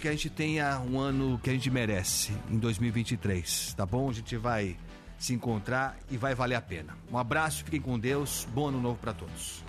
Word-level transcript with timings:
que 0.00 0.08
a 0.08 0.10
gente 0.12 0.30
tenha 0.30 0.80
um 0.80 0.98
ano 0.98 1.38
que 1.38 1.50
a 1.50 1.52
gente 1.52 1.70
merece 1.70 2.32
em 2.48 2.56
2023, 2.56 3.74
tá 3.74 3.84
bom? 3.84 4.08
A 4.08 4.12
gente 4.14 4.38
vai 4.38 4.74
se 5.18 5.34
encontrar 5.34 5.98
e 6.10 6.16
vai 6.16 6.34
valer 6.34 6.54
a 6.54 6.62
pena. 6.62 6.96
Um 7.12 7.18
abraço, 7.18 7.62
fiquem 7.62 7.78
com 7.78 7.98
Deus, 7.98 8.48
bom 8.54 8.68
ano 8.68 8.80
novo 8.80 8.98
para 8.98 9.12
todos. 9.12 9.62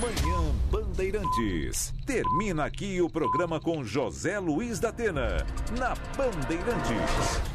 Manhã 0.00 0.54
Bandeirantes. 0.70 1.92
Termina 2.06 2.64
aqui 2.64 3.02
o 3.02 3.10
programa 3.10 3.58
com 3.58 3.82
José 3.82 4.38
Luiz 4.38 4.78
da 4.78 4.90
Atena, 4.90 5.44
na 5.76 5.96
Bandeirantes. 6.16 7.53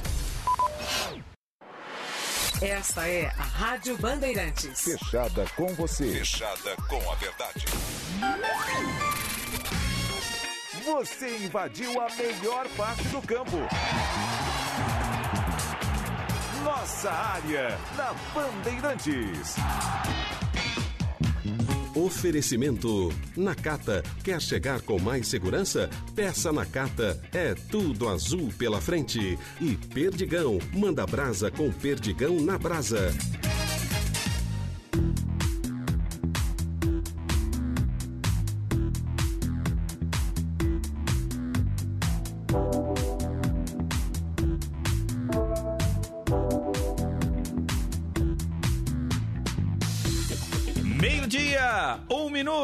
Esta 2.62 3.08
é 3.08 3.28
a 3.38 3.42
Rádio 3.42 3.98
Bandeirantes. 3.98 4.82
Fechada 4.82 5.46
com 5.56 5.68
você. 5.76 6.12
Fechada 6.12 6.76
com 6.90 7.10
a 7.10 7.16
verdade. 7.16 7.66
Você 10.84 11.38
invadiu 11.38 12.02
a 12.02 12.10
melhor 12.16 12.68
parte 12.76 13.04
do 13.04 13.22
campo. 13.22 13.58
Nossa 16.62 17.10
área, 17.10 17.80
na 17.96 18.14
Bandeirantes. 18.34 19.56
Oferecimento. 22.00 23.12
Nakata. 23.36 24.02
Quer 24.24 24.40
chegar 24.42 24.80
com 24.80 24.98
mais 24.98 25.28
segurança? 25.28 25.90
Peça 26.16 26.50
Nakata. 26.50 27.22
É 27.34 27.54
tudo 27.54 28.08
azul 28.08 28.50
pela 28.58 28.80
frente. 28.80 29.38
E 29.60 29.76
Perdigão. 29.94 30.60
Manda 30.74 31.06
brasa 31.06 31.52
com 31.52 31.70
Perdigão 31.70 32.40
na 32.40 32.58
brasa. 32.58 33.14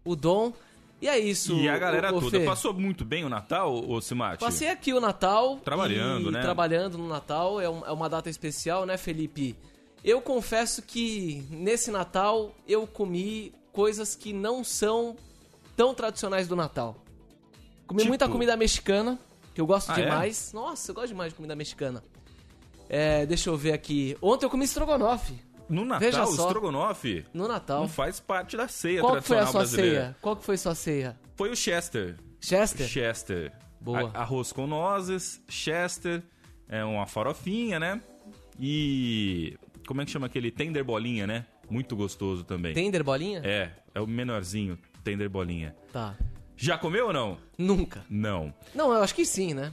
O 0.04 0.16
Dom. 0.16 0.54
E 1.02 1.08
é 1.08 1.18
isso. 1.20 1.56
E 1.56 1.68
a 1.68 1.78
galera 1.78 2.14
o, 2.14 2.18
o 2.18 2.22
toda. 2.22 2.40
Fê. 2.40 2.46
Passou 2.46 2.74
muito 2.74 3.04
bem 3.04 3.24
o 3.26 3.30
Natal, 3.30 3.74
ô 3.90 4.00
Simati? 4.02 4.40
Passei 4.40 4.70
aqui 4.70 4.94
o 4.94 5.00
Natal. 5.00 5.58
Trabalhando, 5.64 6.30
e 6.30 6.32
né? 6.32 6.42
Trabalhando 6.42 6.98
no 6.98 7.08
Natal. 7.08 7.60
É, 7.60 7.70
um- 7.70 7.86
é 7.86 7.92
uma 7.92 8.08
data 8.10 8.30
especial, 8.30 8.86
né, 8.86 8.98
Felipe? 8.98 9.56
Eu 10.04 10.22
confesso 10.22 10.82
que 10.82 11.44
nesse 11.50 11.90
Natal 11.92 12.56
eu 12.68 12.86
comi 12.88 13.54
coisas 13.72 14.16
que 14.16 14.32
não 14.34 14.64
são 14.64 15.16
tão 15.76 15.94
tradicionais 15.94 16.48
do 16.48 16.56
Natal. 16.56 17.04
Comi 17.88 18.00
Tipo? 18.02 18.10
muita 18.10 18.28
comida 18.30 18.56
mexicana, 18.56 19.20
que 19.54 19.60
eu 19.62 19.66
gosto 19.66 19.90
Ah, 19.92 20.00
é? 20.00 20.04
demais. 20.04 20.52
Nossa, 20.54 20.92
eu 20.92 20.96
gosto 20.96 21.08
demais 21.10 21.32
de 21.32 21.36
comida 21.36 21.56
mexicana. 21.56 22.04
É, 22.90 23.26
deixa 23.26 23.50
eu 23.50 23.58
ver 23.58 23.74
aqui. 23.74 24.18
Ontem 24.22 24.46
eu 24.46 24.50
comi 24.50 24.66
estrogonofe. 24.66 25.34
No 25.70 25.86
Natal, 25.86 26.00
Veja 26.00 26.24
o 26.24 26.28
só. 26.36 26.48
estrogonofe 26.48 27.26
No 27.34 27.48
Natal. 27.48 27.82
não 27.82 27.88
faz 27.88 28.20
parte 28.20 28.58
da 28.58 28.68
ceia 28.68 29.00
Qual 29.00 29.16
que 29.16 29.22
foi 29.22 29.38
a 29.38 29.40
tradicional 29.40 29.52
sua 29.52 29.60
brasileira. 29.78 30.02
ceia? 30.06 30.18
Qual 30.22 30.36
que 30.36 30.44
foi 30.44 30.58
sua 30.58 30.76
ceia? 30.76 31.20
Foi 31.38 31.50
o 31.50 31.56
Chester. 31.56 32.18
Chester? 32.42 32.88
Chester. 32.88 33.54
Boa. 33.80 34.12
A- 34.14 34.22
arroz 34.22 34.52
com 34.52 34.68
nozes, 34.68 35.42
Chester, 35.48 36.22
é 36.68 36.84
uma 36.84 37.08
farofinha, 37.08 37.80
né? 37.80 38.02
E 38.60 39.58
como 39.88 40.02
é 40.02 40.06
que 40.06 40.12
chama 40.12 40.28
aquele 40.28 40.52
tender 40.52 40.84
bolinha, 40.84 41.26
né? 41.26 41.46
Muito 41.70 41.96
gostoso 41.96 42.44
também. 42.44 42.74
Tender 42.74 43.04
bolinha? 43.04 43.42
É, 43.46 43.72
é 43.96 44.02
o 44.02 44.06
menorzinho, 44.08 44.78
tender 45.02 45.30
bolinha. 45.30 45.76
Tá. 45.92 46.16
Já 46.56 46.78
comeu 46.78 47.08
ou 47.08 47.14
não? 47.14 47.38
Nunca. 47.58 48.06
Não. 48.10 48.54
Não, 48.74 48.94
eu 48.94 49.02
acho 49.02 49.16
que 49.16 49.26
sim, 49.26 49.54
né? 49.54 49.72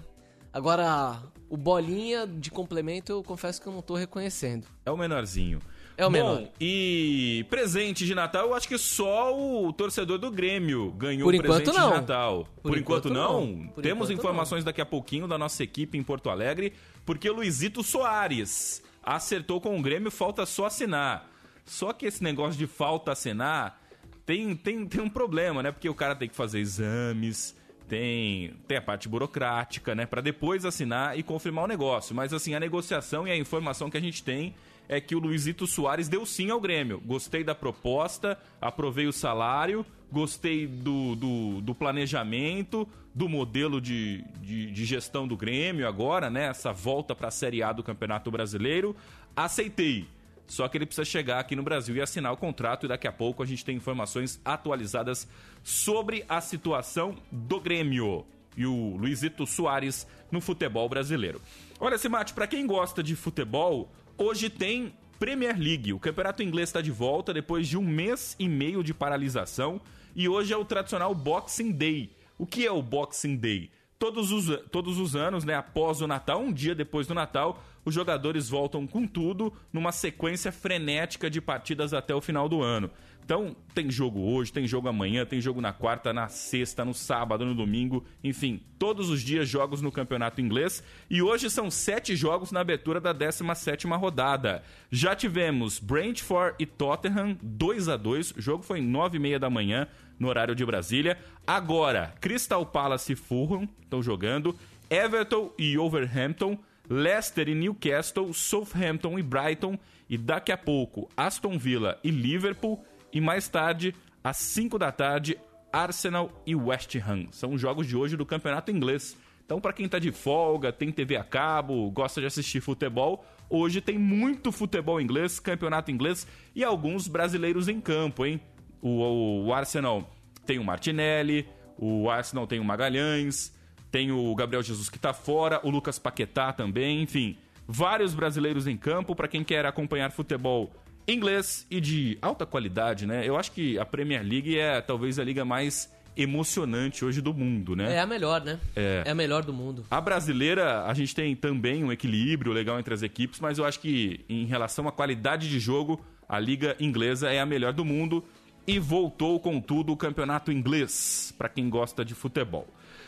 Agora, 0.52 1.22
o 1.48 1.56
bolinha 1.56 2.26
de 2.26 2.50
complemento 2.50 3.12
eu 3.12 3.22
confesso 3.22 3.60
que 3.60 3.66
eu 3.66 3.72
não 3.72 3.82
tô 3.82 3.94
reconhecendo. 3.94 4.66
É 4.84 4.90
o 4.90 4.96
menorzinho. 4.96 5.60
É 5.98 6.06
o 6.06 6.10
menor. 6.10 6.42
Bom, 6.42 6.52
e 6.60 7.44
presente 7.50 8.06
de 8.06 8.14
Natal, 8.14 8.46
eu 8.46 8.54
acho 8.54 8.68
que 8.68 8.78
só 8.78 9.36
o 9.36 9.72
torcedor 9.72 10.16
do 10.16 10.30
Grêmio 10.30 10.92
ganhou 10.92 11.24
Por 11.24 11.34
o 11.34 11.36
enquanto, 11.36 11.64
presente 11.64 11.76
não. 11.76 11.90
de 11.90 11.96
Natal. 11.96 12.48
Por, 12.62 12.78
enquanto, 12.78 13.08
enquanto, 13.08 13.10
não. 13.10 13.46
não. 13.46 13.68
Por 13.68 13.82
Temos 13.82 14.08
enquanto, 14.08 14.20
informações 14.20 14.62
daqui 14.62 14.80
a 14.80 14.86
pouquinho 14.86 15.26
da 15.26 15.36
nossa 15.36 15.62
equipe 15.64 15.98
em 15.98 16.02
Porto 16.04 16.30
Alegre, 16.30 16.72
porque 17.04 17.28
o 17.28 17.34
Luizito 17.34 17.82
Soares 17.82 18.80
acertou 19.02 19.60
com 19.60 19.76
o 19.76 19.82
Grêmio, 19.82 20.10
falta 20.10 20.46
só 20.46 20.66
assinar. 20.66 21.28
Só 21.64 21.92
que 21.92 22.06
esse 22.06 22.22
negócio 22.22 22.56
de 22.56 22.68
falta 22.68 23.10
assinar 23.10 23.82
tem, 24.28 24.54
tem, 24.54 24.86
tem 24.86 25.00
um 25.00 25.08
problema, 25.08 25.62
né? 25.62 25.72
Porque 25.72 25.88
o 25.88 25.94
cara 25.94 26.14
tem 26.14 26.28
que 26.28 26.36
fazer 26.36 26.58
exames, 26.58 27.56
tem, 27.88 28.52
tem 28.68 28.76
a 28.76 28.82
parte 28.82 29.08
burocrática, 29.08 29.94
né? 29.94 30.04
Pra 30.04 30.20
depois 30.20 30.66
assinar 30.66 31.18
e 31.18 31.22
confirmar 31.22 31.64
o 31.64 31.66
negócio. 31.66 32.14
Mas 32.14 32.34
assim, 32.34 32.54
a 32.54 32.60
negociação 32.60 33.26
e 33.26 33.30
a 33.30 33.36
informação 33.38 33.88
que 33.88 33.96
a 33.96 34.00
gente 34.00 34.22
tem 34.22 34.54
é 34.86 35.00
que 35.00 35.16
o 35.16 35.18
Luizito 35.18 35.66
Soares 35.66 36.10
deu 36.10 36.26
sim 36.26 36.50
ao 36.50 36.60
Grêmio. 36.60 37.00
Gostei 37.06 37.42
da 37.42 37.54
proposta, 37.54 38.38
aprovei 38.60 39.06
o 39.06 39.14
salário, 39.14 39.84
gostei 40.12 40.66
do, 40.66 41.16
do, 41.16 41.60
do 41.62 41.74
planejamento, 41.74 42.86
do 43.14 43.30
modelo 43.30 43.80
de, 43.80 44.22
de, 44.42 44.70
de 44.70 44.84
gestão 44.84 45.26
do 45.26 45.38
Grêmio 45.38 45.88
agora, 45.88 46.28
né? 46.28 46.48
Essa 46.48 46.70
volta 46.70 47.14
pra 47.14 47.30
Série 47.30 47.62
A 47.62 47.72
do 47.72 47.82
Campeonato 47.82 48.30
Brasileiro. 48.30 48.94
Aceitei. 49.34 50.06
Só 50.48 50.66
que 50.66 50.78
ele 50.78 50.86
precisa 50.86 51.04
chegar 51.04 51.38
aqui 51.38 51.54
no 51.54 51.62
Brasil 51.62 51.94
e 51.94 52.00
assinar 52.00 52.32
o 52.32 52.36
contrato 52.36 52.86
e 52.86 52.88
daqui 52.88 53.06
a 53.06 53.12
pouco 53.12 53.42
a 53.42 53.46
gente 53.46 53.64
tem 53.64 53.76
informações 53.76 54.40
atualizadas 54.42 55.28
sobre 55.62 56.24
a 56.26 56.40
situação 56.40 57.16
do 57.30 57.60
Grêmio 57.60 58.26
e 58.56 58.66
o 58.66 58.96
Luizito 58.96 59.46
Soares 59.46 60.06
no 60.32 60.40
futebol 60.40 60.88
brasileiro. 60.88 61.40
Olha, 61.78 61.98
Simate, 61.98 62.32
para 62.32 62.46
quem 62.46 62.66
gosta 62.66 63.02
de 63.02 63.14
futebol, 63.14 63.92
hoje 64.16 64.48
tem 64.48 64.92
Premier 65.18 65.56
League. 65.56 65.92
O 65.92 66.00
campeonato 66.00 66.42
inglês 66.42 66.70
está 66.70 66.80
de 66.80 66.90
volta 66.90 67.34
depois 67.34 67.68
de 67.68 67.76
um 67.76 67.84
mês 67.84 68.34
e 68.38 68.48
meio 68.48 68.82
de 68.82 68.94
paralisação 68.94 69.80
e 70.16 70.28
hoje 70.28 70.52
é 70.52 70.56
o 70.56 70.64
tradicional 70.64 71.14
Boxing 71.14 71.70
Day. 71.70 72.10
O 72.38 72.46
que 72.46 72.66
é 72.66 72.72
o 72.72 72.80
Boxing 72.80 73.36
Day? 73.36 73.70
Todos 73.98 74.30
os, 74.30 74.46
todos 74.70 74.98
os 74.98 75.16
anos, 75.16 75.44
né, 75.44 75.54
após 75.54 76.00
o 76.00 76.06
Natal, 76.06 76.40
um 76.40 76.52
dia 76.52 76.74
depois 76.74 77.06
do 77.06 77.14
Natal, 77.14 77.62
os 77.84 77.92
jogadores 77.92 78.48
voltam 78.48 78.86
com 78.86 79.06
tudo 79.06 79.52
numa 79.72 79.90
sequência 79.90 80.52
frenética 80.52 81.28
de 81.28 81.40
partidas 81.40 81.92
até 81.92 82.14
o 82.14 82.20
final 82.20 82.48
do 82.48 82.62
ano. 82.62 82.90
Então, 83.28 83.54
tem 83.74 83.90
jogo 83.90 84.20
hoje, 84.20 84.50
tem 84.50 84.66
jogo 84.66 84.88
amanhã, 84.88 85.26
tem 85.26 85.38
jogo 85.38 85.60
na 85.60 85.70
quarta, 85.70 86.14
na 86.14 86.28
sexta, 86.28 86.82
no 86.82 86.94
sábado, 86.94 87.44
no 87.44 87.54
domingo, 87.54 88.02
enfim, 88.24 88.62
todos 88.78 89.10
os 89.10 89.20
dias 89.20 89.46
jogos 89.46 89.82
no 89.82 89.92
campeonato 89.92 90.40
inglês. 90.40 90.82
E 91.10 91.20
hoje 91.20 91.50
são 91.50 91.70
sete 91.70 92.16
jogos 92.16 92.52
na 92.52 92.60
abertura 92.60 92.98
da 92.98 93.12
17 93.12 93.86
rodada. 93.88 94.62
Já 94.90 95.14
tivemos 95.14 95.78
Brentford 95.78 96.54
e 96.58 96.64
Tottenham 96.64 97.36
2 97.42 97.90
a 97.90 97.98
2 97.98 98.30
o 98.30 98.40
jogo 98.40 98.62
foi 98.62 98.80
nove 98.80 99.18
e 99.18 99.20
meia 99.20 99.38
da 99.38 99.50
manhã, 99.50 99.86
no 100.18 100.28
horário 100.28 100.54
de 100.54 100.64
Brasília. 100.64 101.18
Agora, 101.46 102.14
Crystal 102.22 102.64
Palace 102.64 103.12
e 103.12 103.14
Fulham 103.14 103.68
estão 103.82 104.02
jogando, 104.02 104.56
Everton 104.88 105.52
e 105.58 105.76
Overhampton, 105.76 106.58
Leicester 106.88 107.46
e 107.46 107.54
Newcastle, 107.54 108.32
Southampton 108.32 109.18
e 109.18 109.22
Brighton, 109.22 109.78
e 110.08 110.16
daqui 110.16 110.50
a 110.50 110.56
pouco 110.56 111.10
Aston 111.14 111.58
Villa 111.58 111.98
e 112.02 112.10
Liverpool 112.10 112.82
e 113.12 113.20
mais 113.20 113.48
tarde, 113.48 113.94
às 114.22 114.36
5 114.36 114.78
da 114.78 114.92
tarde, 114.92 115.38
Arsenal 115.72 116.42
e 116.46 116.54
West 116.54 116.96
Ham. 116.96 117.26
São 117.30 117.52
os 117.52 117.60
jogos 117.60 117.86
de 117.86 117.96
hoje 117.96 118.16
do 118.16 118.26
campeonato 118.26 118.70
inglês. 118.70 119.16
Então, 119.44 119.60
para 119.60 119.72
quem 119.72 119.86
está 119.86 119.98
de 119.98 120.12
folga, 120.12 120.72
tem 120.72 120.92
TV 120.92 121.16
a 121.16 121.24
cabo, 121.24 121.90
gosta 121.90 122.20
de 122.20 122.26
assistir 122.26 122.60
futebol, 122.60 123.24
hoje 123.48 123.80
tem 123.80 123.98
muito 123.98 124.52
futebol 124.52 125.00
inglês, 125.00 125.40
campeonato 125.40 125.90
inglês 125.90 126.26
e 126.54 126.62
alguns 126.62 127.08
brasileiros 127.08 127.66
em 127.66 127.80
campo, 127.80 128.26
hein? 128.26 128.40
O, 128.82 129.46
o 129.46 129.52
Arsenal 129.54 130.08
tem 130.44 130.58
o 130.58 130.64
Martinelli, 130.64 131.48
o 131.78 132.10
Arsenal 132.10 132.46
tem 132.46 132.60
o 132.60 132.64
Magalhães, 132.64 133.54
tem 133.90 134.12
o 134.12 134.34
Gabriel 134.34 134.62
Jesus 134.62 134.90
que 134.90 134.98
está 134.98 135.14
fora, 135.14 135.60
o 135.62 135.70
Lucas 135.70 135.98
Paquetá 135.98 136.52
também, 136.52 137.02
enfim. 137.02 137.38
Vários 137.66 138.14
brasileiros 138.14 138.66
em 138.66 138.76
campo 138.76 139.14
para 139.14 139.28
quem 139.28 139.42
quer 139.42 139.64
acompanhar 139.64 140.10
futebol 140.10 140.70
inglês 141.08 141.66
e 141.70 141.80
de 141.80 142.18
alta 142.20 142.44
qualidade, 142.44 143.06
né? 143.06 143.26
Eu 143.26 143.36
acho 143.36 143.50
que 143.50 143.78
a 143.78 143.84
Premier 143.84 144.22
League 144.22 144.58
é 144.58 144.80
talvez 144.80 145.18
a 145.18 145.24
liga 145.24 145.44
mais 145.44 145.90
emocionante 146.14 147.04
hoje 147.04 147.20
do 147.20 147.32
mundo, 147.32 147.74
né? 147.74 147.94
É 147.94 148.00
a 148.00 148.06
melhor, 148.06 148.44
né? 148.44 148.58
É. 148.76 149.04
É 149.06 149.10
a 149.10 149.14
melhor 149.14 149.44
do 149.44 149.52
mundo. 149.52 149.84
A 149.90 150.00
brasileira, 150.00 150.84
a 150.84 150.92
gente 150.92 151.14
tem 151.14 151.34
também 151.34 151.84
um 151.84 151.92
equilíbrio 151.92 152.52
legal 152.52 152.78
entre 152.78 152.92
as 152.92 153.02
equipes, 153.02 153.40
mas 153.40 153.56
eu 153.56 153.64
acho 153.64 153.80
que 153.80 154.20
em 154.28 154.44
relação 154.44 154.86
à 154.88 154.92
qualidade 154.92 155.48
de 155.48 155.58
jogo, 155.60 156.04
a 156.28 156.38
liga 156.38 156.76
inglesa 156.80 157.30
é 157.30 157.40
a 157.40 157.46
melhor 157.46 157.72
do 157.72 157.84
mundo 157.84 158.22
e 158.66 158.78
voltou 158.78 159.40
com 159.40 159.60
tudo 159.60 159.92
o 159.92 159.96
campeonato 159.96 160.52
inglês, 160.52 161.32
para 161.38 161.48
quem 161.48 161.70
gosta 161.70 162.04
de 162.04 162.14
futebol. 162.14 162.66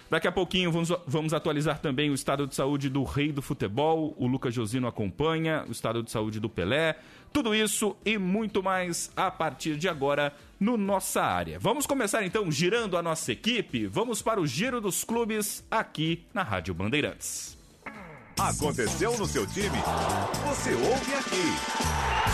Daqui 0.09 0.27
a 0.27 0.33
pouquinho 0.33 0.73
vamos, 0.73 0.93
vamos 1.07 1.33
atualizar 1.33 1.79
também 1.79 2.11
o 2.11 2.15
estado 2.15 2.45
de 2.45 2.55
saúde 2.55 2.89
do 2.89 3.05
rei 3.05 3.31
do 3.31 3.41
futebol. 3.41 4.13
O 4.19 4.27
Lucas 4.27 4.53
Josino 4.53 4.89
acompanha, 4.89 5.65
o 5.69 5.71
estado 5.71 6.03
de 6.03 6.11
saúde 6.11 6.41
do 6.41 6.49
Pelé. 6.49 6.97
Tudo 7.33 7.55
isso 7.55 7.97
e 8.05 8.19
muito 8.19 8.63
mais 8.63 9.11
a 9.17 9.31
partir 9.31 9.77
de 9.77 9.89
agora 9.89 10.35
no 10.59 10.77
Nossa 10.77 11.23
Área. 11.23 11.59
Vamos 11.59 11.87
começar 11.87 12.25
então 12.25 12.51
girando 12.51 12.97
a 12.97 13.03
nossa 13.03 13.33
equipe. 13.33 13.87
Vamos 13.87 14.21
para 14.21 14.41
o 14.41 14.47
Giro 14.47 14.81
dos 14.81 15.05
Clubes 15.05 15.65
aqui 15.71 16.25
na 16.35 16.43
Rádio 16.43 16.75
Bandeirantes. 16.75 17.57
Aconteceu 18.39 19.17
no 19.19 19.27
seu 19.27 19.47
time? 19.47 19.79
Você 20.47 20.73
ouve 20.75 21.15
aqui. 21.15 22.30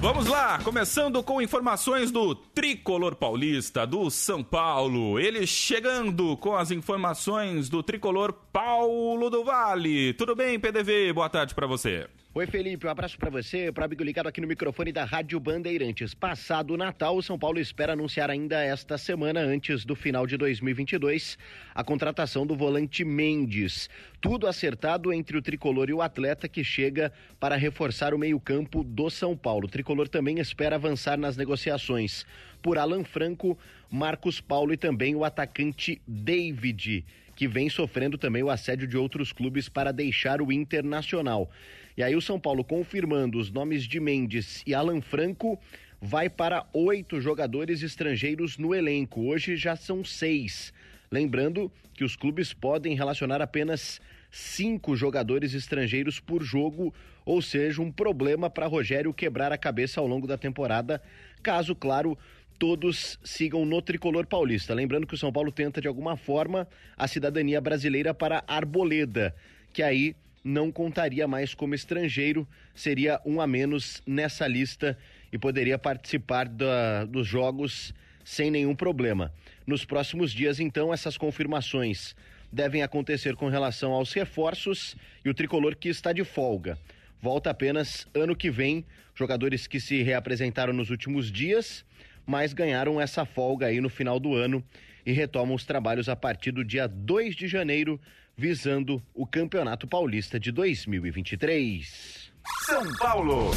Vamos 0.00 0.28
lá, 0.28 0.60
começando 0.62 1.20
com 1.24 1.42
informações 1.42 2.12
do 2.12 2.32
Tricolor 2.32 3.16
Paulista, 3.16 3.84
do 3.84 4.08
São 4.10 4.44
Paulo. 4.44 5.18
Ele 5.18 5.44
chegando 5.44 6.36
com 6.36 6.54
as 6.54 6.70
informações 6.70 7.68
do 7.68 7.82
Tricolor 7.82 8.32
Paulo 8.52 9.28
do 9.28 9.42
Vale. 9.42 10.12
Tudo 10.12 10.36
bem, 10.36 10.58
PDV? 10.58 11.12
Boa 11.12 11.28
tarde 11.28 11.52
para 11.52 11.66
você. 11.66 12.08
Oi, 12.34 12.46
Felipe, 12.46 12.86
um 12.86 12.90
abraço 12.90 13.18
para 13.18 13.30
você, 13.30 13.72
para 13.72 13.86
amigo 13.86 14.04
ligado 14.04 14.26
aqui 14.26 14.38
no 14.38 14.46
microfone 14.46 14.92
da 14.92 15.02
Rádio 15.02 15.40
Bandeirantes. 15.40 16.12
Passado 16.12 16.74
o 16.74 16.76
Natal, 16.76 17.16
o 17.16 17.22
São 17.22 17.38
Paulo 17.38 17.58
espera 17.58 17.94
anunciar 17.94 18.30
ainda 18.30 18.62
esta 18.62 18.98
semana, 18.98 19.40
antes 19.40 19.82
do 19.82 19.96
final 19.96 20.26
de 20.26 20.36
2022, 20.36 21.38
a 21.74 21.82
contratação 21.82 22.46
do 22.46 22.54
volante 22.54 23.02
Mendes. 23.02 23.88
Tudo 24.20 24.46
acertado 24.46 25.10
entre 25.10 25.38
o 25.38 25.42
tricolor 25.42 25.88
e 25.88 25.94
o 25.94 26.02
atleta 26.02 26.46
que 26.46 26.62
chega 26.62 27.10
para 27.40 27.56
reforçar 27.56 28.12
o 28.12 28.18
meio-campo 28.18 28.84
do 28.84 29.08
São 29.08 29.34
Paulo. 29.34 29.66
O 29.66 29.70
tricolor 29.70 30.06
também 30.06 30.38
espera 30.38 30.76
avançar 30.76 31.16
nas 31.16 31.34
negociações 31.34 32.26
por 32.62 32.76
Alan 32.76 33.04
Franco, 33.04 33.58
Marcos 33.90 34.38
Paulo 34.38 34.74
e 34.74 34.76
também 34.76 35.14
o 35.16 35.24
atacante 35.24 36.00
David, 36.06 37.06
que 37.34 37.48
vem 37.48 37.70
sofrendo 37.70 38.18
também 38.18 38.42
o 38.42 38.50
assédio 38.50 38.86
de 38.86 38.98
outros 38.98 39.32
clubes 39.32 39.68
para 39.68 39.92
deixar 39.92 40.42
o 40.42 40.52
Internacional. 40.52 41.50
E 41.98 42.02
aí 42.04 42.14
o 42.14 42.22
São 42.22 42.38
Paulo 42.38 42.62
confirmando 42.62 43.40
os 43.40 43.50
nomes 43.50 43.82
de 43.82 43.98
Mendes 43.98 44.62
e 44.64 44.72
Alan 44.72 45.00
Franco 45.00 45.58
vai 46.00 46.30
para 46.30 46.64
oito 46.72 47.20
jogadores 47.20 47.82
estrangeiros 47.82 48.56
no 48.56 48.72
elenco. 48.72 49.22
Hoje 49.22 49.56
já 49.56 49.74
são 49.74 50.04
seis. 50.04 50.72
Lembrando 51.10 51.72
que 51.94 52.04
os 52.04 52.14
clubes 52.14 52.54
podem 52.54 52.94
relacionar 52.94 53.42
apenas 53.42 54.00
cinco 54.30 54.94
jogadores 54.94 55.54
estrangeiros 55.54 56.20
por 56.20 56.40
jogo, 56.40 56.94
ou 57.26 57.42
seja, 57.42 57.82
um 57.82 57.90
problema 57.90 58.48
para 58.48 58.68
Rogério 58.68 59.12
quebrar 59.12 59.50
a 59.50 59.58
cabeça 59.58 60.00
ao 60.00 60.06
longo 60.06 60.28
da 60.28 60.38
temporada, 60.38 61.02
caso, 61.42 61.74
claro, 61.74 62.16
todos 62.60 63.18
sigam 63.24 63.64
no 63.64 63.82
tricolor 63.82 64.24
paulista. 64.24 64.72
Lembrando 64.72 65.04
que 65.04 65.14
o 65.14 65.18
São 65.18 65.32
Paulo 65.32 65.50
tenta 65.50 65.80
de 65.80 65.88
alguma 65.88 66.16
forma 66.16 66.68
a 66.96 67.08
cidadania 67.08 67.60
brasileira 67.60 68.14
para 68.14 68.44
Arboleda, 68.46 69.34
que 69.72 69.82
aí 69.82 70.14
não 70.48 70.72
contaria 70.72 71.28
mais 71.28 71.52
como 71.52 71.74
estrangeiro, 71.74 72.48
seria 72.74 73.20
um 73.24 73.38
a 73.38 73.46
menos 73.46 74.02
nessa 74.06 74.46
lista 74.46 74.96
e 75.30 75.36
poderia 75.36 75.78
participar 75.78 76.48
da, 76.48 77.04
dos 77.04 77.26
jogos 77.26 77.92
sem 78.24 78.50
nenhum 78.50 78.74
problema. 78.74 79.30
Nos 79.66 79.84
próximos 79.84 80.32
dias, 80.32 80.58
então, 80.58 80.92
essas 80.92 81.18
confirmações 81.18 82.16
devem 82.50 82.82
acontecer 82.82 83.36
com 83.36 83.48
relação 83.48 83.92
aos 83.92 84.14
reforços 84.14 84.96
e 85.22 85.28
o 85.28 85.34
tricolor 85.34 85.76
que 85.76 85.90
está 85.90 86.14
de 86.14 86.24
folga. 86.24 86.78
Volta 87.20 87.50
apenas 87.50 88.08
ano 88.14 88.34
que 88.34 88.50
vem, 88.50 88.86
jogadores 89.14 89.66
que 89.66 89.78
se 89.78 90.02
reapresentaram 90.02 90.72
nos 90.72 90.88
últimos 90.88 91.30
dias, 91.30 91.84
mas 92.24 92.54
ganharam 92.54 92.98
essa 92.98 93.26
folga 93.26 93.66
aí 93.66 93.82
no 93.82 93.90
final 93.90 94.18
do 94.18 94.34
ano 94.34 94.64
e 95.04 95.12
retomam 95.12 95.54
os 95.54 95.66
trabalhos 95.66 96.08
a 96.08 96.16
partir 96.16 96.52
do 96.52 96.64
dia 96.64 96.86
2 96.86 97.36
de 97.36 97.48
janeiro, 97.48 98.00
visando 98.38 99.02
o 99.12 99.26
Campeonato 99.26 99.88
Paulista 99.88 100.38
de 100.38 100.52
2023. 100.52 102.30
São 102.64 102.94
Paulo. 102.94 103.50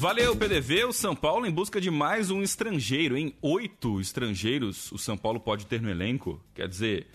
Valeu, 0.00 0.34
PDV. 0.34 0.86
O 0.86 0.92
São 0.92 1.14
Paulo 1.14 1.46
em 1.46 1.52
busca 1.52 1.80
de 1.80 1.88
mais 1.88 2.32
um 2.32 2.42
estrangeiro, 2.42 3.16
em 3.16 3.32
oito 3.40 4.00
estrangeiros 4.00 4.90
o 4.90 4.98
São 4.98 5.16
Paulo 5.16 5.38
pode 5.38 5.66
ter 5.66 5.80
no 5.80 5.88
elenco. 5.88 6.42
Quer 6.52 6.66
dizer, 6.66 7.06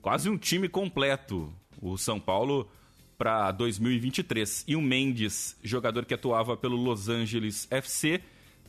quase 0.00 0.30
um 0.30 0.38
time 0.38 0.68
completo. 0.68 1.52
O 1.82 1.98
São 1.98 2.20
Paulo 2.20 2.70
para 3.18 3.50
2023. 3.50 4.64
E 4.68 4.76
o 4.76 4.80
Mendes, 4.80 5.56
jogador 5.64 6.04
que 6.04 6.14
atuava 6.14 6.56
pelo 6.56 6.76
Los 6.76 7.08
Angeles 7.08 7.66
FC, 7.72 8.20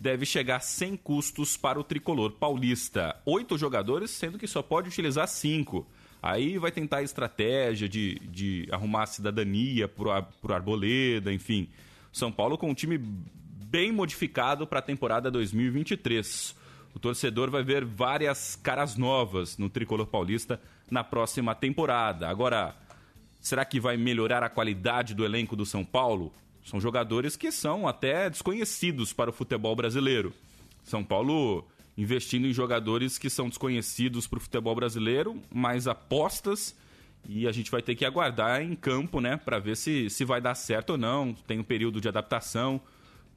deve 0.02 0.26
chegar 0.26 0.62
sem 0.62 0.98
custos 0.98 1.56
para 1.56 1.80
o 1.80 1.84
tricolor 1.84 2.32
paulista. 2.32 3.22
Oito 3.24 3.56
jogadores, 3.56 4.10
sendo 4.10 4.40
que 4.40 4.48
só 4.48 4.64
pode 4.64 4.90
utilizar 4.90 5.28
cinco. 5.28 5.86
Aí 6.26 6.58
vai 6.58 6.72
tentar 6.72 6.98
a 6.98 7.04
estratégia 7.04 7.88
de, 7.88 8.16
de 8.22 8.68
arrumar 8.72 9.04
a 9.04 9.06
cidadania 9.06 9.88
pro, 9.88 10.10
pro 10.42 10.56
Arboleda, 10.56 11.32
enfim. 11.32 11.70
São 12.12 12.32
Paulo 12.32 12.58
com 12.58 12.68
um 12.68 12.74
time 12.74 12.98
bem 12.98 13.92
modificado 13.92 14.66
para 14.66 14.80
a 14.80 14.82
temporada 14.82 15.30
2023. 15.30 16.56
O 16.96 17.00
torcedor 17.00 17.52
vai 17.52 17.62
ver 17.62 17.86
várias 17.86 18.56
caras 18.56 18.96
novas 18.96 19.60
no 19.60 19.70
tricolor 19.70 20.08
paulista 20.08 20.60
na 20.90 21.04
próxima 21.04 21.54
temporada. 21.54 22.28
Agora, 22.28 22.76
será 23.40 23.64
que 23.64 23.80
vai 23.80 23.96
melhorar 23.96 24.42
a 24.42 24.50
qualidade 24.50 25.14
do 25.14 25.24
elenco 25.24 25.56
do 25.56 25.64
São 25.64 25.86
Paulo? 25.86 26.34
São 26.64 26.82
jogadores 26.82 27.38
que 27.38 27.52
são 27.52 27.88
até 27.88 28.32
desconhecidos 28.32 29.14
para 29.14 29.30
o 29.30 29.34
futebol 29.34 29.76
brasileiro. 29.76 30.34
São 30.84 31.04
Paulo 31.04 31.68
investindo 31.98 32.46
em 32.48 32.54
jogadores 32.54 33.18
que 33.18 33.30
são 33.30 33.48
desconhecidos 33.48 34.28
para 34.28 34.38
o 34.38 34.42
futebol 34.42 34.76
brasileiro, 34.76 35.42
mais 35.54 35.88
apostas 35.88 36.76
e 37.28 37.48
a 37.48 37.52
gente 37.52 37.72
vai 37.72 37.82
ter 37.82 37.96
que 37.96 38.06
aguardar 38.06 38.62
em 38.62 38.76
campo, 38.76 39.20
né, 39.20 39.38
para 39.38 39.60
ver 39.60 39.76
se, 39.76 40.10
se 40.10 40.24
vai 40.24 40.40
dar 40.40 40.56
certo 40.56 40.92
ou 40.92 40.98
não. 40.98 41.34
Tem 41.48 41.60
um 41.60 41.64
período 41.64 42.00
de 42.00 42.08
adaptação, 42.08 42.80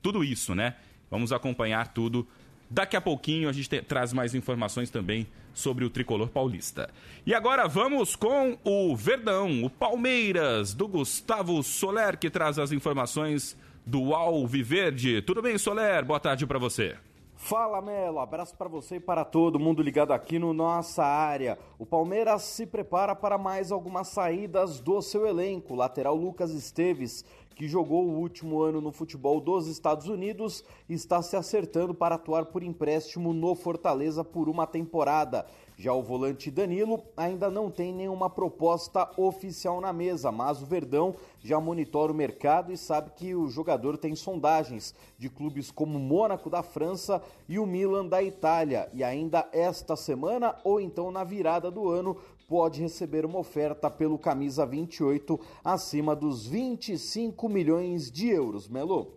tudo 0.02 0.22
isso, 0.22 0.54
né? 0.54 0.76
Vamos 1.10 1.32
acompanhar 1.32 1.88
tudo. 1.88 2.26
Daqui 2.70 2.96
a 2.96 3.00
pouquinho 3.00 3.48
a 3.48 3.52
gente 3.52 3.68
te, 3.68 3.80
traz 3.80 4.12
mais 4.12 4.34
informações 4.34 4.90
também 4.90 5.26
sobre 5.54 5.84
o 5.84 5.90
tricolor 5.90 6.28
paulista. 6.28 6.90
E 7.26 7.34
agora 7.34 7.66
vamos 7.66 8.14
com 8.14 8.58
o 8.62 8.94
Verdão, 8.94 9.64
o 9.64 9.70
Palmeiras, 9.70 10.74
do 10.74 10.86
Gustavo 10.86 11.62
Soler, 11.62 12.18
que 12.18 12.30
traz 12.30 12.58
as 12.58 12.72
informações 12.72 13.56
do 13.86 14.14
Alviverde. 14.14 15.22
Tudo 15.22 15.40
bem, 15.40 15.56
Soler? 15.56 16.04
Boa 16.04 16.20
tarde 16.20 16.46
para 16.46 16.58
você. 16.58 16.96
Fala 17.40 17.80
Melo, 17.80 18.18
abraço 18.18 18.54
para 18.56 18.68
você 18.68 18.96
e 18.96 19.00
para 19.00 19.24
todo 19.24 19.60
mundo 19.60 19.80
ligado 19.80 20.12
aqui 20.12 20.40
no 20.40 20.52
nossa 20.52 21.04
área. 21.04 21.56
O 21.78 21.86
Palmeiras 21.86 22.42
se 22.42 22.66
prepara 22.66 23.14
para 23.14 23.38
mais 23.38 23.70
algumas 23.70 24.08
saídas 24.08 24.80
do 24.80 25.00
seu 25.00 25.24
elenco. 25.24 25.72
O 25.72 25.76
lateral 25.76 26.16
Lucas 26.16 26.50
Esteves, 26.50 27.24
que 27.54 27.68
jogou 27.68 28.04
o 28.04 28.18
último 28.18 28.60
ano 28.60 28.80
no 28.80 28.90
futebol 28.90 29.40
dos 29.40 29.68
Estados 29.68 30.08
Unidos, 30.08 30.64
está 30.88 31.22
se 31.22 31.36
acertando 31.36 31.94
para 31.94 32.16
atuar 32.16 32.46
por 32.46 32.64
empréstimo 32.64 33.32
no 33.32 33.54
Fortaleza 33.54 34.24
por 34.24 34.48
uma 34.48 34.66
temporada. 34.66 35.46
Já 35.78 35.92
o 35.92 36.02
volante 36.02 36.50
Danilo 36.50 37.04
ainda 37.16 37.48
não 37.48 37.70
tem 37.70 37.94
nenhuma 37.94 38.28
proposta 38.28 39.08
oficial 39.16 39.80
na 39.80 39.92
mesa, 39.92 40.32
mas 40.32 40.60
o 40.60 40.66
Verdão 40.66 41.14
já 41.40 41.60
monitora 41.60 42.10
o 42.10 42.14
mercado 42.14 42.72
e 42.72 42.76
sabe 42.76 43.12
que 43.14 43.32
o 43.32 43.48
jogador 43.48 43.96
tem 43.96 44.16
sondagens 44.16 44.92
de 45.16 45.30
clubes 45.30 45.70
como 45.70 45.96
o 45.96 46.00
Mônaco 46.00 46.50
da 46.50 46.64
França 46.64 47.22
e 47.48 47.60
o 47.60 47.66
Milan 47.66 48.06
da 48.06 48.20
Itália. 48.20 48.88
E 48.92 49.04
ainda 49.04 49.48
esta 49.52 49.94
semana 49.94 50.56
ou 50.64 50.80
então 50.80 51.12
na 51.12 51.22
virada 51.22 51.70
do 51.70 51.88
ano 51.88 52.16
pode 52.48 52.80
receber 52.80 53.24
uma 53.24 53.38
oferta 53.38 53.88
pelo 53.88 54.18
camisa 54.18 54.66
28 54.66 55.38
acima 55.62 56.16
dos 56.16 56.44
25 56.44 57.48
milhões 57.48 58.10
de 58.10 58.28
euros. 58.28 58.66
Melo. 58.66 59.14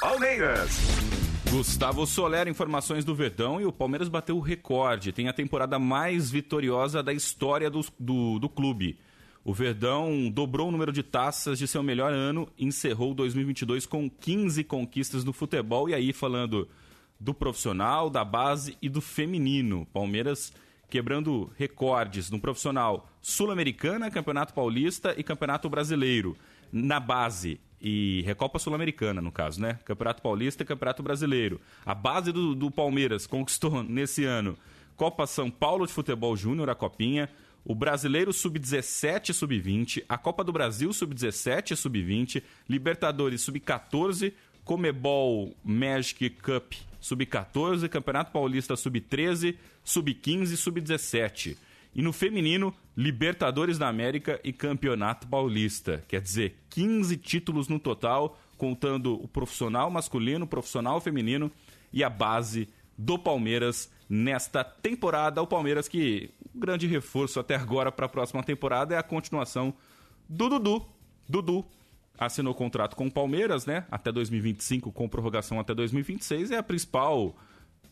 Palmeiras. 0.00 1.29
Gustavo 1.50 2.06
Soler, 2.06 2.46
informações 2.46 3.04
do 3.04 3.12
Verdão 3.12 3.60
e 3.60 3.66
o 3.66 3.72
Palmeiras 3.72 4.08
bateu 4.08 4.36
o 4.36 4.40
recorde. 4.40 5.10
Tem 5.10 5.26
a 5.26 5.32
temporada 5.32 5.80
mais 5.80 6.30
vitoriosa 6.30 7.02
da 7.02 7.12
história 7.12 7.68
do, 7.68 7.84
do, 7.98 8.38
do 8.38 8.48
clube. 8.48 9.00
O 9.44 9.52
Verdão 9.52 10.30
dobrou 10.30 10.68
o 10.68 10.70
número 10.70 10.92
de 10.92 11.02
taças 11.02 11.58
de 11.58 11.66
seu 11.66 11.82
melhor 11.82 12.12
ano 12.12 12.48
encerrou 12.56 13.12
2022 13.14 13.84
com 13.84 14.08
15 14.08 14.62
conquistas 14.62 15.24
no 15.24 15.32
futebol. 15.32 15.88
E 15.88 15.94
aí, 15.94 16.12
falando 16.12 16.68
do 17.18 17.34
profissional, 17.34 18.08
da 18.08 18.24
base 18.24 18.78
e 18.80 18.88
do 18.88 19.00
feminino. 19.00 19.88
Palmeiras 19.92 20.52
quebrando 20.88 21.50
recordes 21.58 22.30
no 22.30 22.38
profissional 22.38 23.08
sul-americana, 23.20 24.08
Campeonato 24.08 24.54
Paulista 24.54 25.16
e 25.18 25.24
Campeonato 25.24 25.68
Brasileiro. 25.68 26.36
Na 26.70 27.00
base, 27.00 27.58
e 27.80 28.22
Recopa 28.26 28.58
Sul-Americana, 28.58 29.20
no 29.20 29.32
caso, 29.32 29.60
né? 29.60 29.78
Campeonato 29.84 30.20
Paulista 30.20 30.62
e 30.62 30.66
Campeonato 30.66 31.02
Brasileiro. 31.02 31.60
A 31.84 31.94
base 31.94 32.30
do, 32.30 32.54
do 32.54 32.70
Palmeiras 32.70 33.26
conquistou 33.26 33.82
nesse 33.84 34.24
ano 34.24 34.56
Copa 34.96 35.26
São 35.26 35.50
Paulo 35.50 35.86
de 35.86 35.92
Futebol 35.92 36.36
Júnior, 36.36 36.68
a 36.68 36.74
Copinha, 36.74 37.28
o 37.64 37.74
Brasileiro 37.74 38.32
Sub-17 38.32 39.30
e 39.30 39.34
Sub-20, 39.34 40.04
a 40.08 40.18
Copa 40.18 40.44
do 40.44 40.52
Brasil 40.52 40.92
Sub-17 40.92 41.70
e 41.70 41.76
Sub-20, 41.76 42.42
Libertadores 42.68 43.40
Sub-14, 43.42 44.32
Comebol 44.64 45.56
Magic 45.64 46.30
Cup 46.30 46.74
Sub-14, 47.00 47.88
Campeonato 47.88 48.30
Paulista 48.30 48.76
Sub-13, 48.76 49.56
Sub-15 49.82 50.52
e 50.52 50.56
Sub-17. 50.56 51.56
E 51.94 52.02
no 52.02 52.12
feminino, 52.12 52.74
Libertadores 52.96 53.78
da 53.78 53.88
América 53.88 54.40
e 54.44 54.52
Campeonato 54.52 55.26
Paulista. 55.26 56.04
Quer 56.06 56.20
dizer, 56.20 56.56
15 56.70 57.16
títulos 57.16 57.68
no 57.68 57.78
total, 57.78 58.38
contando 58.56 59.14
o 59.14 59.26
profissional 59.26 59.90
masculino, 59.90 60.44
o 60.44 60.48
profissional 60.48 61.00
feminino 61.00 61.50
e 61.92 62.04
a 62.04 62.10
base 62.10 62.68
do 62.96 63.18
Palmeiras 63.18 63.90
nesta 64.08 64.62
temporada. 64.62 65.40
O 65.40 65.46
Palmeiras 65.46 65.88
que 65.88 66.30
o 66.54 66.58
grande 66.58 66.86
reforço 66.86 67.40
até 67.40 67.54
agora 67.54 67.90
para 67.90 68.06
a 68.06 68.08
próxima 68.08 68.42
temporada 68.42 68.94
é 68.94 68.98
a 68.98 69.02
continuação 69.02 69.74
do 70.28 70.48
Dudu. 70.48 70.86
Dudu 71.28 71.64
assinou 72.18 72.54
contrato 72.54 72.94
com 72.94 73.06
o 73.06 73.10
Palmeiras, 73.10 73.64
né? 73.64 73.86
Até 73.90 74.12
2025, 74.12 74.92
com 74.92 75.08
prorrogação 75.08 75.58
até 75.58 75.74
2026. 75.74 76.50
É 76.50 76.58
a 76.58 76.62
principal 76.62 77.34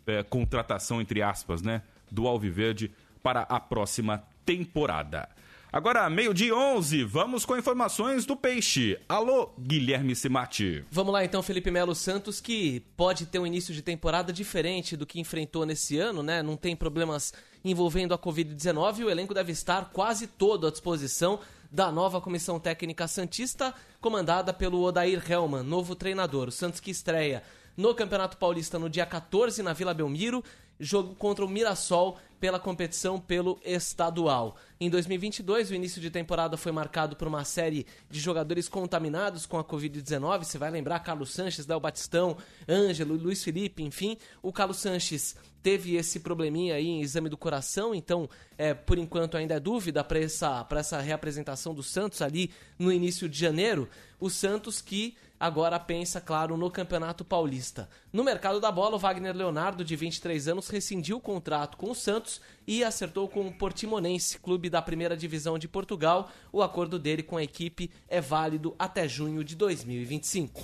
é, 0.06 0.22
contratação, 0.22 1.00
entre 1.00 1.22
aspas, 1.22 1.62
né? 1.62 1.82
Do 2.10 2.26
Alviverde 2.26 2.90
para 3.28 3.42
a 3.42 3.60
próxima 3.60 4.24
temporada. 4.46 5.28
Agora, 5.70 6.08
meio-dia 6.08 6.56
11, 6.56 7.04
vamos 7.04 7.44
com 7.44 7.58
informações 7.58 8.24
do 8.24 8.34
Peixe. 8.34 8.98
Alô, 9.06 9.50
Guilherme 9.60 10.16
Simati. 10.16 10.82
Vamos 10.90 11.12
lá 11.12 11.22
então, 11.22 11.42
Felipe 11.42 11.70
Melo 11.70 11.94
Santos, 11.94 12.40
que 12.40 12.80
pode 12.96 13.26
ter 13.26 13.38
um 13.38 13.46
início 13.46 13.74
de 13.74 13.82
temporada 13.82 14.32
diferente 14.32 14.96
do 14.96 15.04
que 15.04 15.20
enfrentou 15.20 15.66
nesse 15.66 15.98
ano, 15.98 16.22
né? 16.22 16.42
Não 16.42 16.56
tem 16.56 16.74
problemas 16.74 17.34
envolvendo 17.62 18.14
a 18.14 18.18
Covid-19 18.18 19.00
e 19.00 19.04
o 19.04 19.10
elenco 19.10 19.34
deve 19.34 19.52
estar 19.52 19.90
quase 19.92 20.26
todo 20.26 20.66
à 20.66 20.70
disposição 20.70 21.38
da 21.70 21.92
nova 21.92 22.22
comissão 22.22 22.58
técnica 22.58 23.06
Santista, 23.06 23.74
comandada 24.00 24.54
pelo 24.54 24.80
Odair 24.80 25.22
Helman, 25.30 25.64
novo 25.64 25.94
treinador. 25.94 26.48
O 26.48 26.52
Santos 26.52 26.80
que 26.80 26.90
estreia 26.90 27.42
no 27.76 27.94
Campeonato 27.94 28.38
Paulista 28.38 28.78
no 28.78 28.88
dia 28.88 29.04
14 29.04 29.62
na 29.62 29.74
Vila 29.74 29.92
Belmiro, 29.92 30.42
jogo 30.78 31.14
contra 31.14 31.44
o 31.44 31.48
Mirassol 31.48 32.18
pela 32.40 32.58
competição 32.58 33.18
pelo 33.18 33.58
estadual. 33.64 34.56
Em 34.80 34.88
2022, 34.88 35.70
o 35.70 35.74
início 35.74 36.00
de 36.00 36.10
temporada 36.10 36.56
foi 36.56 36.70
marcado 36.70 37.16
por 37.16 37.26
uma 37.26 37.44
série 37.44 37.86
de 38.08 38.20
jogadores 38.20 38.68
contaminados 38.68 39.44
com 39.44 39.58
a 39.58 39.64
Covid-19. 39.64 40.44
Você 40.44 40.56
vai 40.56 40.70
lembrar 40.70 41.00
Carlos 41.00 41.32
Sanches, 41.32 41.66
Del 41.66 41.80
Batistão, 41.80 42.36
Ângelo, 42.68 43.16
Luiz 43.16 43.42
Felipe, 43.42 43.82
enfim. 43.82 44.16
O 44.40 44.52
Carlos 44.52 44.78
Sanches 44.78 45.36
teve 45.62 45.96
esse 45.96 46.20
probleminha 46.20 46.76
aí 46.76 46.86
em 46.86 47.02
exame 47.02 47.28
do 47.28 47.36
coração, 47.36 47.92
então, 47.92 48.30
é, 48.56 48.72
por 48.72 48.96
enquanto, 48.96 49.36
ainda 49.36 49.54
é 49.54 49.60
dúvida 49.60 50.04
para 50.04 50.20
essa, 50.20 50.66
essa 50.70 51.00
reapresentação 51.00 51.74
do 51.74 51.82
Santos 51.82 52.22
ali 52.22 52.50
no 52.78 52.92
início 52.92 53.28
de 53.28 53.36
janeiro. 53.36 53.88
O 54.20 54.30
Santos 54.30 54.80
que 54.80 55.16
agora 55.38 55.78
pensa, 55.78 56.20
claro, 56.20 56.56
no 56.56 56.70
Campeonato 56.70 57.24
Paulista. 57.24 57.88
No 58.12 58.24
mercado 58.24 58.60
da 58.60 58.72
bola, 58.72 58.96
o 58.96 58.98
Wagner 58.98 59.34
Leonardo, 59.34 59.84
de 59.84 59.94
23 59.96 60.48
anos, 60.48 60.68
rescindiu 60.68 61.18
o 61.18 61.20
contrato 61.20 61.76
com 61.76 61.90
o 61.90 61.94
Santos 61.94 62.40
e 62.66 62.82
acertou 62.82 63.28
com 63.28 63.46
o 63.46 63.52
Portimonense, 63.52 64.38
clube 64.38 64.68
da 64.68 64.82
primeira 64.82 65.16
divisão 65.16 65.58
de 65.58 65.68
Portugal. 65.68 66.30
O 66.52 66.62
acordo 66.62 66.98
dele 66.98 67.22
com 67.22 67.36
a 67.36 67.42
equipe 67.42 67.90
é 68.08 68.20
válido 68.20 68.74
até 68.78 69.08
junho 69.08 69.44
de 69.44 69.54
2025. 69.54 70.60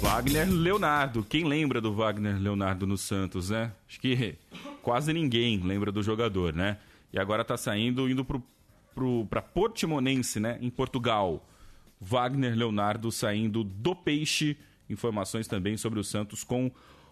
Wagner 0.00 0.48
Leonardo. 0.48 1.22
Quem 1.22 1.44
lembra 1.44 1.80
do 1.80 1.92
Wagner 1.92 2.40
Leonardo 2.40 2.86
no 2.86 2.96
Santos, 2.96 3.50
né? 3.50 3.72
Acho 3.88 4.00
que 4.00 4.36
quase 4.82 5.12
ninguém 5.12 5.60
lembra 5.60 5.92
do 5.92 6.02
jogador, 6.02 6.54
né? 6.54 6.78
E 7.12 7.18
agora 7.18 7.44
tá 7.44 7.56
saindo, 7.56 8.08
indo 8.08 8.24
pro, 8.24 8.42
pro, 8.94 9.26
pra 9.28 9.42
Portimonense, 9.42 10.40
né? 10.40 10.58
Em 10.60 10.70
Portugal. 10.70 11.46
Wagner 12.00 12.56
Leonardo 12.56 13.10
saindo 13.10 13.62
do 13.64 13.94
Peixe. 13.94 14.56
Informações 14.88 15.46
também 15.46 15.76
sobre 15.76 15.98
o 15.98 16.04
Santos 16.04 16.44
com 16.44 16.70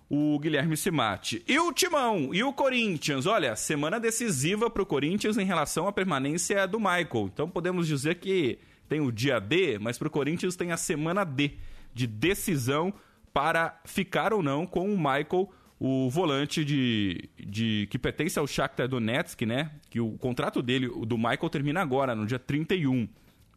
o 0.09 0.39
Guilherme 0.39 0.77
Simati. 0.77 1.43
E 1.47 1.59
o 1.59 1.73
Timão 1.73 2.33
e 2.33 2.43
o 2.43 2.53
Corinthians. 2.53 3.27
Olha, 3.27 3.57
semana 3.57 3.99
decisiva 3.99 4.71
para 4.71 4.83
o 4.83 4.87
Corinthians 4.87 5.37
em 5.37 5.45
relação 5.45 5.87
à 5.87 5.93
permanência 5.93 6.67
do 6.67 6.79
Michael. 6.79 7.31
Então 7.33 7.49
podemos 7.49 7.87
dizer 7.87 8.17
que 8.17 8.59
tem 8.89 9.01
o 9.01 9.11
dia 9.11 9.41
D, 9.41 9.79
mas 9.79 9.99
para 9.99 10.09
o 10.09 10.11
Corinthians 10.11 10.57
tem 10.57 10.73
a 10.73 10.77
semana 10.77 11.25
D 11.25 11.53
de 11.93 12.07
decisão 12.07 12.93
para 13.33 13.81
ficar 13.85 14.33
ou 14.33 14.43
não 14.43 14.67
com 14.67 14.93
o 14.93 14.97
Michael, 14.97 15.51
o 15.79 16.09
volante 16.09 16.65
de, 16.65 17.29
de 17.39 17.87
que 17.91 17.99
pertence 17.99 18.39
ao 18.39 18.47
Shakhtar 18.47 18.89
Donetsk, 18.89 19.43
né? 19.43 19.71
Que 19.91 20.01
o 20.01 20.13
contrato 20.13 20.63
dele, 20.63 20.89
do 21.07 21.19
Michael, 21.19 21.51
termina 21.51 21.83
agora, 21.83 22.15
no 22.15 22.27
dia 22.27 22.39
31. 22.39 23.09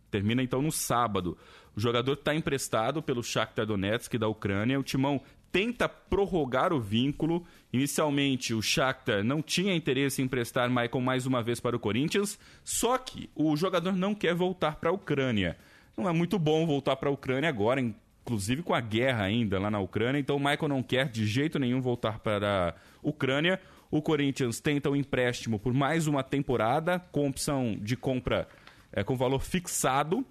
Termina 0.10 0.42
então 0.42 0.62
no 0.62 0.72
sábado. 0.72 1.38
O 1.76 1.80
jogador 1.80 2.14
está 2.14 2.36
emprestado 2.36 3.02
pelo 3.02 3.24
Shakhtar 3.24 3.66
Donetsk 3.66 4.18
da 4.18 4.28
Ucrânia. 4.28 4.80
O 4.80 4.84
Timão 4.84 5.22
tenta 5.52 5.88
prorrogar 5.88 6.74
o 6.74 6.80
vínculo. 6.80 7.46
Inicialmente, 7.72 8.54
o 8.54 8.62
Shakhtar 8.62 9.24
não 9.24 9.42
tinha 9.42 9.76
interesse 9.76 10.22
em 10.22 10.26
emprestar 10.26 10.70
Michael 10.70 11.02
mais 11.02 11.26
uma 11.26 11.42
vez 11.42 11.60
para 11.60 11.76
o 11.76 11.80
Corinthians, 11.80 12.40
só 12.64 12.98
que 12.98 13.30
o 13.36 13.56
jogador 13.56 13.94
não 13.94 14.16
quer 14.16 14.34
voltar 14.34 14.76
para 14.76 14.90
a 14.90 14.94
Ucrânia. 14.94 15.58
Não 15.98 16.08
é 16.08 16.14
muito 16.14 16.40
bom 16.40 16.66
voltar 16.66 16.96
para 16.96 17.10
a 17.10 17.12
Ucrânia 17.12 17.50
agora, 17.50 17.82
inclusive 17.82 18.64
com 18.64 18.74
a 18.74 18.82
guerra 18.82 19.24
ainda 19.24 19.60
lá 19.60 19.70
na 19.70 19.80
Ucrânia. 19.80 20.20
Então, 20.20 20.38
o 20.38 20.40
Michael 20.40 20.70
não 20.70 20.84
quer 20.84 21.10
de 21.10 21.26
jeito 21.26 21.60
nenhum 21.60 21.82
voltar 21.82 22.20
para 22.20 22.70
a 22.70 23.08
Ucrânia. 23.08 23.60
O 23.92 24.02
Corinthians 24.02 24.60
tenta 24.60 24.90
o 24.90 24.94
um 24.94 24.96
empréstimo 24.96 25.58
por 25.58 25.74
mais 25.74 26.06
uma 26.06 26.24
temporada, 26.24 27.00
com 27.12 27.28
opção 27.28 27.76
de 27.82 27.98
compra 27.98 28.48
é, 28.92 29.04
com 29.04 29.16
valor 29.16 29.40
fixado, 29.40 30.26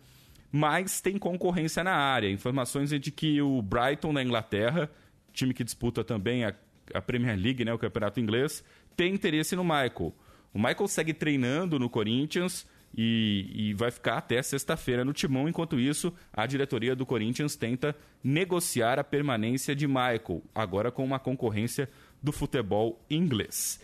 mas 0.51 1.01
tem 1.01 1.19
concorrência 1.19 1.85
na 1.85 1.95
área. 1.95 2.31
Informações 2.31 2.93
é 2.93 2.99
de 2.99 3.11
que 3.11 3.41
o 3.43 3.61
Brighton 3.63 4.13
da 4.15 4.23
Inglaterra, 4.23 4.91
time 5.33 5.53
que 5.53 5.65
disputa 5.65 6.03
também 6.03 6.45
a, 6.45 6.55
a 6.95 7.03
Premier 7.03 7.39
League, 7.39 7.65
né, 7.65 7.73
o 7.73 7.79
campeonato 7.79 8.21
inglês, 8.21 8.65
tem 8.97 9.15
interesse 9.15 9.55
no 9.55 9.63
Michael. 9.63 10.15
O 10.53 10.59
Michael 10.59 10.89
segue 10.89 11.13
treinando 11.13 11.79
no 11.79 11.89
Corinthians 11.89 12.67
e, 12.97 13.51
e 13.55 13.75
vai 13.75 13.91
ficar 13.91 14.19
até 14.19 14.43
sexta-feira 14.43 15.05
no 15.05 15.13
timão. 15.13 15.49
Enquanto 15.49 15.79
isso, 15.79 16.13
a 16.33 16.47
diretoria 16.47 16.97
do 16.97 17.07
Corinthians 17.07 17.55
tenta 17.55 17.95
negociar 18.25 18.99
a 18.99 19.05
permanência 19.05 19.77
de 19.77 19.87
Michael, 19.87 20.43
agora 20.55 20.91
com 20.91 21.05
uma 21.05 21.19
concorrência 21.19 21.89
do 22.23 22.33
futebol 22.33 23.01
inglês. 23.11 23.81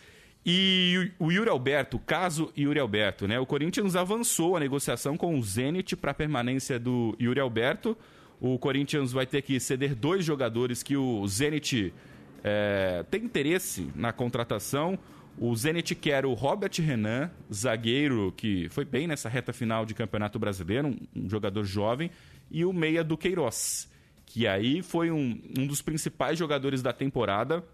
E 0.47 1.11
o 1.19 1.33
Yuri 1.33 1.49
Alberto, 1.49 1.99
caso 1.99 2.53
Yuri 2.57 2.79
Alberto, 2.79 3.27
né? 3.27 3.39
O 3.41 3.47
Corinthians 3.47 3.97
avançou 3.97 4.57
a 4.57 4.61
negociação 4.61 5.17
com 5.17 5.39
o 5.39 5.43
Zenit 5.43 5.97
para 5.97 6.11
a 6.11 6.15
permanência 6.15 6.79
do 6.79 7.17
Yuri 7.19 7.41
Alberto. 7.41 7.97
O 8.39 8.59
Corinthians 8.59 9.11
vai 9.11 9.25
ter 9.27 9.41
que 9.41 9.59
ceder 9.59 9.95
dois 9.95 10.23
jogadores 10.23 10.83
que 10.83 10.99
o 10.99 11.27
Zenit 11.27 11.95
é, 12.43 13.03
tem 13.11 13.25
interesse 13.25 13.89
na 13.95 14.13
contratação. 14.13 14.99
O 15.39 15.57
Zenit 15.57 15.95
quer 15.95 16.27
o 16.27 16.35
Robert 16.35 16.73
Renan, 16.79 17.31
zagueiro 17.53 18.33
que 18.37 18.69
foi 18.69 18.85
bem 18.85 19.07
nessa 19.07 19.31
reta 19.31 19.53
final 19.53 19.87
de 19.87 19.95
Campeonato 19.95 20.39
Brasileiro, 20.39 20.89
um, 20.89 20.99
um 21.17 21.31
jogador 21.31 21.65
jovem, 21.65 22.11
e 22.51 22.67
o 22.67 22.73
meia 22.73 23.03
do 23.03 23.17
Queiroz, 23.17 23.91
que 24.27 24.47
aí 24.47 24.83
foi 24.83 25.11
um, 25.11 25.41
um 25.59 25.67
dos 25.67 25.81
principais 25.81 26.39
jogadores 26.39 26.83
da 26.83 26.93
temporada. 26.93 27.65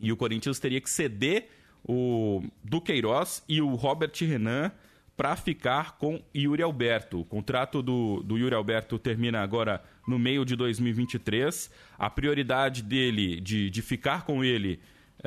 E 0.00 0.10
o 0.10 0.16
Corinthians 0.16 0.58
teria 0.58 0.80
que 0.80 0.90
ceder 0.90 1.48
o 1.84 2.42
Duqueiroz 2.62 3.44
e 3.48 3.60
o 3.60 3.74
Robert 3.74 4.12
Renan 4.20 4.70
para 5.16 5.36
ficar 5.36 5.98
com 5.98 6.20
Yuri 6.34 6.62
Alberto. 6.62 7.20
O 7.20 7.24
contrato 7.24 7.82
do, 7.82 8.22
do 8.22 8.38
Yuri 8.38 8.54
Alberto 8.54 8.98
termina 8.98 9.40
agora 9.40 9.82
no 10.06 10.18
meio 10.18 10.44
de 10.44 10.56
2023. 10.56 11.70
A 11.98 12.10
prioridade 12.10 12.82
dele, 12.82 13.40
de, 13.40 13.70
de 13.70 13.82
ficar 13.82 14.24
com 14.24 14.42
ele, 14.42 14.80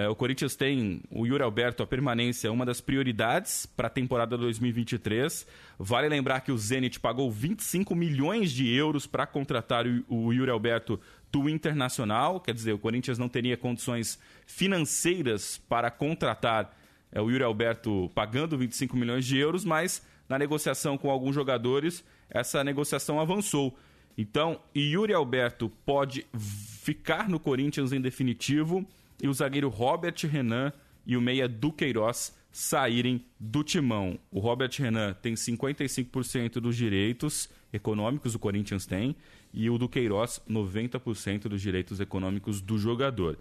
o 0.10 0.16
Corinthians 0.16 0.56
tem 0.56 1.02
o 1.10 1.26
Yuri 1.26 1.42
Alberto, 1.42 1.82
a 1.82 1.88
permanência, 1.88 2.52
uma 2.52 2.66
das 2.66 2.82
prioridades 2.82 3.66
para 3.66 3.88
a 3.88 3.90
temporada 3.90 4.38
2023. 4.38 5.48
Vale 5.80 6.10
lembrar 6.10 6.42
que 6.42 6.52
o 6.52 6.58
Zenit 6.58 7.00
pagou 7.00 7.32
25 7.32 7.96
milhões 7.96 8.52
de 8.52 8.70
euros 8.70 9.08
para 9.08 9.26
contratar 9.26 9.86
o, 9.88 10.04
o 10.10 10.34
Yuri 10.34 10.52
Alberto 10.52 11.00
do 11.32 11.48
Internacional. 11.48 12.42
Quer 12.42 12.54
dizer, 12.54 12.74
o 12.74 12.78
Corinthians 12.78 13.18
não 13.18 13.30
teria 13.30 13.56
condições 13.56 14.20
financeiras 14.46 15.62
para 15.70 15.90
contratar 15.90 16.76
é, 17.10 17.22
o 17.22 17.30
Yuri 17.30 17.44
Alberto 17.44 18.12
pagando 18.14 18.58
25 18.58 18.98
milhões 18.98 19.26
de 19.26 19.38
euros, 19.38 19.64
mas 19.64 20.06
na 20.28 20.38
negociação 20.38 20.98
com 20.98 21.10
alguns 21.10 21.34
jogadores, 21.34 22.04
essa 22.30 22.64
negociação 22.66 23.20
avançou. 23.20 23.78
Então, 24.18 24.60
Yuri 24.76 25.14
Alberto 25.14 25.70
pode 25.86 26.26
ficar 26.38 27.30
no 27.30 27.40
Corinthians 27.40 27.94
em 27.94 28.02
definitivo 28.02 28.86
e 29.22 29.28
o 29.28 29.34
zagueiro 29.34 29.70
Robert 29.70 30.16
Renan 30.30 30.72
e 31.06 31.16
o 31.16 31.22
meia 31.22 31.48
Duqueiroz 31.48 32.36
saírem 32.52 33.26
do 33.40 33.64
timão. 33.64 34.18
O 34.32 34.40
Robert 34.40 34.72
Renan 34.78 35.14
tem 35.14 35.34
55% 35.34 36.54
dos 36.54 36.76
direitos 36.76 37.50
econômicos, 37.72 38.34
o 38.34 38.40
Corinthians 38.40 38.86
tem, 38.86 39.16
e 39.54 39.70
o 39.70 39.78
Duqueiroz 39.78 40.42
90% 40.50 41.50
dos 41.50 41.62
direitos 41.62 42.00
econômicos 42.00 42.62
do 42.62 42.78
jogador. 42.78 43.38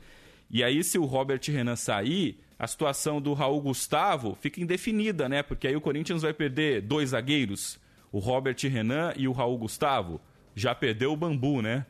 E 0.51 0.63
aí, 0.63 0.83
se 0.85 0.99
o 0.99 1.05
Robert 1.05 1.41
Renan 1.47 1.77
sair, 1.77 2.41
a 2.59 2.67
situação 2.67 3.21
do 3.21 3.33
Raul 3.33 3.61
Gustavo 3.61 4.37
fica 4.41 4.61
indefinida, 4.61 5.29
né? 5.29 5.43
Porque 5.43 5.67
aí 5.67 5.77
o 5.77 5.81
Corinthians 5.81 6.23
vai 6.23 6.33
perder 6.33 6.83
dois 6.83 7.11
zagueiros, 7.11 7.79
o 8.13 8.19
Robert 8.19 8.57
Renan 8.63 9.13
e 9.17 9.27
o 9.27 9.33
Raul 9.33 9.59
Gustavo. 9.59 10.21
Já 10.55 10.75
perdeu 10.75 11.13
o 11.13 11.17
Bambu, 11.17 11.63
né? 11.63 11.87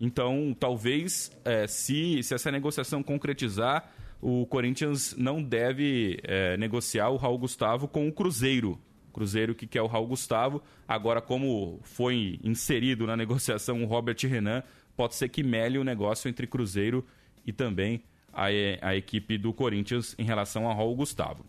Então, 0.00 0.56
talvez, 0.58 1.30
é, 1.44 1.66
se, 1.66 2.22
se 2.22 2.34
essa 2.34 2.50
negociação 2.50 3.02
concretizar, 3.02 3.90
o 4.20 4.46
Corinthians 4.46 5.14
não 5.16 5.42
deve 5.42 6.18
é, 6.22 6.56
negociar 6.56 7.10
o 7.10 7.16
Raul 7.16 7.38
Gustavo 7.38 7.88
com 7.88 8.08
o 8.08 8.12
Cruzeiro. 8.12 8.78
Cruzeiro 9.12 9.54
que 9.54 9.66
quer 9.66 9.82
o 9.82 9.86
Raul 9.86 10.06
Gustavo. 10.06 10.62
Agora, 10.88 11.20
como 11.20 11.80
foi 11.82 12.38
inserido 12.42 13.06
na 13.06 13.16
negociação 13.16 13.82
o 13.82 13.86
Robert 13.86 14.16
Renan, 14.22 14.62
pode 14.96 15.14
ser 15.14 15.28
que 15.28 15.42
mele 15.42 15.78
o 15.78 15.84
negócio 15.84 16.28
entre 16.28 16.46
Cruzeiro 16.46 17.04
e 17.44 17.52
também 17.52 18.02
a, 18.32 18.46
a 18.80 18.96
equipe 18.96 19.36
do 19.36 19.52
Corinthians 19.52 20.14
em 20.18 20.24
relação 20.24 20.66
ao 20.66 20.76
Raul 20.76 20.96
Gustavo. 20.96 21.44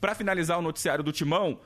Para 0.00 0.14
finalizar 0.14 0.58
o 0.58 0.62
noticiário 0.62 1.02
do 1.02 1.10
Timão, 1.10 1.58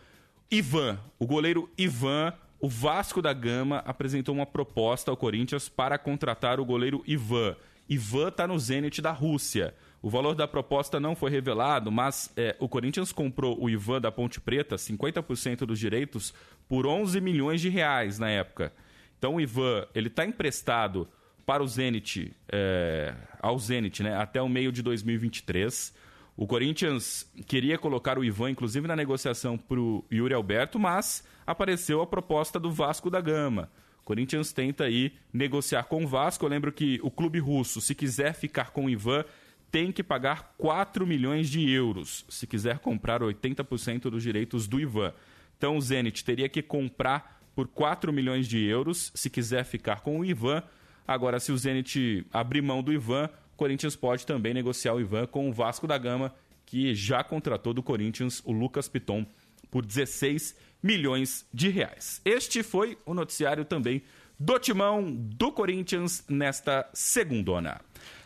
Ivan, 0.51 0.99
o 1.19 1.27
goleiro 1.27 1.71
Ivan 1.77 2.33
o 2.63 2.69
Vasco 2.69 3.21
da 3.21 3.33
Gama 3.33 3.79
apresentou 3.79 4.33
uma 4.33 4.47
proposta 4.47 5.11
ao 5.11 5.17
Corinthians 5.17 5.69
para 5.69 5.99
contratar 5.99 6.61
o 6.61 6.65
goleiro 6.65 7.03
Ivan. 7.05 7.57
Ivan 7.89 8.29
está 8.29 8.47
no 8.47 8.57
Zenit 8.57 9.03
da 9.03 9.11
Rússia. 9.11 9.75
O 10.01 10.09
valor 10.09 10.37
da 10.37 10.47
proposta 10.47 11.01
não 11.01 11.17
foi 11.17 11.29
revelado, 11.29 11.91
mas 11.91 12.33
é, 12.37 12.55
o 12.61 12.69
Corinthians 12.69 13.11
comprou 13.11 13.61
o 13.61 13.69
Ivan 13.69 14.01
da 14.01 14.13
Ponte 14.13 14.41
Preta, 14.41 14.77
50% 14.77 15.67
dos 15.67 15.77
direitos, 15.77 16.33
por 16.69 16.87
11 16.87 17.21
milhões 17.21 17.61
de 17.61 17.69
reais 17.69 18.21
na 18.21 18.31
época. 18.31 18.73
Então 19.19 19.35
o 19.35 19.41
Ivan 19.41 19.85
ele 19.93 20.07
está 20.07 20.25
emprestado 20.25 21.09
para 21.45 21.65
o 21.65 21.67
Zenit, 21.67 22.33
é, 22.49 23.13
ao 23.41 23.59
Zenit, 23.59 24.05
né, 24.05 24.17
até 24.17 24.41
o 24.41 24.49
meio 24.49 24.71
de 24.71 24.83
2023. 24.83 25.93
O 26.37 26.47
Corinthians 26.47 27.31
queria 27.47 27.77
colocar 27.77 28.19
o 28.19 28.25
Ivan, 28.25 28.51
inclusive, 28.51 28.89
na 28.89 28.97
negociação 28.97 29.59
para 29.59 29.79
o 29.79 30.05
Yuri 30.11 30.33
Alberto, 30.33 30.79
mas 30.79 31.23
apareceu 31.47 32.01
a 32.01 32.07
proposta 32.07 32.59
do 32.59 32.71
Vasco 32.71 33.11
da 33.11 33.21
Gama. 33.21 33.71
O 34.01 34.05
Corinthians 34.05 34.53
tenta 34.53 34.85
aí 34.85 35.13
negociar 35.33 35.85
com 35.85 36.05
o 36.05 36.09
Vasco. 36.09 36.45
Eu 36.45 36.49
lembro 36.49 36.73
que 36.73 36.99
o 37.03 37.11
clube 37.11 37.39
russo, 37.39 37.81
se 37.81 37.95
quiser 37.95 38.35
ficar 38.35 38.71
com 38.71 38.87
o 38.87 38.91
Ivan, 38.91 39.25
tem 39.71 39.93
que 39.93 40.03
pagar 40.03 40.55
4 40.59 41.07
milhões 41.07 41.49
de 41.49 41.71
euros, 41.71 42.25
se 42.29 42.47
quiser 42.47 42.79
comprar 42.79 43.23
80% 43.23 44.11
dos 44.11 44.23
direitos 44.23 44.67
do 44.67 44.81
Ivan. 44.81 45.13
Então 45.57 45.77
o 45.77 45.81
Zenit 45.81 46.25
teria 46.25 46.49
que 46.49 46.61
comprar 46.61 47.41
por 47.55 47.69
4 47.69 48.13
milhões 48.13 48.49
de 48.49 48.63
euros, 48.65 49.13
se 49.15 49.31
quiser 49.31 49.65
ficar 49.65 50.01
com 50.01 50.21
o 50.21 50.25
Ivan. 50.25 50.63
Agora, 51.07 51.39
se 51.39 51.53
o 51.53 51.59
Zenit 51.59 52.27
abrir 52.33 52.63
mão 52.63 52.83
do 52.83 52.93
Ivan, 52.93 53.31
Corinthians 53.63 53.95
pode 53.95 54.27
também 54.27 54.53
negociar 54.53 54.93
o 54.93 55.01
Ivan 55.01 55.25
com 55.25 55.49
o 55.49 55.53
Vasco 55.53 55.87
da 55.87 55.97
Gama, 55.97 56.35
que 56.67 56.93
já 56.97 57.23
contratou 57.23 57.73
do 57.73 57.81
Corinthians 57.81 58.43
o 58.45 58.51
Lucas 58.51 58.89
Piton 58.89 59.25
por 59.71 59.87
16 59.87 60.57
milhões 60.83 61.47
de 61.55 61.69
reais. 61.69 62.21
Este 62.25 62.65
foi 62.65 62.99
o 63.07 63.15
noticiário 63.15 63.65
também 63.65 64.03
do 64.37 64.59
Timão 64.59 65.15
do 65.15 65.53
Corinthians 65.53 66.25
nesta 66.29 66.91
segundona. 66.93 67.81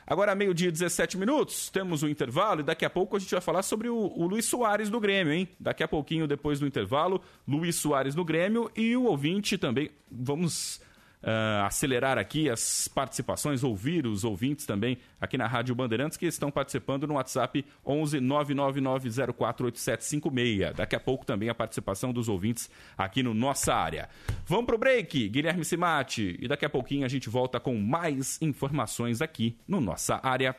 Agora, 0.07 0.35
meio-dia 0.35 0.73
17 0.73 1.19
minutos, 1.19 1.69
temos 1.69 2.03
o 2.03 2.09
intervalo 2.09 2.61
e 2.61 2.65
daqui 2.65 2.87
a 2.87 2.91
pouco 2.91 3.15
a 3.15 3.19
gente 3.19 3.33
vai 3.33 3.43
falar 3.43 3.63
sobre 3.63 3.91
o, 3.91 4.11
o 4.17 4.27
Luiz 4.27 4.47
Soares 4.47 4.89
do 4.89 4.99
Grêmio, 4.99 5.35
hein? 5.35 5.47
Daqui 5.61 5.83
a 5.83 5.89
pouquinho, 5.89 6.27
depois 6.27 6.59
do 6.59 6.67
intervalo, 6.67 7.21
Luiz 7.47 7.77
Soares 7.77 8.15
no 8.15 8.25
Grêmio 8.25 8.71
e 8.75 8.97
o 8.97 9.05
ouvinte 9.05 9.59
também. 9.59 9.91
Vamos 10.11 10.81
uh, 11.27 11.67
acelerar 11.67 12.17
aqui 12.19 12.49
as 12.49 12.89
participações, 12.89 13.63
ouvir 13.65 14.07
os 14.07 14.25
ouvintes 14.25 14.65
também 14.65 14.97
aqui 15.21 15.37
na 15.37 15.47
Rádio 15.47 15.75
Bandeirantes 15.75 16.17
que 16.17 16.25
estão 16.27 16.51
participando 16.51 17.07
no 17.07 17.13
WhatsApp 17.15 17.65
11 17.85 18.21
999048756. 18.21 20.73
Daqui 20.75 20.95
a 20.95 21.01
pouco 21.01 21.27
também 21.27 21.49
a 21.49 21.55
participação 21.55 22.13
dos 22.13 22.29
ouvintes 22.29 22.71
aqui 22.97 23.21
no 23.23 23.35
Nossa 23.35 23.75
Área. 23.75 24.09
Vamos 24.47 24.67
pro 24.67 24.79
break, 24.79 25.29
Guilherme 25.29 25.65
Simati, 25.65 26.39
e 26.41 26.47
daqui 26.47 26.65
a 26.65 26.71
pouquinho 26.71 27.05
a 27.05 27.09
gente 27.09 27.29
volta 27.29 27.59
com 27.59 27.77
mais 27.77 28.41
informações 28.41 29.21
aqui 29.21 29.59
no 29.67 29.81
Nossa 29.81 30.21
Área. 30.23 30.55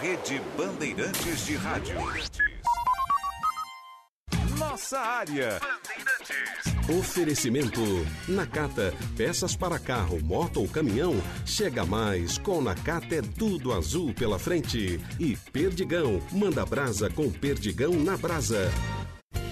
Rede 0.00 0.40
Bandeirantes 0.56 1.44
de 1.44 1.56
Rádio. 1.56 1.96
Nossa 4.76 4.98
Área. 4.98 5.58
Oferecimento. 6.98 7.80
Nakata, 8.28 8.92
peças 9.16 9.56
para 9.56 9.78
carro, 9.78 10.22
moto 10.22 10.60
ou 10.60 10.68
caminhão. 10.68 11.14
Chega 11.46 11.86
mais, 11.86 12.36
com 12.36 12.60
Nakata 12.60 13.14
é 13.14 13.22
tudo 13.22 13.72
azul 13.72 14.12
pela 14.12 14.38
frente. 14.38 15.00
E 15.18 15.34
Perdigão, 15.50 16.20
manda 16.30 16.66
brasa 16.66 17.08
com 17.08 17.30
Perdigão 17.30 17.94
na 17.94 18.18
brasa. 18.18 18.70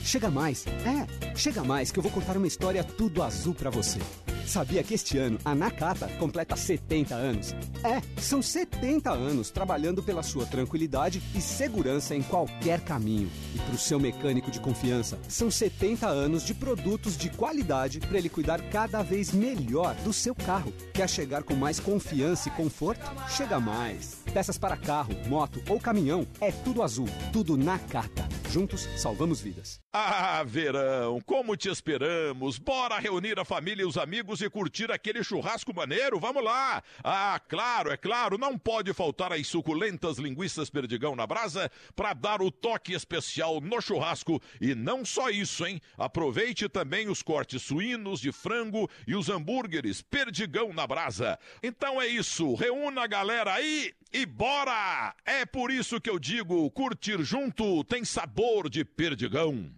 Chega 0.02 0.30
mais, 0.30 0.66
é, 0.66 1.36
chega 1.36 1.64
mais 1.64 1.90
que 1.90 1.98
eu 1.98 2.02
vou 2.02 2.12
contar 2.12 2.36
uma 2.36 2.46
história 2.46 2.84
tudo 2.84 3.22
azul 3.22 3.54
para 3.54 3.70
você. 3.70 3.98
Sabia 4.46 4.82
que 4.82 4.94
este 4.94 5.16
ano 5.16 5.38
a 5.44 5.54
Nakata 5.54 6.06
completa 6.18 6.54
70 6.54 7.14
anos? 7.14 7.54
É, 7.82 8.02
são 8.20 8.42
70 8.42 9.10
anos 9.10 9.50
trabalhando 9.50 10.02
pela 10.02 10.22
sua 10.22 10.44
tranquilidade 10.44 11.22
e 11.34 11.40
segurança 11.40 12.14
em 12.14 12.22
qualquer 12.22 12.80
caminho. 12.80 13.30
E 13.54 13.58
para 13.58 13.74
o 13.74 13.78
seu 13.78 13.98
mecânico 13.98 14.50
de 14.50 14.60
confiança, 14.60 15.18
são 15.28 15.50
70 15.50 16.06
anos 16.06 16.44
de 16.44 16.52
produtos 16.52 17.16
de 17.16 17.30
qualidade 17.30 18.00
para 18.00 18.18
ele 18.18 18.28
cuidar 18.28 18.60
cada 18.68 19.02
vez 19.02 19.32
melhor 19.32 19.94
do 20.04 20.12
seu 20.12 20.34
carro. 20.34 20.72
Quer 20.92 21.08
chegar 21.08 21.42
com 21.42 21.54
mais 21.54 21.80
confiança 21.80 22.48
e 22.48 22.52
conforto? 22.52 23.10
Chega 23.28 23.58
mais. 23.58 24.22
Peças 24.32 24.58
para 24.58 24.76
carro, 24.76 25.14
moto 25.26 25.62
ou 25.68 25.80
caminhão 25.80 26.26
é 26.40 26.52
tudo 26.52 26.82
azul, 26.82 27.08
tudo 27.32 27.56
Nakata. 27.56 28.23
Juntos 28.54 28.82
salvamos 28.96 29.40
vidas. 29.40 29.80
Ah, 29.92 30.44
verão, 30.46 31.20
como 31.22 31.56
te 31.56 31.68
esperamos! 31.68 32.56
Bora 32.56 33.00
reunir 33.00 33.36
a 33.36 33.44
família 33.44 33.82
e 33.82 33.84
os 33.84 33.98
amigos 33.98 34.40
e 34.40 34.48
curtir 34.48 34.92
aquele 34.92 35.24
churrasco 35.24 35.74
maneiro? 35.74 36.20
Vamos 36.20 36.44
lá! 36.44 36.80
Ah, 37.02 37.40
claro, 37.48 37.90
é 37.90 37.96
claro, 37.96 38.38
não 38.38 38.56
pode 38.56 38.94
faltar 38.94 39.32
as 39.32 39.44
suculentas 39.48 40.18
linguiças 40.18 40.70
perdigão 40.70 41.16
na 41.16 41.26
brasa 41.26 41.68
para 41.96 42.12
dar 42.12 42.40
o 42.40 42.48
toque 42.48 42.92
especial 42.92 43.60
no 43.60 43.80
churrasco. 43.80 44.40
E 44.60 44.72
não 44.72 45.04
só 45.04 45.30
isso, 45.30 45.66
hein? 45.66 45.80
Aproveite 45.98 46.68
também 46.68 47.08
os 47.08 47.22
cortes 47.22 47.60
suínos, 47.60 48.20
de 48.20 48.30
frango 48.30 48.88
e 49.04 49.16
os 49.16 49.28
hambúrgueres 49.28 50.00
perdigão 50.00 50.72
na 50.72 50.86
brasa. 50.86 51.40
Então 51.60 52.00
é 52.00 52.06
isso, 52.06 52.54
reúna 52.54 53.02
a 53.02 53.08
galera 53.08 53.52
aí 53.52 53.92
e 54.14 54.24
bora! 54.24 55.12
É 55.26 55.44
por 55.44 55.72
isso 55.72 56.00
que 56.00 56.08
eu 56.08 56.20
digo, 56.20 56.70
curtir 56.70 57.20
junto 57.24 57.82
tem 57.82 58.04
sabor 58.04 58.70
de 58.70 58.84
perdigão. 58.84 59.68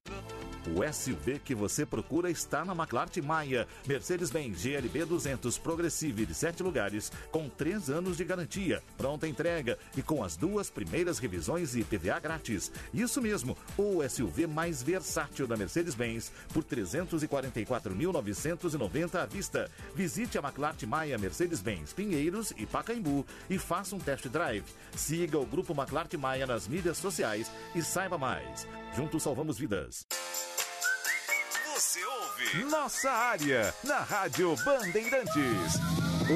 O 0.74 0.82
SUV 0.92 1.38
que 1.38 1.54
você 1.54 1.86
procura 1.86 2.28
está 2.28 2.64
na 2.64 2.72
McLaren 2.72 3.22
Maia. 3.22 3.68
Mercedes-Benz 3.86 4.62
GLB 4.62 5.04
200 5.04 5.56
Progressive 5.58 6.26
de 6.26 6.34
7 6.34 6.64
lugares, 6.64 7.12
com 7.30 7.48
3 7.48 7.88
anos 7.88 8.16
de 8.16 8.24
garantia, 8.24 8.82
pronta 8.98 9.28
entrega 9.28 9.78
e 9.96 10.02
com 10.02 10.24
as 10.24 10.36
duas 10.36 10.68
primeiras 10.68 11.20
revisões 11.20 11.76
e 11.76 11.84
PVA 11.84 12.18
grátis. 12.18 12.72
Isso 12.92 13.22
mesmo, 13.22 13.56
o 13.78 14.02
SUV 14.08 14.48
mais 14.48 14.82
versátil 14.82 15.46
da 15.46 15.56
Mercedes-Benz 15.56 16.32
por 16.52 16.64
344.990 16.64 19.22
à 19.22 19.26
vista. 19.26 19.70
Visite 19.94 20.36
a 20.36 20.40
McLaren 20.40 20.74
Maia 20.88 21.16
Mercedes-Benz 21.16 21.92
Pinheiros 21.92 22.52
e 22.56 22.66
Pacaembu 22.66 23.24
e 23.48 23.56
faça 23.56 23.94
um 23.94 24.00
test 24.00 24.26
drive. 24.26 24.64
Siga 24.96 25.38
o 25.38 25.46
grupo 25.46 25.72
McLaren 25.72 26.18
Maia 26.18 26.44
nas 26.44 26.66
mídias 26.66 26.98
sociais 26.98 27.48
e 27.72 27.80
saiba 27.82 28.18
mais. 28.18 28.66
Juntos 28.96 29.22
salvamos 29.22 29.58
vidas. 29.58 30.04
Você 31.76 32.00
ouve 32.02 32.64
Nossa 32.70 33.10
Área 33.10 33.74
na 33.84 33.98
Rádio 33.98 34.56
Bandeirantes. 34.64 35.74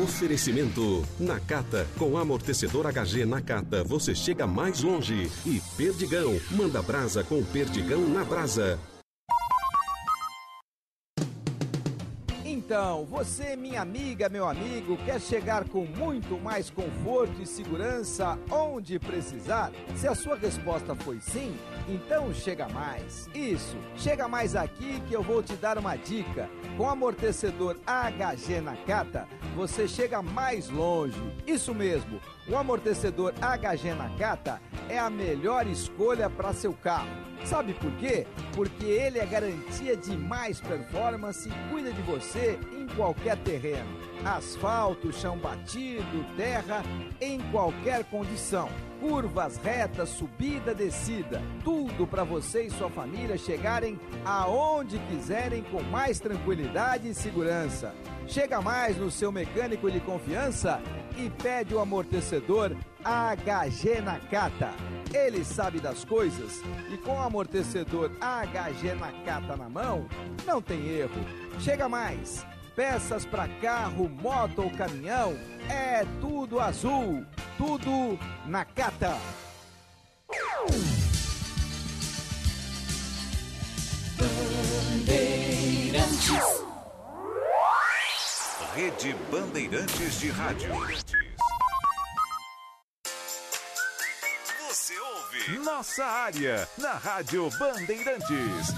Oferecimento 0.05 1.03
Nakata. 1.19 1.89
Com 1.99 2.19
amortecedor 2.19 2.85
HG 2.93 3.25
Nakata, 3.25 3.83
você 3.83 4.15
chega 4.15 4.47
mais 4.47 4.83
longe. 4.83 5.33
E 5.47 5.63
Perdigão. 5.79 6.39
Manda 6.51 6.83
brasa 6.83 7.25
com 7.25 7.43
Perdigão 7.43 8.07
na 8.07 8.23
brasa. 8.23 8.79
Então, 12.71 13.05
você, 13.05 13.57
minha 13.57 13.83
amiga, 13.83 14.29
meu 14.29 14.49
amigo, 14.49 14.97
quer 14.99 15.21
chegar 15.21 15.69
com 15.69 15.85
muito 15.85 16.41
mais 16.41 16.71
conforto 16.71 17.43
e 17.43 17.45
segurança 17.45 18.39
onde 18.49 18.97
precisar? 18.97 19.73
Se 19.97 20.07
a 20.07 20.15
sua 20.15 20.37
resposta 20.37 20.95
foi 20.95 21.19
sim, 21.21 21.53
então 21.89 22.33
chega 22.33 22.69
mais. 22.69 23.29
Isso, 23.35 23.77
chega 23.97 24.29
mais 24.29 24.55
aqui 24.55 25.01
que 25.09 25.13
eu 25.13 25.21
vou 25.21 25.43
te 25.43 25.55
dar 25.55 25.79
uma 25.79 25.97
dica. 25.97 26.49
Com 26.77 26.89
amortecedor 26.89 27.77
HG 27.85 28.61
Nakata, 28.61 29.27
você 29.57 29.89
chega 29.89 30.23
mais 30.23 30.71
longe. 30.71 31.21
Isso 31.45 31.75
mesmo, 31.75 32.21
o 32.51 32.57
amortecedor 32.57 33.33
HG 33.41 33.95
Nakata 33.95 34.61
é 34.89 34.99
a 34.99 35.09
melhor 35.09 35.69
escolha 35.69 36.29
para 36.29 36.53
seu 36.53 36.73
carro. 36.73 37.09
Sabe 37.45 37.73
por 37.75 37.93
quê? 37.93 38.27
Porque 38.55 38.85
ele 38.85 39.19
é 39.19 39.25
garantia 39.25 39.97
de 39.97 40.17
mais 40.17 40.61
performance 40.61 41.49
e 41.49 41.71
cuida 41.71 41.93
de 41.93 42.03
você 42.03 42.59
em 42.77 42.87
qualquer 42.89 43.37
terreno. 43.39 43.97
Asfalto, 44.25 45.13
chão 45.13 45.39
batido, 45.39 46.25
terra, 46.37 46.83
em 47.21 47.41
qualquer 47.51 48.05
condição. 48.05 48.69
Curvas, 49.01 49.57
retas, 49.57 50.11
subida, 50.11 50.75
descida. 50.75 51.41
Tudo 51.65 52.07
para 52.07 52.25
você 52.25 52.65
e 52.65 52.71
sua 52.71 52.91
família 52.91 53.39
chegarem 53.39 53.99
aonde 54.25 54.99
quiserem 55.09 55.63
com 55.63 55.83
mais 55.85 56.21
tranquilidade 56.21 57.09
e 57.09 57.15
segurança. 57.15 57.95
Chega 58.27 58.61
mais 58.61 58.97
no 58.99 59.11
seu 59.11 59.33
mecânico 59.33 59.91
de 59.91 60.01
confiança 60.01 60.83
e 61.17 61.31
pede 61.31 61.75
o 61.75 61.81
amortecedor 61.81 62.77
HG 63.05 64.01
Nakata. 64.01 64.73
Ele 65.13 65.45
sabe 65.45 65.81
das 65.81 66.05
coisas 66.05 66.63
e 66.93 66.97
com 66.99 67.17
o 67.17 67.21
amortecedor 67.21 68.13
HG 68.21 68.95
Nakata 68.95 69.57
na 69.57 69.69
mão, 69.69 70.07
não 70.47 70.63
tem 70.63 70.89
erro. 70.89 71.25
Chega 71.61 71.89
mais. 71.89 72.47
Peças 72.77 73.27
para 73.27 73.49
carro, 73.61 74.09
moto 74.09 74.63
ou 74.63 74.71
caminhão, 74.71 75.37
é 75.69 76.07
tudo 76.21 76.61
azul, 76.61 77.27
tudo 77.59 78.17
Nakata. 78.47 79.19
Bandeirantes. 84.17 86.70
Rede 88.75 89.17
Bandeirantes 89.33 90.21
de 90.21 90.29
Rádio. 90.31 90.71
Você 94.69 94.95
ouve 94.97 95.59
Nossa 95.59 96.05
Área 96.05 96.69
na 96.79 96.93
Rádio 96.93 97.51
Bandeirantes. 97.59 98.69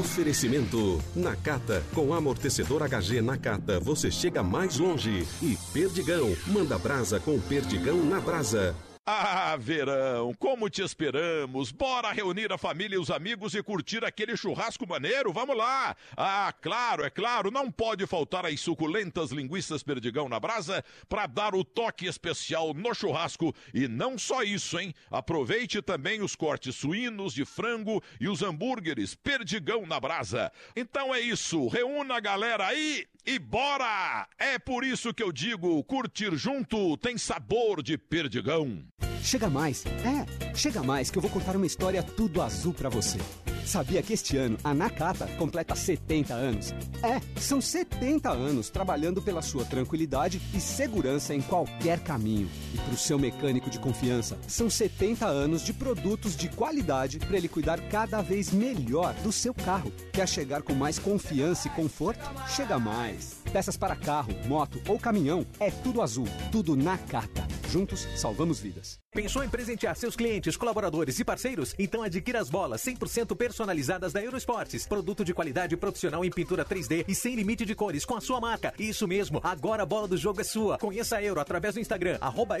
Oferecimento 0.00 1.02
Nakata. 1.14 1.84
Com 1.94 2.14
amortecedor 2.14 2.80
HG 2.88 3.20
Nakata, 3.20 3.78
você 3.78 4.10
chega 4.10 4.42
mais 4.42 4.78
longe. 4.78 5.28
E 5.42 5.58
Perdigão. 5.70 6.34
Manda 6.46 6.78
brasa 6.78 7.20
com 7.20 7.38
Perdigão 7.38 8.02
na 8.02 8.18
brasa. 8.18 8.74
Ah, 9.08 9.56
verão, 9.56 10.34
como 10.34 10.68
te 10.68 10.82
esperamos! 10.82 11.70
Bora 11.70 12.10
reunir 12.10 12.52
a 12.52 12.58
família 12.58 12.96
e 12.96 12.98
os 12.98 13.08
amigos 13.08 13.54
e 13.54 13.62
curtir 13.62 14.04
aquele 14.04 14.36
churrasco 14.36 14.84
maneiro? 14.84 15.32
Vamos 15.32 15.56
lá! 15.56 15.94
Ah, 16.16 16.52
claro, 16.60 17.04
é 17.04 17.08
claro, 17.08 17.48
não 17.52 17.70
pode 17.70 18.04
faltar 18.04 18.44
as 18.44 18.58
suculentas 18.58 19.30
linguiças 19.30 19.84
perdigão 19.84 20.28
na 20.28 20.40
brasa 20.40 20.84
para 21.08 21.28
dar 21.28 21.54
o 21.54 21.62
toque 21.62 22.06
especial 22.06 22.74
no 22.74 22.92
churrasco. 22.92 23.54
E 23.72 23.86
não 23.86 24.18
só 24.18 24.42
isso, 24.42 24.76
hein? 24.76 24.92
Aproveite 25.08 25.80
também 25.80 26.20
os 26.20 26.34
cortes 26.34 26.74
suínos, 26.74 27.32
de 27.32 27.44
frango 27.44 28.02
e 28.20 28.28
os 28.28 28.42
hambúrgueres 28.42 29.14
perdigão 29.14 29.86
na 29.86 30.00
brasa. 30.00 30.50
Então 30.74 31.14
é 31.14 31.20
isso, 31.20 31.68
reúna 31.68 32.16
a 32.16 32.20
galera 32.20 32.66
aí 32.66 33.06
e 33.26 33.38
bora! 33.38 34.28
É 34.38 34.58
por 34.58 34.84
isso 34.84 35.12
que 35.12 35.22
eu 35.22 35.32
digo, 35.32 35.82
curtir 35.84 36.36
junto 36.36 36.96
tem 36.96 37.18
sabor 37.18 37.82
de 37.82 37.98
perdigão. 37.98 38.86
Chega 39.26 39.50
mais. 39.50 39.84
É, 39.84 40.54
chega 40.54 40.84
mais 40.84 41.10
que 41.10 41.18
eu 41.18 41.22
vou 41.22 41.28
contar 41.28 41.56
uma 41.56 41.66
história 41.66 42.00
tudo 42.00 42.40
azul 42.40 42.72
para 42.72 42.88
você. 42.88 43.18
Sabia 43.64 44.00
que 44.00 44.12
este 44.12 44.36
ano 44.36 44.56
a 44.62 44.72
Nakata 44.72 45.26
completa 45.36 45.74
70 45.74 46.32
anos? 46.32 46.72
É, 47.02 47.20
são 47.40 47.60
70 47.60 48.30
anos 48.30 48.70
trabalhando 48.70 49.20
pela 49.20 49.42
sua 49.42 49.64
tranquilidade 49.64 50.40
e 50.54 50.60
segurança 50.60 51.34
em 51.34 51.42
qualquer 51.42 51.98
caminho. 51.98 52.48
E 52.72 52.78
para 52.78 52.94
o 52.94 52.96
seu 52.96 53.18
mecânico 53.18 53.68
de 53.68 53.80
confiança, 53.80 54.38
são 54.46 54.70
70 54.70 55.26
anos 55.26 55.62
de 55.62 55.72
produtos 55.72 56.36
de 56.36 56.48
qualidade 56.48 57.18
para 57.18 57.36
ele 57.36 57.48
cuidar 57.48 57.80
cada 57.88 58.22
vez 58.22 58.52
melhor 58.52 59.12
do 59.24 59.32
seu 59.32 59.52
carro. 59.52 59.92
Quer 60.12 60.28
chegar 60.28 60.62
com 60.62 60.72
mais 60.72 61.00
confiança 61.00 61.66
e 61.66 61.70
conforto? 61.72 62.24
Chega 62.46 62.78
mais. 62.78 63.38
Peças 63.52 63.76
para 63.76 63.96
carro, 63.96 64.32
moto 64.46 64.80
ou 64.86 65.00
caminhão, 65.00 65.44
é 65.58 65.72
tudo 65.72 66.00
azul, 66.00 66.28
tudo 66.52 66.76
Nakata. 66.76 67.45
Juntos, 67.68 68.06
salvamos 68.16 68.60
vidas. 68.60 68.98
Pensou 69.12 69.42
em 69.42 69.48
presentear 69.48 69.96
seus 69.96 70.14
clientes, 70.14 70.56
colaboradores 70.56 71.18
e 71.18 71.24
parceiros? 71.24 71.74
Então 71.78 72.02
adquira 72.02 72.40
as 72.40 72.48
bolas 72.48 72.82
100% 72.82 73.36
personalizadas 73.36 74.12
da 74.12 74.22
Eurosportes. 74.22 74.86
Produto 74.86 75.24
de 75.24 75.34
qualidade 75.34 75.76
profissional 75.76 76.24
em 76.24 76.30
pintura 76.30 76.64
3D 76.64 77.04
e 77.08 77.14
sem 77.14 77.34
limite 77.34 77.64
de 77.64 77.74
cores 77.74 78.04
com 78.04 78.16
a 78.16 78.20
sua 78.20 78.40
marca. 78.40 78.72
Isso 78.78 79.06
mesmo, 79.08 79.40
agora 79.42 79.82
a 79.82 79.86
bola 79.86 80.06
do 80.06 80.16
jogo 80.16 80.40
é 80.40 80.44
sua. 80.44 80.78
Conheça 80.78 81.16
a 81.16 81.22
Euro 81.22 81.40
através 81.40 81.74
do 81.74 81.80
Instagram, 81.80 82.18
arroba 82.20 82.56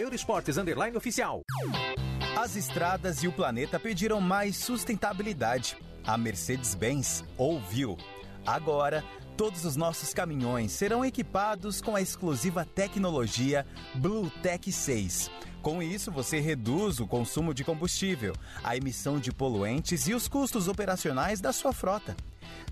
oficial. 0.96 1.42
As 2.36 2.56
estradas 2.56 3.22
e 3.22 3.28
o 3.28 3.32
planeta 3.32 3.78
pediram 3.78 4.20
mais 4.20 4.56
sustentabilidade. 4.56 5.76
A 6.04 6.18
Mercedes-Benz 6.18 7.24
ouviu. 7.36 7.96
Agora, 8.46 9.02
todos 9.36 9.66
os 9.66 9.76
nossos 9.76 10.14
caminhões 10.14 10.72
serão 10.72 11.04
equipados 11.04 11.82
com 11.82 11.94
a 11.94 12.00
exclusiva 12.00 12.64
tecnologia 12.64 13.66
BlueTech 13.94 14.72
6. 14.72 15.30
Com 15.60 15.82
isso, 15.82 16.10
você 16.10 16.40
reduz 16.40 17.00
o 17.00 17.06
consumo 17.06 17.52
de 17.52 17.62
combustível, 17.62 18.34
a 18.64 18.76
emissão 18.76 19.18
de 19.18 19.32
poluentes 19.32 20.06
e 20.08 20.14
os 20.14 20.26
custos 20.26 20.68
operacionais 20.68 21.40
da 21.40 21.52
sua 21.52 21.72
frota. 21.72 22.16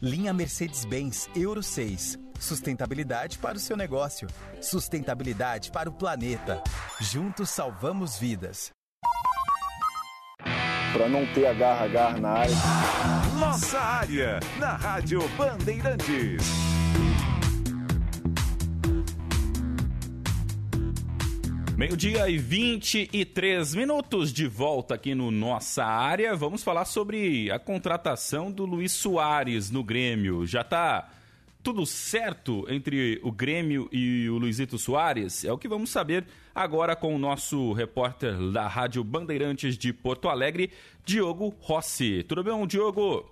Linha 0.01 0.33
Mercedes-Benz 0.33 1.29
Euro 1.37 1.63
6. 1.63 2.19
Sustentabilidade 2.41 3.39
para 3.39 3.57
o 3.57 3.61
seu 3.61 3.77
negócio. 3.77 4.29
Sustentabilidade 4.61 5.71
para 5.71 5.91
o 5.91 5.93
planeta. 5.93 6.63
Juntos 7.01 7.51
salvamos 7.51 8.17
vidas. 8.17 8.71
Para 10.95 11.09
não 11.09 11.27
ter 11.27 11.45
agarra-agarra 11.45 12.21
na 12.21 12.31
área. 12.31 12.55
Nossa 13.37 13.81
área 13.81 14.39
na 14.61 14.77
Rádio 14.77 15.29
Bandeirantes. 15.37 16.45
Meio-dia 21.77 22.29
e 22.29 22.39
23 22.39 23.75
minutos 23.75 24.33
de 24.33 24.47
volta 24.47 24.95
aqui 24.95 25.17
no 25.17 25.33
Nossa 25.33 25.85
Área. 25.85 26.37
Vamos 26.37 26.63
falar 26.63 26.85
sobre 26.85 27.51
a 27.51 27.59
contratação 27.59 28.49
do 28.49 28.65
Luiz 28.65 28.93
Soares 28.93 29.73
no 29.73 29.83
Grêmio. 29.83 30.47
Já 30.47 30.63
tá 30.63 31.11
tudo 31.61 31.85
certo 31.85 32.65
entre 32.69 33.19
o 33.25 33.33
Grêmio 33.33 33.89
e 33.91 34.29
o 34.29 34.39
Luizito 34.39 34.79
Soares? 34.79 35.45
É 35.45 35.53
o 35.53 35.59
que 35.59 35.67
vamos 35.67 35.91
saber 35.91 36.25
agora 36.55 36.95
com 36.95 37.15
o 37.15 37.19
nosso 37.19 37.73
repórter 37.73 38.39
da 38.53 38.69
Rádio 38.69 39.03
Bandeirantes 39.03 39.77
de 39.77 39.93
Porto 39.93 40.29
Alegre, 40.29 40.71
Diogo 41.05 41.53
Rossi. 41.61 42.23
Tudo 42.23 42.45
bem, 42.45 42.67
Diogo? 42.67 43.29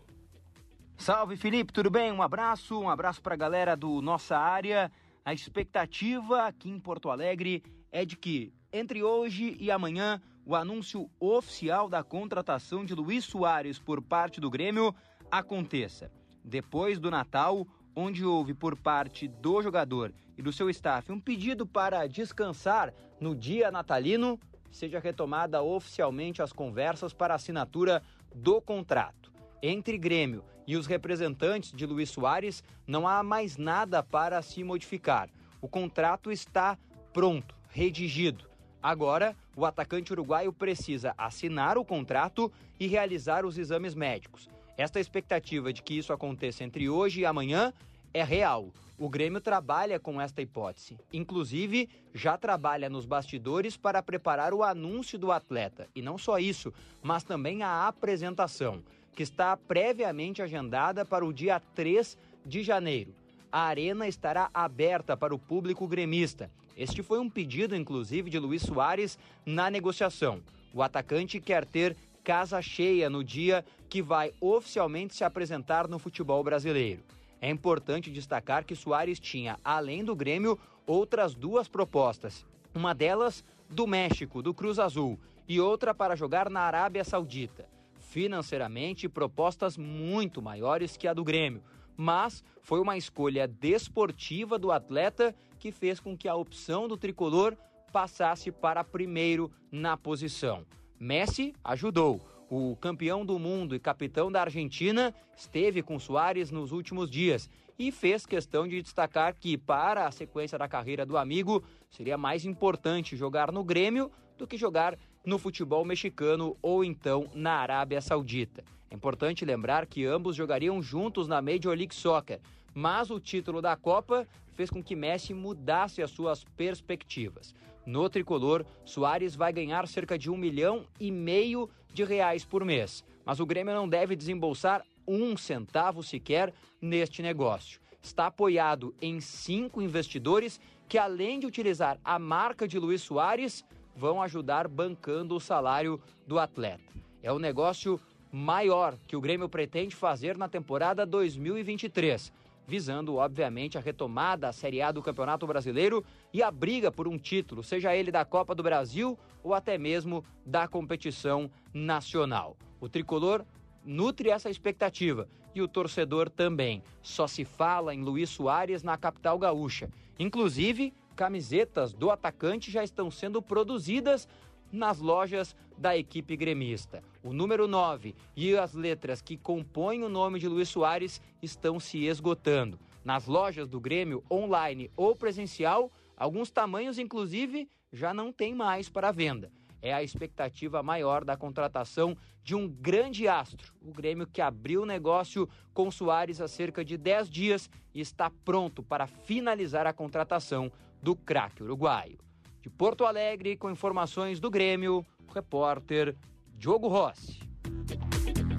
Salve, 0.96 1.37
Felipe, 1.37 1.72
tudo 1.72 1.90
bem? 1.90 2.11
Um 2.11 2.22
abraço, 2.22 2.78
um 2.78 2.90
abraço 2.90 3.22
para 3.22 3.35
a 3.35 3.37
galera 3.37 3.76
do 3.76 4.02
Nossa 4.02 4.37
Área. 4.37 4.90
A 5.24 5.32
expectativa 5.32 6.46
aqui 6.46 6.68
em 6.68 6.80
Porto 6.80 7.11
Alegre 7.11 7.62
é 7.92 8.04
de 8.04 8.16
que 8.16 8.52
entre 8.72 9.02
hoje 9.02 9.56
e 9.61 9.70
amanhã 9.70 10.20
o 10.44 10.56
anúncio 10.56 11.08
oficial 11.20 11.88
da 11.88 12.02
contratação 12.02 12.85
de 12.85 12.94
Luiz 12.94 13.24
Soares 13.24 13.78
por 13.78 14.02
parte 14.02 14.40
do 14.40 14.50
Grêmio 14.50 14.94
aconteça. 15.30 16.11
depois 16.44 16.98
do 16.98 17.08
Natal, 17.08 17.64
onde 17.94 18.24
houve 18.24 18.55
por 18.55 18.76
parte 18.76 19.28
do 19.28 19.62
jogador 19.62 20.12
e 20.37 20.42
do 20.42 20.52
seu 20.52 20.68
staff 20.70 21.11
um 21.12 21.20
pedido 21.20 21.66
para 21.66 22.07
descansar 22.07 22.92
no 23.20 23.35
dia 23.35 23.70
natalino, 23.70 24.38
seja 24.70 24.98
retomada 24.98 25.62
oficialmente 25.62 26.42
as 26.42 26.52
conversas 26.52 27.12
para 27.12 27.35
assinatura 27.35 28.02
do 28.35 28.61
contrato. 28.61 29.31
Entre 29.62 29.98
Grêmio 29.98 30.44
e 30.66 30.76
os 30.76 30.87
representantes 30.87 31.72
de 31.72 31.87
Luiz 31.87 32.11
Soares, 32.11 32.64
não 32.87 33.07
há 33.07 33.22
mais 33.22 33.57
nada 33.57 34.02
para 34.02 34.40
se 34.42 34.64
modificar. 34.64 35.28
O 35.61 35.68
contrato 35.68 36.33
está 36.33 36.78
pronto, 37.12 37.55
redigido. 37.68 38.50
Agora, 38.83 39.37
o 39.55 39.64
atacante 39.64 40.12
uruguaio 40.12 40.52
precisa 40.52 41.14
assinar 41.16 41.78
o 41.78 41.85
contrato 41.85 42.50
e 42.81 42.87
realizar 42.87 43.44
os 43.44 43.59
exames 43.59 43.94
médicos. 43.94 44.48
Esta 44.83 44.99
expectativa 44.99 45.73
de 45.73 45.81
que 45.81 45.97
isso 45.97 46.12
aconteça 46.12 46.64
entre 46.64 46.88
hoje 46.88 47.21
e 47.21 47.25
amanhã 47.25 47.73
é 48.12 48.25
real. 48.25 48.73
O 48.99 49.09
Grêmio 49.09 49.40
trabalha 49.40 50.01
com 50.01 50.21
esta 50.21 50.42
hipótese. 50.42 50.99
Inclusive, 51.12 51.88
já 52.12 52.37
trabalha 52.37 52.90
nos 52.90 53.07
bastidores 53.07 53.77
para 53.77 54.03
preparar 54.03 54.53
o 54.53 54.64
anúncio 54.64 55.16
do 55.16 55.31
atleta. 55.31 55.88
E 55.95 56.03
não 56.03 56.18
só 56.18 56.37
isso, 56.37 56.75
mas 57.01 57.23
também 57.23 57.62
a 57.62 57.87
apresentação, 57.87 58.83
que 59.14 59.23
está 59.23 59.57
previamente 59.57 60.42
agendada 60.42 61.05
para 61.05 61.25
o 61.25 61.33
dia 61.33 61.62
3 61.77 62.18
de 62.45 62.64
janeiro. 62.64 63.14
A 63.53 63.61
arena 63.61 64.09
estará 64.09 64.51
aberta 64.53 65.16
para 65.16 65.33
o 65.33 65.38
público 65.38 65.87
gremista. 65.87 66.51
Este 66.77 67.05
foi 67.05 67.21
um 67.21 67.31
pedido, 67.31 67.77
inclusive, 67.77 68.29
de 68.29 68.38
Luiz 68.40 68.62
Soares 68.62 69.16
na 69.47 69.71
negociação. 69.71 70.42
O 70.75 70.83
atacante 70.83 71.40
quer 71.40 71.64
ter 71.64 71.97
casa 72.22 72.61
cheia 72.62 73.11
no 73.11 73.22
dia 73.22 73.64
que 73.88 74.00
vai 74.00 74.32
oficialmente 74.40 75.14
se 75.14 75.24
apresentar 75.24 75.88
no 75.88 75.98
futebol 75.98 76.42
brasileiro. 76.42 77.02
É 77.40 77.50
importante 77.50 78.11
destacar 78.11 78.64
que 78.64 78.76
Soares 78.76 79.18
tinha, 79.18 79.58
além 79.64 80.04
do 80.04 80.14
Grêmio, 80.14 80.58
outras 80.87 81.35
duas 81.35 81.68
propostas. 81.68 82.46
Uma 82.74 82.94
delas 82.94 83.44
do 83.68 83.87
México, 83.87 84.42
do 84.42 84.54
Cruz 84.54 84.78
Azul, 84.78 85.18
e 85.48 85.61
outra 85.61 85.92
para 85.92 86.16
jogar 86.16 86.48
na 86.48 86.61
Arábia 86.61 87.04
Saudita. 87.04 87.68
Financeiramente, 87.98 89.08
propostas 89.08 89.76
muito 89.76 90.40
maiores 90.40 90.96
que 90.96 91.08
a 91.08 91.12
do 91.12 91.24
Grêmio, 91.24 91.62
mas 91.96 92.44
foi 92.61 92.80
uma 92.80 92.96
escolha 92.96 93.46
desportiva 93.48 94.58
do 94.58 94.70
atleta 94.70 95.35
que 95.58 95.72
fez 95.72 95.98
com 95.98 96.16
que 96.16 96.28
a 96.28 96.35
opção 96.35 96.87
do 96.87 96.96
tricolor 96.96 97.56
passasse 97.92 98.50
para 98.50 98.82
primeiro 98.82 99.50
na 99.70 99.96
posição. 99.96 100.64
Messi 101.02 101.52
ajudou. 101.64 102.20
O 102.48 102.76
campeão 102.76 103.26
do 103.26 103.36
mundo 103.36 103.74
e 103.74 103.80
capitão 103.80 104.30
da 104.30 104.42
Argentina 104.42 105.12
esteve 105.36 105.82
com 105.82 105.98
Soares 105.98 106.52
nos 106.52 106.70
últimos 106.70 107.10
dias 107.10 107.50
e 107.76 107.90
fez 107.90 108.24
questão 108.24 108.68
de 108.68 108.80
destacar 108.80 109.34
que, 109.34 109.58
para 109.58 110.06
a 110.06 110.12
sequência 110.12 110.56
da 110.56 110.68
carreira 110.68 111.04
do 111.04 111.16
amigo, 111.16 111.64
seria 111.90 112.16
mais 112.16 112.44
importante 112.44 113.16
jogar 113.16 113.50
no 113.50 113.64
Grêmio 113.64 114.12
do 114.38 114.46
que 114.46 114.56
jogar 114.56 114.96
no 115.26 115.40
futebol 115.40 115.84
mexicano 115.84 116.56
ou 116.62 116.84
então 116.84 117.28
na 117.34 117.54
Arábia 117.54 118.00
Saudita. 118.00 118.62
É 118.88 118.94
importante 118.94 119.44
lembrar 119.44 119.86
que 119.86 120.06
ambos 120.06 120.36
jogariam 120.36 120.80
juntos 120.80 121.26
na 121.26 121.42
Major 121.42 121.76
League 121.76 121.96
Soccer, 121.96 122.38
mas 122.72 123.10
o 123.10 123.18
título 123.18 123.60
da 123.60 123.74
Copa 123.74 124.24
fez 124.54 124.70
com 124.70 124.80
que 124.80 124.94
Messi 124.94 125.34
mudasse 125.34 126.00
as 126.00 126.12
suas 126.12 126.44
perspectivas. 126.44 127.52
No 127.85 128.09
tricolor, 128.09 128.64
Soares 128.85 129.35
vai 129.35 129.53
ganhar 129.53 129.88
cerca 129.88 130.16
de 130.16 130.31
um 130.31 130.37
milhão 130.37 130.87
e 131.01 131.11
meio 131.11 131.68
de 131.92 132.05
reais 132.05 132.45
por 132.45 132.64
mês, 132.64 133.05
mas 133.25 133.40
o 133.40 133.47
Grêmio 133.47 133.75
não 133.75 133.88
deve 133.88 134.14
desembolsar 134.14 134.85
um 135.07 135.37
centavo 135.37 136.03
sequer 136.03 136.55
neste 136.81 137.23
negócio. 137.23 137.81
Está 138.01 138.27
apoiado 138.27 138.95
em 139.01 139.21
cinco 139.21 139.83
investidores 139.83 140.61
que, 140.88 140.97
além 140.97 141.40
de 141.40 141.47
utilizar 141.47 141.99
a 142.05 142.18
marca 142.18 142.68
de 142.68 142.79
Luiz 142.79 143.03
Soares, 143.03 143.64
vão 143.97 144.23
ajudar 144.23 144.68
bancando 144.68 145.35
o 145.35 145.40
salário 145.40 146.01
do 146.27 146.38
atleta. 146.38 146.92
É 147.23 147.33
o 147.33 147.38
negócio 147.38 148.01
maior 148.31 148.97
que 149.07 149.16
o 149.16 149.21
Grêmio 149.21 149.49
pretende 149.49 149.95
fazer 149.95 150.38
na 150.38 150.49
temporada 150.49 151.05
2023 151.05 152.33
visando, 152.66 153.16
obviamente, 153.16 153.77
a 153.77 153.81
retomada 153.81 154.48
da 154.48 154.53
Série 154.53 154.81
A 154.81 154.90
do 154.90 155.03
Campeonato 155.03 155.46
Brasileiro 155.46 156.05
e 156.33 156.42
a 156.42 156.51
briga 156.51 156.90
por 156.90 157.07
um 157.07 157.18
título, 157.18 157.62
seja 157.62 157.94
ele 157.94 158.11
da 158.11 158.25
Copa 158.25 158.55
do 158.55 158.62
Brasil 158.62 159.18
ou 159.42 159.55
até 159.55 159.77
mesmo 159.77 160.25
da 160.44 160.66
competição 160.66 161.51
nacional. 161.72 162.57
O 162.81 162.88
tricolor 162.88 163.44
nutre 163.85 164.31
essa 164.31 164.51
expectativa 164.51 165.29
e 165.55 165.61
o 165.61 165.68
torcedor 165.68 166.31
também. 166.31 166.83
Só 167.03 167.27
se 167.27 167.44
fala 167.44 167.94
em 167.94 168.03
Luiz 168.03 168.31
Soares 168.31 168.83
na 168.83 168.96
capital 168.96 169.38
gaúcha. 169.38 169.90
Inclusive, 170.18 170.94
camisetas 171.14 171.92
do 171.92 172.11
atacante 172.11 172.70
já 172.70 172.83
estão 172.83 173.11
sendo 173.11 173.42
produzidas 173.42 174.29
nas 174.72 174.98
lojas 174.98 175.54
da 175.76 175.96
equipe 175.96 176.37
gremista. 176.37 177.02
O 177.22 177.32
número 177.32 177.68
9 177.68 178.14
e 178.35 178.56
as 178.56 178.72
letras 178.72 179.20
que 179.20 179.37
compõem 179.37 180.02
o 180.02 180.08
nome 180.08 180.38
de 180.38 180.48
Luiz 180.48 180.68
Soares 180.68 181.20
estão 181.42 181.78
se 181.78 182.06
esgotando. 182.06 182.80
Nas 183.04 183.26
lojas 183.26 183.68
do 183.68 183.80
Grêmio, 183.80 184.24
online 184.30 184.90
ou 184.96 185.14
presencial, 185.14 185.92
alguns 186.16 186.50
tamanhos, 186.50 186.98
inclusive, 186.98 187.68
já 187.92 188.14
não 188.14 188.32
tem 188.32 188.54
mais 188.54 188.88
para 188.88 189.12
venda. 189.12 189.52
É 189.82 189.92
a 189.92 190.02
expectativa 190.02 190.80
maior 190.80 191.24
da 191.24 191.37
contratação 191.37 192.16
de 192.44 192.54
um 192.54 192.68
grande 192.68 193.26
astro. 193.26 193.74
O 193.82 193.92
Grêmio 193.92 194.28
que 194.28 194.40
abriu 194.40 194.82
o 194.82 194.87
negócio 194.87 195.48
com 195.74 195.90
Soares 195.90 196.40
há 196.40 196.46
cerca 196.46 196.85
de 196.85 196.96
10 196.96 197.28
dias 197.28 197.68
e 197.92 198.00
está 198.00 198.30
pronto 198.30 198.82
para 198.82 199.08
finalizar 199.08 199.85
a 199.85 199.92
contratação 199.92 200.70
do 201.02 201.16
craque 201.16 201.64
uruguaio. 201.64 202.18
De 202.62 202.70
Porto 202.70 203.05
Alegre, 203.05 203.57
com 203.57 203.68
informações 203.68 204.38
do 204.38 204.48
Grêmio, 204.48 205.05
o 205.29 205.33
repórter 205.33 206.14
Diogo 206.57 206.87
Rossi. 206.87 207.40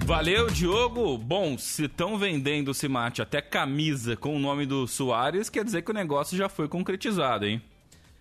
Valeu, 0.04 0.50
Diogo. 0.50 1.16
Bom, 1.16 1.56
se 1.56 1.86
estão 1.86 2.18
vendendo 2.18 2.74
se 2.74 2.86
mate 2.86 3.22
até 3.22 3.40
camisa 3.40 4.14
com 4.14 4.36
o 4.36 4.38
nome 4.38 4.66
do 4.66 4.86
Soares, 4.86 5.48
quer 5.48 5.64
dizer 5.64 5.80
que 5.80 5.90
o 5.90 5.94
negócio 5.94 6.36
já 6.36 6.50
foi 6.50 6.68
concretizado, 6.68 7.46
hein? 7.46 7.62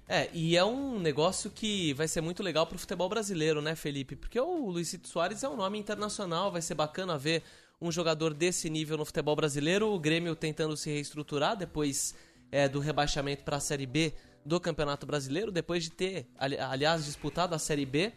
É, 0.07 0.29
e 0.33 0.55
é 0.55 0.63
um 0.63 0.97
negócio 0.99 1.51
que 1.51 1.93
vai 1.93 2.07
ser 2.07 2.21
muito 2.21 2.41
legal 2.41 2.65
pro 2.65 2.79
futebol 2.79 3.09
brasileiro, 3.09 3.61
né, 3.61 3.75
Felipe? 3.75 4.15
Porque 4.15 4.39
o 4.39 4.69
Luizito 4.69 5.09
Soares 5.09 5.43
é 5.43 5.49
um 5.49 5.57
nome 5.57 5.77
internacional, 5.77 6.49
vai 6.49 6.61
ser 6.61 6.75
bacana 6.75 7.17
ver 7.17 7.43
um 7.81 7.91
jogador 7.91 8.33
desse 8.33 8.69
nível 8.69 8.97
no 8.97 9.03
futebol 9.03 9.35
brasileiro. 9.35 9.91
O 9.91 9.99
Grêmio 9.99 10.33
tentando 10.33 10.77
se 10.77 10.89
reestruturar 10.89 11.57
depois 11.57 12.15
é, 12.49 12.69
do 12.69 12.79
rebaixamento 12.79 13.43
para 13.43 13.57
a 13.57 13.59
Série 13.59 13.85
B 13.85 14.13
do 14.45 14.59
Campeonato 14.59 15.05
Brasileiro, 15.05 15.51
depois 15.51 15.83
de 15.83 15.91
ter, 15.91 16.27
ali, 16.37 16.57
aliás, 16.57 17.05
disputado 17.05 17.55
a 17.55 17.59
Série 17.59 17.85
B. 17.85 18.11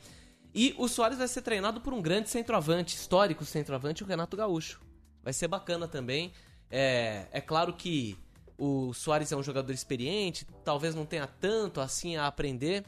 E 0.54 0.74
o 0.78 0.88
Soares 0.88 1.18
vai 1.18 1.28
ser 1.28 1.42
treinado 1.42 1.80
por 1.80 1.92
um 1.92 2.00
grande 2.00 2.30
centroavante, 2.30 2.96
histórico 2.96 3.44
centroavante, 3.44 4.02
o 4.02 4.06
Renato 4.06 4.36
Gaúcho. 4.36 4.80
Vai 5.22 5.32
ser 5.32 5.48
bacana 5.48 5.86
também. 5.86 6.32
É, 6.70 7.26
é 7.30 7.40
claro 7.40 7.74
que 7.74 8.16
o 8.58 8.94
Soares 8.94 9.30
é 9.32 9.36
um 9.36 9.42
jogador 9.42 9.72
experiente, 9.72 10.46
talvez 10.64 10.94
não 10.94 11.04
tenha 11.04 11.26
tanto 11.26 11.80
assim 11.80 12.16
a 12.16 12.26
aprender. 12.26 12.84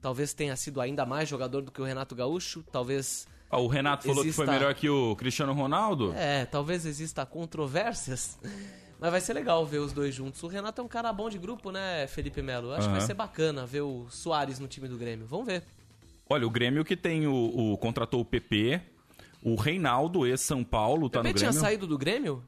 Talvez 0.00 0.32
tenha 0.32 0.56
sido 0.56 0.80
ainda 0.80 1.04
mais 1.04 1.28
jogador 1.28 1.60
do 1.60 1.70
que 1.70 1.80
o 1.80 1.84
Renato 1.84 2.14
Gaúcho. 2.14 2.64
Talvez. 2.72 3.28
Ah, 3.50 3.58
o 3.58 3.66
Renato 3.66 4.06
falou 4.06 4.22
exista... 4.22 4.42
que 4.42 4.46
foi 4.46 4.54
melhor 4.54 4.74
que 4.74 4.88
o 4.88 5.14
Cristiano 5.14 5.52
Ronaldo? 5.52 6.14
É, 6.14 6.46
talvez 6.46 6.86
exista 6.86 7.26
controvérsias. 7.26 8.38
Mas 9.00 9.10
vai 9.10 9.20
ser 9.20 9.32
legal 9.32 9.64
ver 9.64 9.78
os 9.78 9.92
dois 9.92 10.14
juntos. 10.14 10.42
O 10.42 10.46
Renato 10.46 10.80
é 10.80 10.84
um 10.84 10.88
cara 10.88 11.10
bom 11.12 11.30
de 11.30 11.38
grupo, 11.38 11.70
né, 11.70 12.06
Felipe 12.06 12.42
Melo? 12.42 12.72
Acho 12.72 12.82
uhum. 12.82 12.92
que 12.92 12.98
vai 12.98 13.06
ser 13.06 13.14
bacana 13.14 13.64
ver 13.64 13.80
o 13.80 14.06
Soares 14.10 14.58
no 14.58 14.68
time 14.68 14.86
do 14.86 14.98
Grêmio. 14.98 15.26
Vamos 15.26 15.46
ver. 15.46 15.62
Olha, 16.28 16.46
o 16.46 16.50
Grêmio 16.50 16.84
que 16.84 16.94
tem 16.94 17.26
o, 17.26 17.72
o 17.72 17.78
contratou 17.78 18.20
o 18.20 18.24
PP, 18.24 18.80
o 19.42 19.54
Reinaldo, 19.54 20.26
ex-São 20.26 20.62
Paulo, 20.62 21.08
tá 21.08 21.20
no 21.20 21.22
Grêmio. 21.24 21.38
tinha 21.38 21.52
saído 21.52 21.86
do 21.86 21.96
Grêmio? 21.96 22.44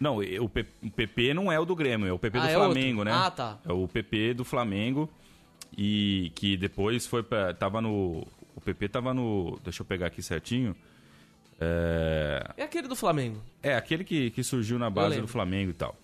Não, 0.00 0.16
o, 0.16 0.48
PP 0.48 1.34
não 1.34 1.52
é 1.52 1.60
o 1.60 1.66
do 1.66 1.76
Grêmio, 1.76 2.08
é 2.08 2.12
o 2.12 2.18
PP 2.18 2.38
ah, 2.38 2.40
do 2.40 2.48
é 2.48 2.54
Flamengo, 2.54 3.00
outro. 3.00 3.14
né? 3.14 3.20
Ah, 3.22 3.30
tá. 3.30 3.58
É 3.66 3.72
o 3.72 3.86
PP 3.86 4.32
do 4.32 4.44
Flamengo 4.44 5.10
e 5.76 6.32
que 6.34 6.56
depois 6.56 7.06
foi 7.06 7.22
para 7.22 7.52
tava 7.52 7.82
no 7.82 8.26
o 8.56 8.60
PP 8.62 8.88
tava 8.88 9.12
no, 9.12 9.58
deixa 9.62 9.82
eu 9.82 9.86
pegar 9.86 10.06
aqui 10.06 10.22
certinho. 10.22 10.74
É, 11.60 12.42
é 12.56 12.62
aquele 12.62 12.88
do 12.88 12.96
Flamengo. 12.96 13.42
É, 13.62 13.74
aquele 13.74 14.02
que, 14.02 14.30
que 14.30 14.42
surgiu 14.42 14.78
na 14.78 14.88
base 14.88 15.20
do 15.20 15.28
Flamengo 15.28 15.70
e 15.70 15.74
tal. 15.74 15.94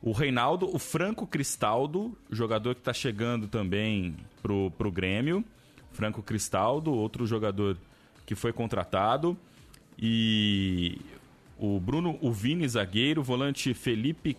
O 0.00 0.12
Reinaldo, 0.12 0.72
o 0.72 0.78
Franco 0.78 1.26
Cristaldo, 1.26 2.16
jogador 2.30 2.74
que 2.74 2.80
está 2.80 2.92
chegando 2.92 3.48
também 3.48 4.14
pro, 4.42 4.70
pro 4.72 4.92
Grêmio. 4.92 5.44
Franco 5.90 6.22
Cristaldo, 6.22 6.92
outro 6.92 7.26
jogador 7.26 7.76
que 8.24 8.34
foi 8.34 8.52
contratado. 8.52 9.36
E 9.98 11.00
o 11.58 11.80
Bruno 11.80 12.16
o 12.20 12.30
Vini, 12.30 12.68
zagueiro, 12.68 13.22
o 13.22 13.24
volante 13.24 13.74
Felipe 13.74 14.36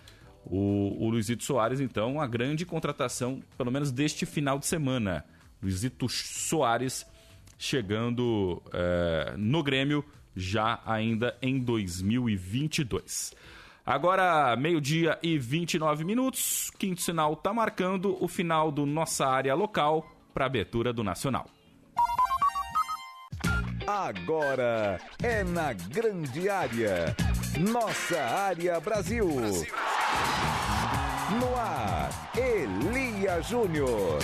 O, 0.45 1.05
o 1.05 1.09
Luizito 1.11 1.43
Soares, 1.43 1.81
então, 1.81 2.21
a 2.21 2.27
grande 2.27 2.67
contratação, 2.67 3.41
pelo 3.57 3.71
menos 3.71 3.91
deste 3.91 4.27
final 4.27 4.59
de 4.59 4.67
semana. 4.67 5.25
Luizito 5.63 6.09
Soares 6.09 7.07
chegando 7.59 8.63
é, 8.73 9.35
no 9.37 9.63
Grêmio 9.63 10.05
já 10.35 10.81
ainda 10.87 11.37
em 11.43 11.59
2022. 11.59 13.35
Agora, 13.85 14.55
meio-dia 14.55 15.19
e 15.23 15.39
29 15.39 16.05
minutos, 16.05 16.71
quinto 16.79 17.01
sinal 17.01 17.33
está 17.33 17.53
marcando 17.53 18.23
o 18.23 18.29
final 18.29 18.71
do 18.71 18.87
nossa 18.87 19.27
área 19.27 19.55
local 19.55 20.07
para 20.33 20.47
abertura 20.47 20.93
do 20.93 21.03
Nacional. 21.03 21.47
Agora 23.87 25.01
é 25.23 25.43
na 25.43 25.73
grande 25.73 26.51
área. 26.51 27.17
Nossa 27.59 28.21
área 28.21 28.79
Brasil. 28.79 29.27
No 31.41 31.57
ar, 31.57 32.11
Elia 32.37 33.41
Júnior. 33.41 34.19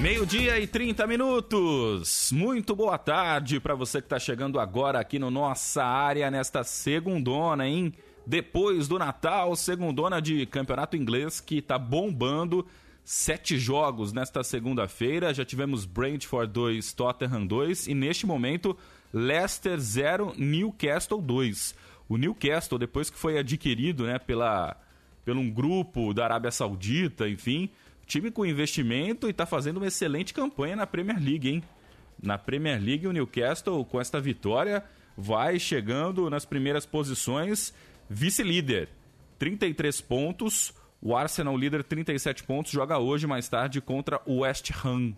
Meio-dia 0.00 0.58
e 0.58 0.66
30 0.66 1.06
minutos. 1.06 2.32
Muito 2.32 2.74
boa 2.74 2.96
tarde 2.96 3.60
para 3.60 3.74
você 3.74 4.00
que 4.00 4.06
está 4.06 4.18
chegando 4.18 4.58
agora 4.58 4.98
aqui 4.98 5.18
no 5.18 5.30
nossa 5.30 5.84
área 5.84 6.30
nesta 6.30 6.64
segundona, 6.64 7.68
hein? 7.68 7.92
Depois 8.26 8.88
do 8.88 8.98
Natal, 8.98 9.54
segundona 9.54 10.18
de 10.18 10.46
campeonato 10.46 10.96
inglês 10.96 11.38
que 11.38 11.58
está 11.58 11.78
bombando. 11.78 12.66
Sete 13.04 13.58
jogos 13.58 14.10
nesta 14.10 14.42
segunda-feira. 14.42 15.34
Já 15.34 15.44
tivemos 15.44 15.84
Brentford 15.84 16.50
2, 16.50 16.94
Tottenham 16.94 17.46
2 17.46 17.88
e 17.88 17.94
neste 17.94 18.24
momento 18.24 18.74
Leicester 19.12 19.78
0, 19.78 20.32
Newcastle 20.38 21.20
2. 21.20 21.74
O 22.08 22.16
Newcastle, 22.16 22.78
depois 22.78 23.10
que 23.10 23.18
foi 23.18 23.38
adquirido 23.38 24.06
né, 24.06 24.18
pela, 24.18 24.80
pelo 25.26 25.40
um 25.40 25.50
grupo 25.50 26.14
da 26.14 26.24
Arábia 26.24 26.50
Saudita, 26.50 27.28
enfim, 27.28 27.68
time 28.10 28.30
com 28.30 28.44
investimento 28.44 29.28
e 29.28 29.30
está 29.30 29.46
fazendo 29.46 29.76
uma 29.76 29.86
excelente 29.86 30.34
campanha 30.34 30.74
na 30.74 30.84
Premier 30.86 31.18
League, 31.22 31.48
hein? 31.48 31.62
Na 32.20 32.36
Premier 32.36 32.82
League, 32.82 33.06
o 33.06 33.12
Newcastle, 33.12 33.84
com 33.84 34.00
esta 34.00 34.20
vitória, 34.20 34.82
vai 35.16 35.60
chegando 35.60 36.28
nas 36.28 36.44
primeiras 36.44 36.84
posições, 36.84 37.72
vice-líder, 38.08 38.88
33 39.38 40.00
pontos. 40.00 40.74
O 41.00 41.16
Arsenal, 41.16 41.56
líder, 41.56 41.84
37 41.84 42.42
pontos, 42.42 42.72
joga 42.72 42.98
hoje, 42.98 43.26
mais 43.26 43.48
tarde, 43.48 43.80
contra 43.80 44.20
o 44.26 44.40
West 44.40 44.70
Ham. 44.84 45.14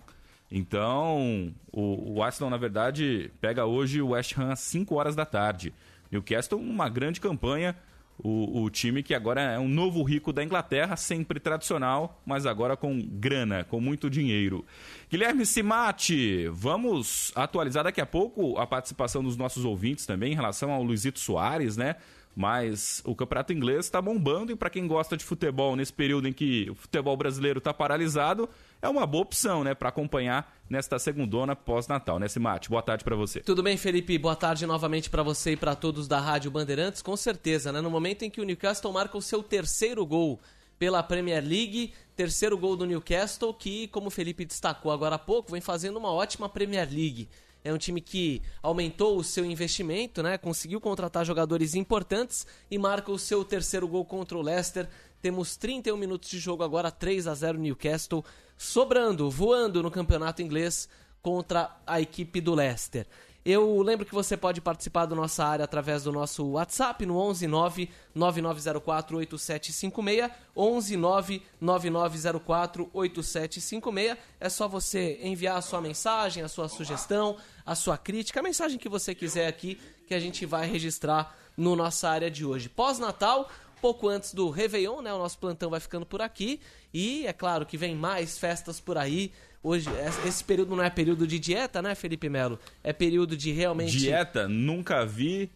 Então, 0.50 1.52
o, 1.72 2.18
o 2.18 2.22
Arsenal, 2.22 2.50
na 2.50 2.58
verdade, 2.58 3.32
pega 3.40 3.64
hoje 3.64 4.02
o 4.02 4.10
West 4.10 4.36
Ham 4.38 4.52
às 4.52 4.60
5 4.60 4.94
horas 4.94 5.16
da 5.16 5.24
tarde. 5.24 5.72
Newcastle, 6.10 6.60
uma 6.60 6.90
grande 6.90 7.20
campanha, 7.20 7.74
o, 8.18 8.62
o, 8.62 8.70
time 8.70 9.02
que 9.02 9.14
agora 9.14 9.40
é 9.40 9.58
um 9.58 9.68
novo 9.68 10.02
rico 10.02 10.32
da 10.32 10.44
Inglaterra, 10.44 10.96
sempre 10.96 11.40
tradicional, 11.40 12.20
mas 12.24 12.46
agora 12.46 12.76
com 12.76 13.00
grana, 13.00 13.64
com 13.64 13.80
muito 13.80 14.08
dinheiro. 14.08 14.64
Guilherme 15.10 15.44
Simati, 15.44 16.46
vamos 16.48 17.32
atualizar 17.34 17.84
daqui 17.84 18.00
a 18.00 18.06
pouco 18.06 18.58
a 18.58 18.66
participação 18.66 19.22
dos 19.22 19.36
nossos 19.36 19.64
ouvintes 19.64 20.06
também 20.06 20.32
em 20.32 20.36
relação 20.36 20.70
ao 20.70 20.82
Luizito 20.82 21.18
Soares, 21.18 21.76
né? 21.76 21.96
Mas 22.34 23.02
o 23.04 23.14
campeonato 23.14 23.52
inglês 23.52 23.84
está 23.84 24.00
bombando 24.00 24.52
e 24.52 24.56
para 24.56 24.70
quem 24.70 24.86
gosta 24.86 25.16
de 25.16 25.24
futebol 25.24 25.76
nesse 25.76 25.92
período 25.92 26.26
em 26.26 26.32
que 26.32 26.70
o 26.70 26.74
futebol 26.74 27.14
brasileiro 27.16 27.58
está 27.58 27.74
paralisado, 27.74 28.48
é 28.80 28.88
uma 28.88 29.06
boa 29.06 29.22
opção, 29.22 29.62
né, 29.62 29.74
para 29.74 29.90
acompanhar 29.90 30.56
nesta 30.72 30.98
segundona 30.98 31.54
pós-Natal, 31.54 32.18
né, 32.18 32.26
Simate? 32.28 32.70
Boa 32.70 32.82
tarde 32.82 33.04
para 33.04 33.14
você. 33.14 33.40
Tudo 33.40 33.62
bem, 33.62 33.76
Felipe? 33.76 34.16
Boa 34.16 34.34
tarde 34.34 34.64
novamente 34.64 35.10
para 35.10 35.22
você 35.22 35.52
e 35.52 35.56
para 35.56 35.76
todos 35.76 36.08
da 36.08 36.18
Rádio 36.18 36.50
Bandeirantes. 36.50 37.02
Com 37.02 37.14
certeza, 37.14 37.70
né, 37.70 37.82
no 37.82 37.90
momento 37.90 38.22
em 38.22 38.30
que 38.30 38.40
o 38.40 38.44
Newcastle 38.44 38.90
marca 38.90 39.18
o 39.18 39.20
seu 39.20 39.42
terceiro 39.42 40.04
gol 40.06 40.40
pela 40.78 41.02
Premier 41.02 41.44
League, 41.44 41.92
terceiro 42.16 42.56
gol 42.56 42.74
do 42.74 42.86
Newcastle, 42.86 43.52
que, 43.52 43.86
como 43.88 44.06
o 44.06 44.10
Felipe 44.10 44.46
destacou 44.46 44.90
agora 44.90 45.16
há 45.16 45.18
pouco, 45.18 45.52
vem 45.52 45.60
fazendo 45.60 45.98
uma 45.98 46.10
ótima 46.10 46.48
Premier 46.48 46.88
League. 46.90 47.28
É 47.64 47.72
um 47.72 47.78
time 47.78 48.00
que 48.00 48.42
aumentou 48.60 49.16
o 49.16 49.24
seu 49.24 49.44
investimento, 49.44 50.22
né? 50.22 50.36
Conseguiu 50.36 50.80
contratar 50.80 51.24
jogadores 51.24 51.74
importantes 51.74 52.46
e 52.70 52.76
marca 52.76 53.12
o 53.12 53.18
seu 53.18 53.44
terceiro 53.44 53.86
gol 53.86 54.04
contra 54.04 54.36
o 54.36 54.42
Leicester. 54.42 54.88
Temos 55.20 55.56
31 55.56 55.96
minutos 55.96 56.28
de 56.28 56.38
jogo 56.38 56.64
agora, 56.64 56.90
3 56.90 57.28
a 57.28 57.34
0 57.34 57.58
Newcastle, 57.58 58.24
sobrando, 58.58 59.30
voando 59.30 59.82
no 59.82 59.90
campeonato 59.90 60.42
inglês 60.42 60.88
contra 61.22 61.76
a 61.86 62.00
equipe 62.00 62.40
do 62.40 62.54
Leicester. 62.54 63.06
Eu 63.44 63.82
lembro 63.82 64.06
que 64.06 64.14
você 64.14 64.36
pode 64.36 64.60
participar 64.60 65.04
da 65.04 65.16
nossa 65.16 65.44
área 65.44 65.64
através 65.64 66.04
do 66.04 66.12
nosso 66.12 66.44
WhatsApp 66.52 67.04
no 67.04 67.16
11 67.16 67.48
9 67.48 67.90
9904 68.14 69.16
8756, 69.16 70.30
11 70.56 70.96
9 70.96 71.42
9904 71.60 72.90
8756. 72.92 74.16
É 74.38 74.48
só 74.48 74.68
você 74.68 75.18
enviar 75.22 75.56
a 75.56 75.60
sua 75.60 75.80
mensagem, 75.80 76.44
a 76.44 76.48
sua 76.48 76.68
sugestão, 76.68 77.36
a 77.66 77.74
sua 77.74 77.98
crítica, 77.98 78.38
a 78.38 78.44
mensagem 78.44 78.78
que 78.78 78.88
você 78.88 79.12
quiser 79.12 79.48
aqui 79.48 79.80
que 80.06 80.14
a 80.14 80.20
gente 80.20 80.46
vai 80.46 80.68
registrar 80.68 81.36
no 81.56 81.74
nossa 81.74 82.08
área 82.08 82.30
de 82.30 82.44
hoje. 82.44 82.68
Pós-Natal, 82.68 83.50
pouco 83.80 84.08
antes 84.08 84.32
do 84.32 84.50
Réveillon, 84.50 85.02
né? 85.02 85.12
O 85.12 85.18
nosso 85.18 85.38
plantão 85.38 85.68
vai 85.68 85.80
ficando 85.80 86.06
por 86.06 86.22
aqui 86.22 86.60
e 86.94 87.26
é 87.26 87.32
claro 87.32 87.66
que 87.66 87.76
vem 87.76 87.96
mais 87.96 88.38
festas 88.38 88.78
por 88.78 88.96
aí. 88.96 89.32
Hoje, 89.62 89.88
esse 90.26 90.42
período 90.42 90.74
não 90.74 90.82
é 90.82 90.90
período 90.90 91.26
de 91.26 91.38
dieta, 91.38 91.80
né, 91.80 91.94
Felipe 91.94 92.28
Melo? 92.28 92.58
É 92.82 92.92
período 92.92 93.36
de 93.36 93.52
realmente. 93.52 93.96
Dieta, 93.96 94.48
nunca 94.48 95.06
vi, 95.06 95.48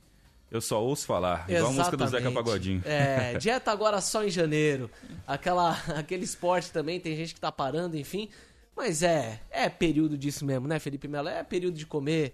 eu 0.51 0.61
só 0.61 0.83
ouço 0.83 1.07
falar. 1.07 1.45
Exatamente. 1.49 1.57
Igual 1.57 1.73
a 1.73 1.75
música 1.75 1.97
do 1.97 2.07
Zeca 2.07 2.31
Pagodinho. 2.31 2.83
É, 2.85 3.37
dieta 3.37 3.73
agora 3.73 4.01
só 4.01 4.23
em 4.23 4.31
janeiro. 4.31 4.89
Aquela, 5.27 5.73
aquele 5.99 6.25
esporte 6.25 6.71
também, 6.71 7.01
tem 7.01 7.17
gente 7.17 7.35
que 7.35 7.41
tá 7.41 7.51
parando, 7.51 7.97
enfim. 7.97 8.29
Mas 8.77 9.03
é, 9.03 9.41
é 9.51 9.69
período 9.69 10.17
disso 10.17 10.45
mesmo, 10.45 10.69
né, 10.69 10.79
Felipe 10.79 11.09
Melo? 11.09 11.29
É 11.29 11.43
período 11.43 11.77
de 11.77 11.87
comer 11.87 12.33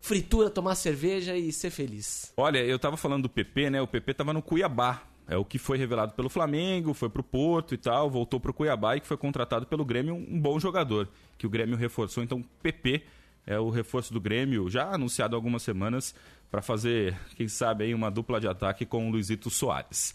fritura, 0.00 0.50
tomar 0.50 0.74
cerveja 0.74 1.36
e 1.36 1.52
ser 1.52 1.70
feliz. 1.70 2.32
Olha, 2.36 2.58
eu 2.58 2.78
tava 2.78 2.96
falando 2.96 3.22
do 3.22 3.28
PP, 3.28 3.70
né? 3.70 3.80
O 3.80 3.86
PP 3.86 4.14
tava 4.14 4.32
no 4.32 4.42
Cuiabá 4.42 5.02
é 5.28 5.36
o 5.36 5.44
que 5.44 5.58
foi 5.58 5.78
revelado 5.78 6.12
pelo 6.14 6.28
Flamengo, 6.28 6.94
foi 6.94 7.08
pro 7.08 7.22
Porto 7.22 7.74
e 7.74 7.76
tal, 7.76 8.10
voltou 8.10 8.40
pro 8.40 8.52
Cuiabá 8.52 8.96
e 8.96 9.00
que 9.00 9.06
foi 9.06 9.16
contratado 9.16 9.66
pelo 9.66 9.84
Grêmio, 9.84 10.14
um 10.14 10.40
bom 10.40 10.58
jogador, 10.58 11.08
que 11.38 11.46
o 11.46 11.50
Grêmio 11.50 11.76
reforçou. 11.76 12.22
Então, 12.22 12.44
PP 12.62 13.02
é 13.46 13.58
o 13.58 13.70
reforço 13.70 14.12
do 14.12 14.20
Grêmio, 14.20 14.68
já 14.68 14.92
anunciado 14.92 15.34
há 15.34 15.38
algumas 15.38 15.62
semanas, 15.62 16.14
para 16.50 16.60
fazer, 16.60 17.18
quem 17.34 17.48
sabe, 17.48 17.84
aí 17.84 17.94
uma 17.94 18.10
dupla 18.10 18.38
de 18.38 18.46
ataque 18.46 18.84
com 18.84 19.08
o 19.08 19.10
Luizito 19.10 19.48
Soares. 19.48 20.14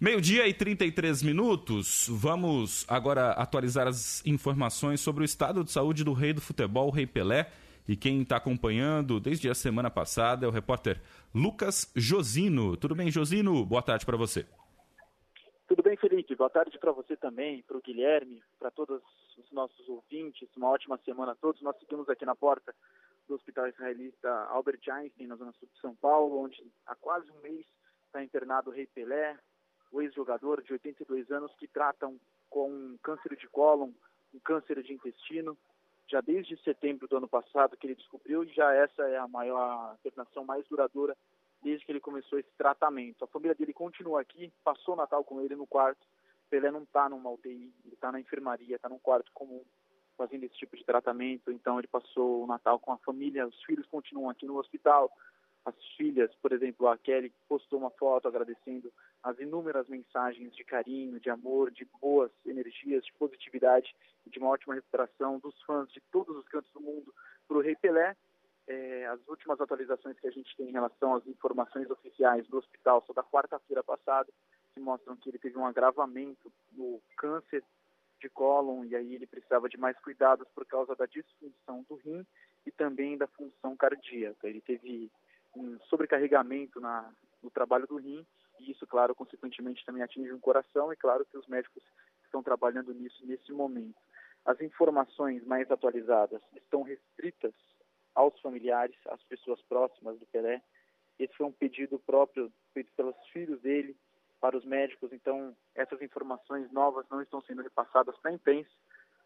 Meio-dia 0.00 0.46
e 0.48 0.52
33 0.52 1.22
minutos, 1.22 2.06
vamos 2.10 2.84
agora 2.88 3.30
atualizar 3.30 3.86
as 3.86 4.20
informações 4.26 5.00
sobre 5.00 5.22
o 5.22 5.24
estado 5.24 5.62
de 5.62 5.70
saúde 5.70 6.02
do 6.02 6.12
rei 6.12 6.32
do 6.32 6.40
futebol, 6.40 6.88
o 6.88 6.90
Rei 6.90 7.06
Pelé. 7.06 7.48
E 7.88 7.96
quem 7.96 8.22
está 8.22 8.36
acompanhando 8.36 9.20
desde 9.20 9.48
a 9.48 9.54
semana 9.54 9.90
passada 9.90 10.44
é 10.44 10.48
o 10.48 10.52
repórter 10.52 11.00
Lucas 11.34 11.92
Josino. 11.94 12.76
Tudo 12.76 12.96
bem, 12.96 13.10
Josino? 13.10 13.64
Boa 13.64 13.82
tarde 13.82 14.04
para 14.04 14.16
você. 14.16 14.44
Tudo 15.68 15.82
bem, 15.82 15.96
Felipe? 15.96 16.34
Boa 16.34 16.50
tarde 16.50 16.78
para 16.78 16.90
você 16.92 17.16
também, 17.16 17.62
para 17.62 17.76
o 17.76 17.80
Guilherme, 17.80 18.42
para 18.58 18.70
todos 18.70 19.02
os 19.38 19.52
nossos 19.52 19.88
ouvintes. 19.88 20.48
Uma 20.56 20.70
ótima 20.70 20.98
semana 21.04 21.32
a 21.32 21.36
todos. 21.36 21.62
Nós 21.62 21.76
seguimos 21.78 22.08
aqui 22.08 22.24
na 22.24 22.34
porta 22.34 22.74
do 23.28 23.34
Hospital 23.34 23.68
Israelita 23.68 24.30
Albert 24.50 24.80
Einstein, 24.88 25.26
na 25.26 25.36
zona 25.36 25.52
sul 25.52 25.68
de 25.72 25.80
São 25.80 25.94
Paulo, 25.94 26.40
onde 26.40 26.64
há 26.86 26.94
quase 26.94 27.30
um 27.30 27.40
mês 27.40 27.64
está 28.06 28.22
internado 28.22 28.70
o 28.70 28.72
Rei 28.72 28.86
Pelé, 28.86 29.36
o 29.92 30.00
ex-jogador 30.00 30.62
de 30.62 30.72
82 30.72 31.30
anos 31.30 31.52
que 31.56 31.68
tratam 31.68 32.18
com 32.48 32.96
câncer 33.02 33.36
de 33.36 33.46
cólon, 33.48 33.90
um 34.32 34.38
câncer 34.38 34.82
de 34.82 34.92
intestino 34.92 35.56
já 36.08 36.20
desde 36.20 36.56
setembro 36.62 37.08
do 37.08 37.16
ano 37.16 37.28
passado 37.28 37.76
que 37.76 37.86
ele 37.86 37.94
descobriu 37.94 38.44
e 38.44 38.48
já 38.48 38.72
essa 38.72 39.02
é 39.08 39.16
a 39.16 39.28
maior 39.28 39.94
internação 39.94 40.44
mais 40.44 40.66
duradoura 40.68 41.16
desde 41.62 41.84
que 41.84 41.92
ele 41.92 42.00
começou 42.00 42.38
esse 42.38 42.50
tratamento. 42.56 43.24
A 43.24 43.28
família 43.28 43.54
dele 43.54 43.72
continua 43.72 44.20
aqui, 44.20 44.52
passou 44.62 44.94
o 44.94 44.96
Natal 44.96 45.24
com 45.24 45.40
ele 45.40 45.56
no 45.56 45.66
quarto. 45.66 46.06
Pelé 46.48 46.70
não 46.70 46.84
está 46.84 47.08
numa 47.08 47.30
UTI, 47.30 47.72
ele 47.84 47.94
está 47.94 48.12
na 48.12 48.20
enfermaria, 48.20 48.76
está 48.76 48.88
num 48.88 49.00
quarto 49.00 49.32
comum 49.32 49.64
fazendo 50.16 50.44
esse 50.44 50.54
tipo 50.54 50.76
de 50.76 50.84
tratamento. 50.84 51.50
Então 51.50 51.78
ele 51.78 51.88
passou 51.88 52.44
o 52.44 52.46
Natal 52.46 52.78
com 52.78 52.92
a 52.92 52.98
família, 52.98 53.46
os 53.46 53.62
filhos 53.64 53.86
continuam 53.86 54.30
aqui 54.30 54.46
no 54.46 54.58
hospital. 54.58 55.10
As 55.66 55.74
filhas, 55.96 56.32
por 56.36 56.52
exemplo, 56.52 56.86
a 56.86 56.96
Kelly 56.96 57.32
postou 57.48 57.80
uma 57.80 57.90
foto 57.90 58.28
agradecendo 58.28 58.92
as 59.20 59.36
inúmeras 59.40 59.88
mensagens 59.88 60.54
de 60.54 60.62
carinho, 60.62 61.18
de 61.18 61.28
amor, 61.28 61.72
de 61.72 61.84
boas 62.00 62.30
energias, 62.46 63.04
de 63.04 63.12
positividade 63.14 63.92
e 64.24 64.30
de 64.30 64.38
uma 64.38 64.50
ótima 64.50 64.76
recuperação 64.76 65.40
dos 65.40 65.60
fãs 65.62 65.90
de 65.90 66.00
todos 66.12 66.36
os 66.36 66.46
cantos 66.46 66.70
do 66.72 66.80
mundo 66.80 67.12
para 67.48 67.56
o 67.56 67.60
Rei 67.60 67.74
Pelé. 67.74 68.16
É, 68.68 69.06
as 69.06 69.20
últimas 69.26 69.60
atualizações 69.60 70.18
que 70.20 70.28
a 70.28 70.30
gente 70.30 70.56
tem 70.56 70.68
em 70.68 70.72
relação 70.72 71.16
às 71.16 71.26
informações 71.26 71.90
oficiais 71.90 72.46
do 72.46 72.58
hospital 72.58 73.02
são 73.04 73.14
da 73.14 73.24
quarta-feira 73.24 73.82
passada, 73.82 74.32
que 74.72 74.80
mostram 74.80 75.16
que 75.16 75.30
ele 75.30 75.38
teve 75.38 75.58
um 75.58 75.66
agravamento 75.66 76.52
no 76.72 77.02
câncer 77.16 77.64
de 78.20 78.28
cólon 78.28 78.84
e 78.84 78.94
aí 78.94 79.16
ele 79.16 79.26
precisava 79.26 79.68
de 79.68 79.76
mais 79.76 79.98
cuidados 79.98 80.46
por 80.54 80.64
causa 80.64 80.94
da 80.94 81.06
disfunção 81.06 81.84
do 81.88 81.96
rim 81.96 82.24
e 82.64 82.70
também 82.70 83.18
da 83.18 83.26
função 83.26 83.76
cardíaca. 83.76 84.48
Ele 84.48 84.60
teve 84.60 85.10
um 85.56 85.78
sobrecarregamento 85.88 86.80
na, 86.80 87.10
no 87.42 87.50
trabalho 87.50 87.86
do 87.86 87.96
rim 87.96 88.26
e 88.60 88.70
isso, 88.70 88.86
claro, 88.86 89.14
consequentemente 89.14 89.84
também 89.84 90.02
atinge 90.02 90.32
o 90.32 90.40
coração 90.40 90.92
e 90.92 90.96
claro 90.96 91.24
que 91.26 91.36
os 91.36 91.46
médicos 91.46 91.82
estão 92.24 92.42
trabalhando 92.42 92.92
nisso 92.94 93.24
nesse 93.26 93.52
momento. 93.52 93.96
As 94.44 94.60
informações 94.60 95.44
mais 95.44 95.70
atualizadas 95.70 96.42
estão 96.54 96.82
restritas 96.82 97.52
aos 98.14 98.38
familiares, 98.40 98.96
às 99.08 99.22
pessoas 99.24 99.60
próximas 99.62 100.18
do 100.18 100.26
Pelé. 100.26 100.62
Esse 101.18 101.34
foi 101.34 101.46
um 101.46 101.52
pedido 101.52 101.98
próprio 101.98 102.52
feito 102.72 102.92
pelos 102.96 103.16
filhos 103.32 103.60
dele 103.60 103.96
para 104.40 104.56
os 104.56 104.64
médicos, 104.64 105.12
então 105.12 105.56
essas 105.74 106.00
informações 106.02 106.70
novas 106.70 107.06
não 107.10 107.22
estão 107.22 107.40
sendo 107.42 107.62
repassadas 107.62 108.16
para 108.18 108.30
a 108.30 108.34
imprensa. 108.34 108.70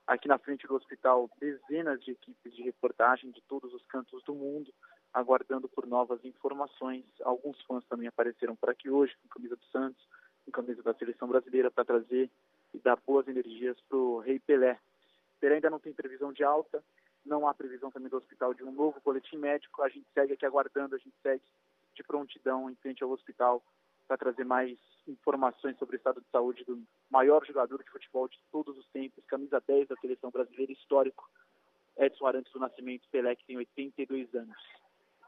Aqui 0.06 0.26
na 0.26 0.38
frente 0.38 0.66
do 0.66 0.74
hospital, 0.74 1.30
dezenas 1.38 2.02
de 2.02 2.12
equipes 2.12 2.54
de 2.54 2.62
reportagem 2.62 3.30
de 3.30 3.42
todos 3.42 3.72
os 3.74 3.84
cantos 3.86 4.22
do 4.24 4.34
mundo, 4.34 4.72
aguardando 5.12 5.68
por 5.68 5.86
novas 5.86 6.24
informações. 6.24 7.04
Alguns 7.22 7.60
fãs 7.62 7.84
também 7.86 8.08
apareceram 8.08 8.56
por 8.56 8.70
aqui 8.70 8.88
hoje, 8.88 9.14
com 9.22 9.28
camisa 9.28 9.56
do 9.56 9.64
Santos, 9.66 10.02
com 10.44 10.50
camisa 10.50 10.82
da 10.82 10.94
seleção 10.94 11.28
brasileira, 11.28 11.70
para 11.70 11.84
trazer 11.84 12.30
e 12.72 12.78
dar 12.78 12.96
boas 13.06 13.26
energias 13.28 13.76
para 13.88 13.98
o 13.98 14.18
Rei 14.20 14.38
Pelé. 14.38 14.78
Pelé 15.40 15.56
ainda 15.56 15.70
não 15.70 15.78
tem 15.78 15.92
previsão 15.92 16.32
de 16.32 16.44
alta, 16.44 16.82
não 17.24 17.46
há 17.46 17.54
previsão 17.54 17.90
também 17.90 18.08
do 18.08 18.16
hospital 18.16 18.54
de 18.54 18.64
um 18.64 18.72
novo 18.72 19.00
boletim 19.04 19.36
médico. 19.36 19.82
A 19.82 19.88
gente 19.88 20.06
segue 20.14 20.34
aqui 20.34 20.46
aguardando, 20.46 20.94
a 20.94 20.98
gente 20.98 21.14
segue 21.22 21.42
de 21.94 22.02
prontidão 22.02 22.70
em 22.70 22.74
frente 22.76 23.02
ao 23.02 23.10
hospital 23.10 23.62
para 24.06 24.16
trazer 24.16 24.44
mais 24.44 24.78
informações 25.06 25.76
sobre 25.78 25.96
o 25.96 25.98
estado 25.98 26.20
de 26.20 26.26
saúde 26.30 26.64
do 26.64 26.82
maior 27.10 27.44
jogador 27.44 27.82
de 27.82 27.90
futebol 27.90 28.28
de 28.28 28.38
todos 28.50 28.76
os 28.76 28.86
tempos, 28.88 29.24
camisa 29.26 29.62
10 29.66 29.88
da 29.88 29.96
seleção 29.96 30.30
brasileira, 30.30 30.72
histórico, 30.72 31.28
Edson 31.96 32.26
Arantes 32.26 32.52
do 32.52 32.58
Nascimento 32.58 33.08
Pelé, 33.10 33.36
que 33.36 33.44
tem 33.44 33.56
82 33.56 34.34
anos. 34.34 34.79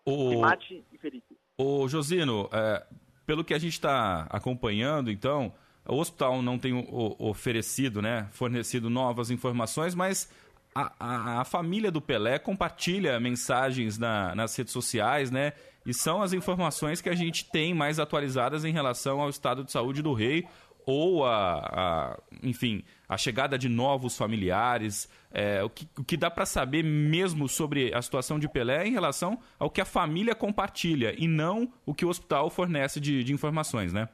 O... 0.05 0.41
Mate 0.41 0.85
e 0.93 0.99
Felipe. 0.99 1.37
Ô, 1.57 1.89
Josino, 1.89 2.49
é, 2.53 2.85
pelo 3.27 3.45
que 3.45 3.55
a 3.55 3.59
gente 3.59 3.75
está 3.75 4.27
acompanhando, 4.31 5.11
então, 5.11 5.53
o 5.87 5.97
hospital 5.97 6.43
não 6.43 6.59
tem 6.59 6.73
o, 6.73 7.17
oferecido, 7.19 8.03
né, 8.03 8.29
fornecido 8.33 8.91
novas 8.91 9.31
informações, 9.31 9.95
mas 9.95 10.31
a, 10.75 10.93
a, 10.99 11.41
a, 11.41 11.45
família 11.45 11.91
do 11.91 12.01
Pelé 12.01 12.39
compartilha 12.39 13.21
mensagens 13.21 13.99
na, 13.99 14.35
nas 14.35 14.57
redes 14.57 14.73
sociais, 14.73 15.31
né? 15.31 15.53
E 15.85 15.93
são 15.93 16.23
as 16.23 16.33
informações 16.33 17.01
que 17.01 17.09
a 17.09 17.15
gente 17.15 17.51
tem 17.51 17.75
mais 17.75 17.99
atualizadas 17.99 18.65
em 18.65 18.73
relação 18.73 19.21
ao 19.21 19.29
estado 19.29 19.65
de 19.65 19.73
saúde 19.73 20.01
do 20.01 20.13
rei 20.13 20.47
ou 20.87 21.25
a, 21.25 21.59
a 21.59 22.19
enfim, 22.43 22.85
a 23.09 23.17
chegada 23.17 23.59
de 23.59 23.69
novos 23.69 24.17
familiares, 24.17 25.09
é, 25.31 25.63
o, 25.63 25.71
que, 25.71 25.89
o 25.99 26.05
que 26.05 26.17
dá 26.17 26.31
para 26.31 26.47
saber 26.47 26.83
mesmo 26.83 27.49
sobre 27.49 27.95
a 27.95 28.03
situação 28.03 28.39
de 28.39 28.49
Pelé 28.49 28.87
em 28.87 28.93
relação 28.93 29.39
ao 29.59 29.71
que 29.71 29.81
a 29.81 29.85
família 29.85 30.35
compartilha 30.35 31.15
e 31.19 31.27
não 31.27 31.73
o 31.87 31.95
que 31.95 32.05
o 32.05 32.09
hospital 32.09 32.51
fornece 32.51 33.01
de, 33.01 33.23
de 33.25 33.33
informações, 33.33 33.93
né? 33.93 34.09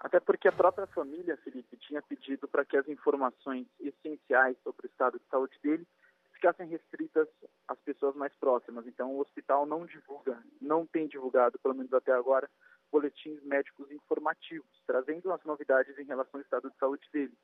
Até 0.00 0.20
porque 0.20 0.48
a 0.48 0.52
própria 0.52 0.86
família, 0.88 1.38
Felipe, 1.38 1.78
tinha 1.78 2.02
pedido 2.02 2.46
para 2.46 2.62
que 2.64 2.76
as 2.76 2.86
informações 2.88 3.66
essenciais 3.80 4.54
sobre 4.62 4.86
o 4.86 4.90
estado 4.90 5.18
de 5.18 5.24
saúde 5.30 5.58
dele 5.62 5.86
ficassem 6.34 6.68
restritas 6.68 7.26
às 7.66 7.78
pessoas 7.80 8.14
mais 8.14 8.34
próximas. 8.36 8.86
Então, 8.86 9.12
o 9.12 9.20
hospital 9.20 9.64
não 9.64 9.86
divulga, 9.86 10.38
não 10.60 10.84
tem 10.84 11.08
divulgado, 11.08 11.58
pelo 11.58 11.74
menos 11.74 11.90
até 11.94 12.12
agora, 12.12 12.50
boletins 12.94 13.42
médicos 13.42 13.90
informativos, 13.90 14.70
trazendo 14.86 15.32
as 15.32 15.42
novidades 15.42 15.98
em 15.98 16.04
relação 16.04 16.38
ao 16.38 16.42
estado 16.42 16.70
de 16.70 16.76
saúde 16.76 17.04
dele. 17.12 17.36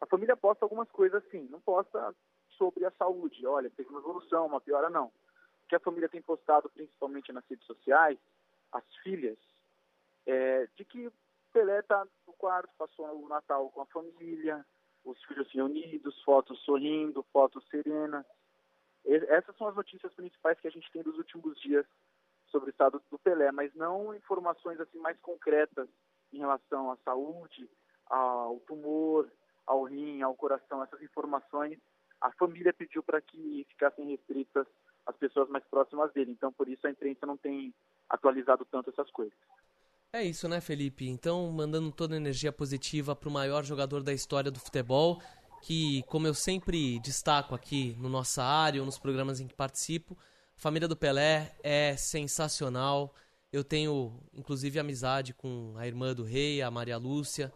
A 0.00 0.06
família 0.06 0.36
posta 0.36 0.64
algumas 0.64 0.90
coisas 0.90 1.24
assim, 1.24 1.46
não 1.48 1.60
posta 1.60 2.12
sobre 2.58 2.84
a 2.84 2.90
saúde, 2.90 3.46
olha, 3.46 3.70
teve 3.70 3.88
uma 3.88 4.00
evolução, 4.00 4.46
uma 4.46 4.60
piora, 4.60 4.90
não. 4.90 5.06
O 5.06 5.68
que 5.68 5.76
a 5.76 5.80
família 5.80 6.08
tem 6.08 6.20
postado, 6.20 6.68
principalmente 6.70 7.32
nas 7.32 7.46
redes 7.48 7.64
sociais, 7.66 8.18
as 8.72 8.84
filhas, 9.04 9.38
é, 10.26 10.66
de 10.74 10.84
que 10.84 11.08
Pelé 11.52 11.78
está 11.78 12.04
no 12.26 12.32
quarto, 12.32 12.74
passou 12.76 13.06
o 13.24 13.28
Natal 13.28 13.70
com 13.70 13.82
a 13.82 13.86
família, 13.86 14.66
os 15.04 15.22
filhos 15.22 15.48
reunidos, 15.52 16.20
fotos 16.24 16.58
sorrindo, 16.64 17.24
fotos 17.32 17.64
serenas. 17.68 18.26
Essas 19.04 19.56
são 19.56 19.68
as 19.68 19.76
notícias 19.76 20.12
principais 20.14 20.58
que 20.58 20.66
a 20.66 20.70
gente 20.70 20.90
tem 20.90 21.04
dos 21.04 21.16
últimos 21.16 21.60
dias 21.60 21.86
sobre 22.50 22.70
o 22.70 22.72
estado 22.72 23.02
do 23.10 23.18
Pelé, 23.18 23.50
mas 23.52 23.74
não 23.74 24.14
informações 24.14 24.80
assim 24.80 24.98
mais 24.98 25.18
concretas 25.20 25.88
em 26.32 26.38
relação 26.38 26.90
à 26.90 26.96
saúde, 27.04 27.68
ao 28.06 28.58
tumor, 28.60 29.30
ao 29.66 29.84
rim, 29.84 30.22
ao 30.22 30.34
coração. 30.34 30.82
Essas 30.82 31.02
informações 31.02 31.78
a 32.20 32.30
família 32.32 32.72
pediu 32.72 33.02
para 33.02 33.20
que 33.20 33.66
ficassem 33.68 34.10
restritas 34.10 34.66
às 35.06 35.16
pessoas 35.16 35.48
mais 35.48 35.64
próximas 35.64 36.12
dele. 36.12 36.32
Então, 36.32 36.52
por 36.52 36.68
isso 36.68 36.86
a 36.86 36.90
imprensa 36.90 37.26
não 37.26 37.36
tem 37.36 37.74
atualizado 38.08 38.64
tanto 38.64 38.90
essas 38.90 39.10
coisas. 39.10 39.36
É 40.12 40.22
isso, 40.22 40.48
né, 40.48 40.60
Felipe? 40.60 41.06
Então, 41.08 41.50
mandando 41.50 41.92
toda 41.92 42.14
a 42.14 42.16
energia 42.16 42.52
positiva 42.52 43.14
para 43.14 43.28
o 43.28 43.32
maior 43.32 43.64
jogador 43.64 44.02
da 44.02 44.12
história 44.12 44.50
do 44.50 44.58
futebol, 44.58 45.20
que, 45.62 46.02
como 46.04 46.26
eu 46.26 46.34
sempre 46.34 46.98
destaco 47.00 47.54
aqui 47.54 47.94
no 47.98 48.08
nossa 48.08 48.42
área 48.42 48.80
ou 48.80 48.86
nos 48.86 48.98
programas 48.98 49.40
em 49.40 49.46
que 49.46 49.54
participo, 49.54 50.16
família 50.56 50.88
do 50.88 50.96
Pelé 50.96 51.54
é 51.62 51.96
sensacional. 51.96 53.14
Eu 53.52 53.62
tenho, 53.62 54.20
inclusive, 54.32 54.78
amizade 54.78 55.32
com 55.32 55.74
a 55.76 55.86
irmã 55.86 56.14
do 56.14 56.24
rei, 56.24 56.62
a 56.62 56.70
Maria 56.70 56.96
Lúcia. 56.96 57.52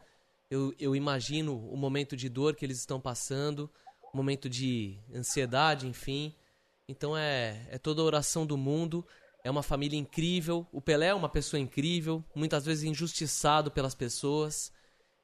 Eu, 0.51 0.75
eu 0.79 0.95
imagino 0.95 1.57
o 1.71 1.77
momento 1.77 2.17
de 2.17 2.29
dor 2.29 2.55
que 2.55 2.65
eles 2.65 2.79
estão 2.79 3.01
passando, 3.01 3.71
o 4.13 4.17
momento 4.17 4.49
de 4.49 4.99
ansiedade, 5.15 5.87
enfim. 5.87 6.35
Então 6.89 7.17
é, 7.17 7.67
é 7.71 7.79
toda 7.79 8.03
a 8.03 8.05
oração 8.05 8.45
do 8.45 8.57
mundo. 8.57 9.07
É 9.45 9.51
uma 9.51 9.63
família 9.63 9.99
incrível. 9.99 10.67
O 10.73 10.81
Pelé 10.81 11.07
é 11.07 11.15
uma 11.15 11.29
pessoa 11.29 11.61
incrível, 11.61 12.25
muitas 12.35 12.65
vezes 12.65 12.85
injustiçado 12.85 13.71
pelas 13.71 13.95
pessoas. 13.95 14.73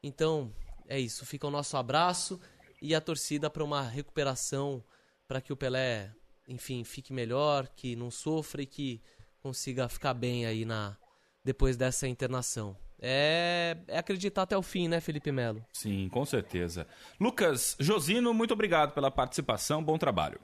Então 0.02 0.54
é 0.88 0.98
isso. 0.98 1.26
Fica 1.26 1.46
o 1.46 1.50
nosso 1.50 1.76
abraço 1.76 2.40
e 2.80 2.94
a 2.94 3.00
torcida 3.00 3.50
para 3.50 3.64
uma 3.64 3.82
recuperação 3.82 4.82
para 5.26 5.40
que 5.40 5.52
o 5.52 5.56
Pelé 5.56 6.14
enfim, 6.46 6.84
fique 6.84 7.12
melhor, 7.12 7.68
que 7.68 7.96
não 7.96 8.10
sofra 8.10 8.62
e 8.62 8.66
que 8.66 9.02
consiga 9.42 9.88
ficar 9.88 10.14
bem 10.14 10.46
aí 10.46 10.64
na 10.64 10.96
depois 11.44 11.76
dessa 11.76 12.08
internação. 12.08 12.76
É, 13.00 13.76
é 13.88 13.98
acreditar 13.98 14.42
até 14.42 14.56
o 14.56 14.62
fim, 14.62 14.88
né, 14.88 15.00
Felipe 15.00 15.30
Melo? 15.30 15.64
Sim, 15.72 16.08
com 16.08 16.24
certeza. 16.24 16.86
Lucas 17.20 17.76
Josino, 17.78 18.32
muito 18.32 18.54
obrigado 18.54 18.92
pela 18.92 19.10
participação, 19.10 19.82
bom 19.82 19.98
trabalho. 19.98 20.40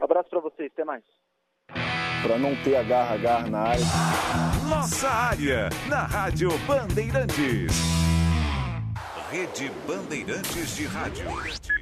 Um 0.00 0.04
abraço 0.04 0.30
para 0.30 0.40
vocês, 0.40 0.70
até 0.72 0.84
mais. 0.84 1.04
Para 2.22 2.38
não 2.38 2.54
ter 2.62 2.76
agarra-agarra 2.76 3.48
na 3.48 3.58
área. 3.60 3.84
Nossa 4.68 5.08
área, 5.08 5.68
na 5.88 6.04
Rádio 6.04 6.50
Bandeirantes. 6.66 7.72
Rede 9.30 9.70
Bandeirantes 9.86 10.76
de 10.76 10.84
Rádio. 10.86 11.81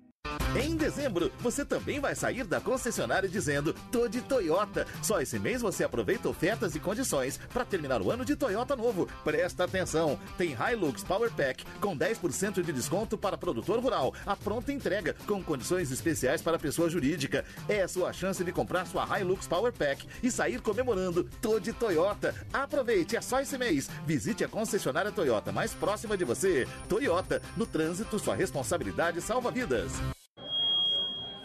Em 0.55 0.75
dezembro, 0.75 1.31
você 1.39 1.63
também 1.63 2.01
vai 2.01 2.13
sair 2.13 2.43
da 2.43 2.59
concessionária 2.59 3.29
dizendo: 3.29 3.73
tô 3.89 4.07
de 4.07 4.21
Toyota. 4.21 4.85
Só 5.01 5.21
esse 5.21 5.39
mês 5.39 5.61
você 5.61 5.83
aproveita 5.83 6.27
ofertas 6.27 6.75
e 6.75 6.79
condições 6.79 7.39
para 7.53 7.63
terminar 7.63 8.01
o 8.01 8.11
ano 8.11 8.25
de 8.25 8.35
Toyota 8.35 8.75
novo. 8.75 9.07
Presta 9.23 9.63
atenção: 9.63 10.19
tem 10.37 10.53
Hilux 10.53 11.03
Power 11.03 11.31
Pack 11.31 11.65
com 11.79 11.97
10% 11.97 12.61
de 12.61 12.73
desconto 12.73 13.17
para 13.17 13.37
produtor 13.37 13.79
rural. 13.79 14.13
A 14.25 14.35
pronta 14.35 14.73
entrega 14.73 15.15
com 15.25 15.41
condições 15.41 15.89
especiais 15.89 16.41
para 16.41 16.59
pessoa 16.59 16.89
jurídica. 16.89 17.45
É 17.69 17.81
a 17.81 17.87
sua 17.87 18.11
chance 18.11 18.43
de 18.43 18.51
comprar 18.51 18.85
sua 18.85 19.07
Hilux 19.19 19.47
Power 19.47 19.71
Pack 19.71 20.05
e 20.21 20.29
sair 20.29 20.59
comemorando. 20.61 21.29
Tô 21.41 21.59
de 21.59 21.71
Toyota. 21.71 22.35
Aproveite, 22.51 23.15
é 23.15 23.21
só 23.21 23.39
esse 23.39 23.57
mês. 23.57 23.89
Visite 24.05 24.43
a 24.43 24.49
concessionária 24.49 25.11
Toyota 25.11 25.51
mais 25.51 25.73
próxima 25.73 26.17
de 26.17 26.25
você. 26.25 26.67
Toyota, 26.89 27.41
no 27.55 27.65
trânsito, 27.65 28.19
sua 28.19 28.35
responsabilidade 28.35 29.21
salva 29.21 29.49
vidas. 29.49 29.91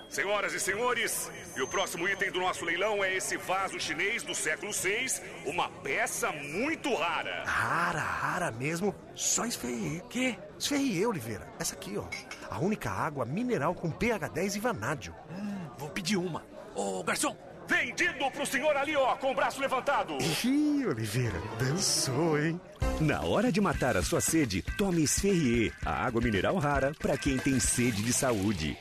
Senhoras 0.08 0.54
e 0.54 0.60
senhores, 0.60 1.30
e 1.56 1.60
o 1.60 1.68
próximo 1.68 2.08
item 2.08 2.30
do 2.30 2.40
nosso 2.40 2.64
leilão 2.64 3.02
é 3.02 3.14
esse 3.14 3.36
vaso 3.36 3.78
chinês 3.78 4.22
do 4.22 4.34
século 4.34 4.72
VI, 4.72 5.20
uma 5.44 5.68
peça 5.68 6.30
muito 6.32 6.94
rara. 6.94 7.44
Rara, 7.44 8.00
rara 8.00 8.50
mesmo. 8.50 8.94
Só 9.14 9.44
esferrier. 9.44 10.02
Que? 10.04 10.38
Esferrier, 10.58 11.08
Oliveira. 11.08 11.46
Essa 11.58 11.74
aqui, 11.74 11.98
ó. 11.98 12.04
A 12.48 12.58
única 12.58 12.90
água 12.90 13.24
mineral 13.24 13.74
com 13.74 13.90
pH 13.90 14.28
10 14.28 14.56
e 14.56 14.60
vanádio. 14.60 15.14
Hum, 15.30 15.68
vou 15.76 15.90
pedir 15.90 16.16
uma. 16.16 16.44
Ô, 16.74 17.02
garçom, 17.02 17.36
vendido 17.66 18.30
pro 18.30 18.46
senhor 18.46 18.76
ali, 18.76 18.94
ó, 18.96 19.16
com 19.16 19.32
o 19.32 19.34
braço 19.34 19.60
levantado. 19.60 20.16
Ih, 20.44 20.86
Oliveira, 20.86 21.40
dançou, 21.58 22.38
hein? 22.38 22.60
Na 23.00 23.22
hora 23.22 23.50
de 23.50 23.60
matar 23.60 23.96
a 23.96 24.02
sua 24.02 24.20
sede, 24.20 24.62
tome 24.78 25.02
Esferrier, 25.02 25.72
a 25.84 26.06
água 26.06 26.20
mineral 26.22 26.56
rara 26.56 26.92
para 26.98 27.18
quem 27.18 27.36
tem 27.36 27.58
sede 27.60 28.02
de 28.02 28.12
saúde. 28.12 28.78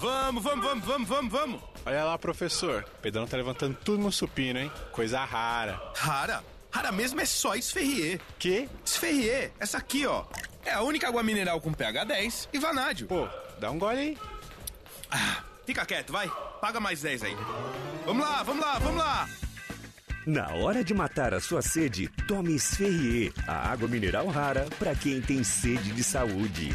Vamos, 0.00 0.42
vamos, 0.42 0.64
vamos, 0.64 0.84
vamos, 0.84 1.08
vamos, 1.08 1.32
vamos. 1.32 1.60
Olha 1.84 2.04
lá, 2.04 2.18
professor. 2.18 2.84
O 2.98 3.02
Pedrão 3.02 3.26
tá 3.26 3.36
levantando 3.36 3.76
tudo 3.84 4.02
no 4.02 4.10
supino, 4.10 4.58
hein? 4.58 4.72
Coisa 4.92 5.22
rara. 5.24 5.78
Rara? 5.94 6.42
Rara 6.70 6.90
mesmo 6.90 7.20
é 7.20 7.26
só 7.26 7.54
esferrier. 7.54 8.18
Que? 8.38 8.66
Esferrier. 8.84 9.52
Essa 9.60 9.76
aqui, 9.76 10.06
ó. 10.06 10.24
É 10.64 10.72
a 10.72 10.80
única 10.82 11.06
água 11.06 11.22
mineral 11.22 11.60
com 11.60 11.72
pH 11.72 12.04
10 12.04 12.48
e 12.52 12.58
vanádio. 12.58 13.06
Pô, 13.06 13.28
dá 13.58 13.70
um 13.70 13.78
gole 13.78 13.98
aí. 13.98 14.18
Ah, 15.10 15.42
fica 15.66 15.84
quieto, 15.84 16.12
vai. 16.12 16.30
Paga 16.62 16.80
mais 16.80 17.02
10 17.02 17.24
aí. 17.24 17.36
Vamos 18.06 18.26
lá, 18.26 18.42
vamos 18.42 18.64
lá, 18.64 18.78
vamos 18.78 18.98
lá. 18.98 19.28
Na 20.26 20.48
hora 20.54 20.82
de 20.82 20.94
matar 20.94 21.34
a 21.34 21.40
sua 21.40 21.60
sede, 21.60 22.08
tome 22.28 22.54
Esferrier, 22.54 23.32
a 23.46 23.70
água 23.70 23.88
mineral 23.88 24.26
rara 24.28 24.66
para 24.78 24.94
quem 24.94 25.20
tem 25.20 25.42
sede 25.42 25.92
de 25.92 26.04
saúde. 26.04 26.74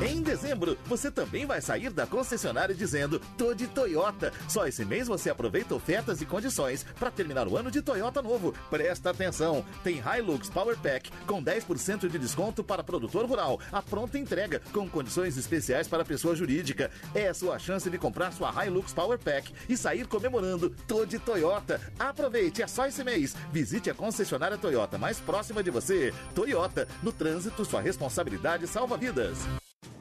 Em 0.00 0.22
dezembro, 0.22 0.78
você 0.86 1.10
também 1.10 1.44
vai 1.44 1.60
sair 1.60 1.90
da 1.90 2.06
concessionária 2.06 2.72
dizendo 2.72 3.20
Tô 3.36 3.52
de 3.52 3.66
Toyota. 3.66 4.32
Só 4.48 4.64
esse 4.64 4.84
mês 4.84 5.08
você 5.08 5.28
aproveita 5.28 5.74
ofertas 5.74 6.22
e 6.22 6.26
condições 6.26 6.86
para 7.00 7.10
terminar 7.10 7.48
o 7.48 7.56
ano 7.56 7.68
de 7.68 7.82
Toyota 7.82 8.22
novo. 8.22 8.54
Presta 8.70 9.10
atenção! 9.10 9.64
Tem 9.82 10.00
Hilux 10.00 10.48
Power 10.50 10.78
Pack 10.78 11.10
com 11.26 11.42
10% 11.42 12.08
de 12.08 12.16
desconto 12.16 12.62
para 12.62 12.84
produtor 12.84 13.26
rural. 13.26 13.58
A 13.72 13.82
pronta 13.82 14.16
entrega 14.16 14.62
com 14.72 14.88
condições 14.88 15.36
especiais 15.36 15.88
para 15.88 16.04
pessoa 16.04 16.36
jurídica. 16.36 16.92
É 17.12 17.26
a 17.26 17.34
sua 17.34 17.58
chance 17.58 17.90
de 17.90 17.98
comprar 17.98 18.32
sua 18.32 18.52
Hilux 18.64 18.92
Power 18.92 19.18
Pack 19.18 19.52
e 19.68 19.76
sair 19.76 20.06
comemorando 20.06 20.70
Tô 20.86 21.04
de 21.04 21.18
Toyota. 21.18 21.80
Aproveite, 21.98 22.62
é 22.62 22.68
só 22.68 22.86
esse 22.86 23.02
mês. 23.02 23.34
Visite 23.52 23.90
a 23.90 23.94
concessionária 23.94 24.56
Toyota 24.56 24.96
mais 24.96 25.18
próxima 25.18 25.60
de 25.60 25.72
você. 25.72 26.14
Toyota, 26.36 26.86
no 27.02 27.12
trânsito, 27.12 27.64
sua 27.64 27.80
responsabilidade 27.80 28.64
salva 28.68 28.96
vidas. 28.96 29.38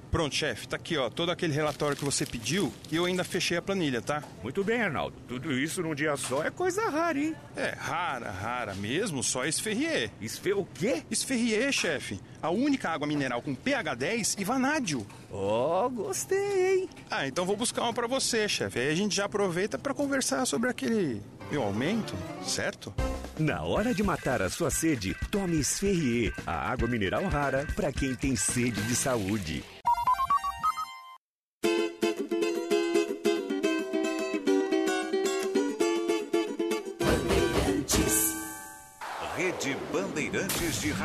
Pronto, 0.10 0.34
chefe, 0.34 0.68
tá 0.68 0.78
aqui, 0.78 0.98
ó, 0.98 1.10
todo 1.10 1.32
aquele 1.32 1.54
relatório 1.54 1.96
que 1.96 2.06
você 2.06 2.26
pediu 2.26 2.74
e 2.92 2.96
eu 2.96 3.06
ainda 3.06 3.24
fechei 3.24 3.58
a 3.58 3.62
planilha, 3.62 4.02
tá? 4.02 4.24
Muito 4.42 4.64
bem, 4.64 4.82
Arnaldo. 4.82 5.16
Tudo 5.28 5.52
isso 5.52 5.82
num 5.82 5.94
dia 5.94 6.16
só 6.16 6.44
é 6.44 6.50
coisa 6.50 6.90
rara, 6.90 7.20
hein? 7.20 7.36
É, 7.56 7.76
rara, 7.78 8.32
rara 8.32 8.74
mesmo, 8.76 9.22
só 9.22 9.46
esferrier. 9.46 10.10
Esfe 10.22 10.54
o 10.54 10.66
quê? 10.66 11.04
Esferrier, 11.12 11.72
chefe. 11.72 12.20
A 12.42 12.50
única 12.50 12.90
água 12.90 13.08
mineral 13.08 13.42
com 13.42 13.54
pH 13.54 13.96
10 13.96 14.36
e 14.40 14.44
vanádio. 14.44 15.06
Ó, 15.30 15.86
oh, 15.86 15.90
gostei, 15.90 16.82
hein? 16.82 16.90
Ah, 17.12 17.28
então 17.28 17.46
vou 17.46 17.58
buscar 17.58 17.84
uma 17.84 17.94
pra 17.94 18.08
você, 18.08 18.48
chefe. 18.48 18.80
Aí 18.80 18.90
a 18.90 18.96
gente 18.96 19.16
já 19.16 19.26
aproveita 19.26 19.78
para 19.78 19.94
conversar 19.94 20.46
sobre 20.46 20.70
aquele 20.70 21.22
meu 21.52 21.64
aumento, 21.64 22.14
certo? 22.46 22.94
Na 23.38 23.62
hora 23.62 23.94
de 23.94 24.02
matar 24.04 24.42
a 24.42 24.50
sua 24.50 24.72
sede, 24.72 25.16
tome 25.30 25.60
Esferrier, 25.60 26.34
a 26.46 26.72
água 26.72 26.88
mineral 26.88 27.24
rara 27.26 27.68
para 27.76 27.92
quem 27.92 28.16
tem 28.16 28.36
sede 28.36 28.82
de 28.82 28.96
saúde. 28.96 29.64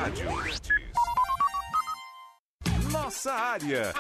Rádio. 0.03 0.27
Nossa 2.91 3.33
área. 3.33 3.95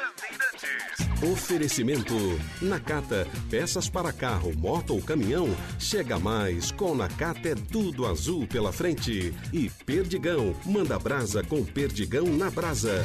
Oferecimento. 1.32 2.14
Nakata, 2.60 3.28
peças 3.48 3.88
para 3.88 4.12
carro, 4.12 4.52
moto 4.56 4.94
ou 4.94 5.00
caminhão. 5.00 5.46
Chega 5.78 6.18
mais, 6.18 6.72
com 6.72 6.92
Nakata 6.96 7.50
é 7.50 7.54
tudo 7.54 8.04
azul 8.04 8.48
pela 8.48 8.72
frente. 8.72 9.32
E 9.52 9.70
Perdigão, 9.86 10.56
manda 10.66 10.98
brasa 10.98 11.40
com 11.44 11.64
Perdigão 11.64 12.26
na 12.26 12.50
brasa. 12.50 13.04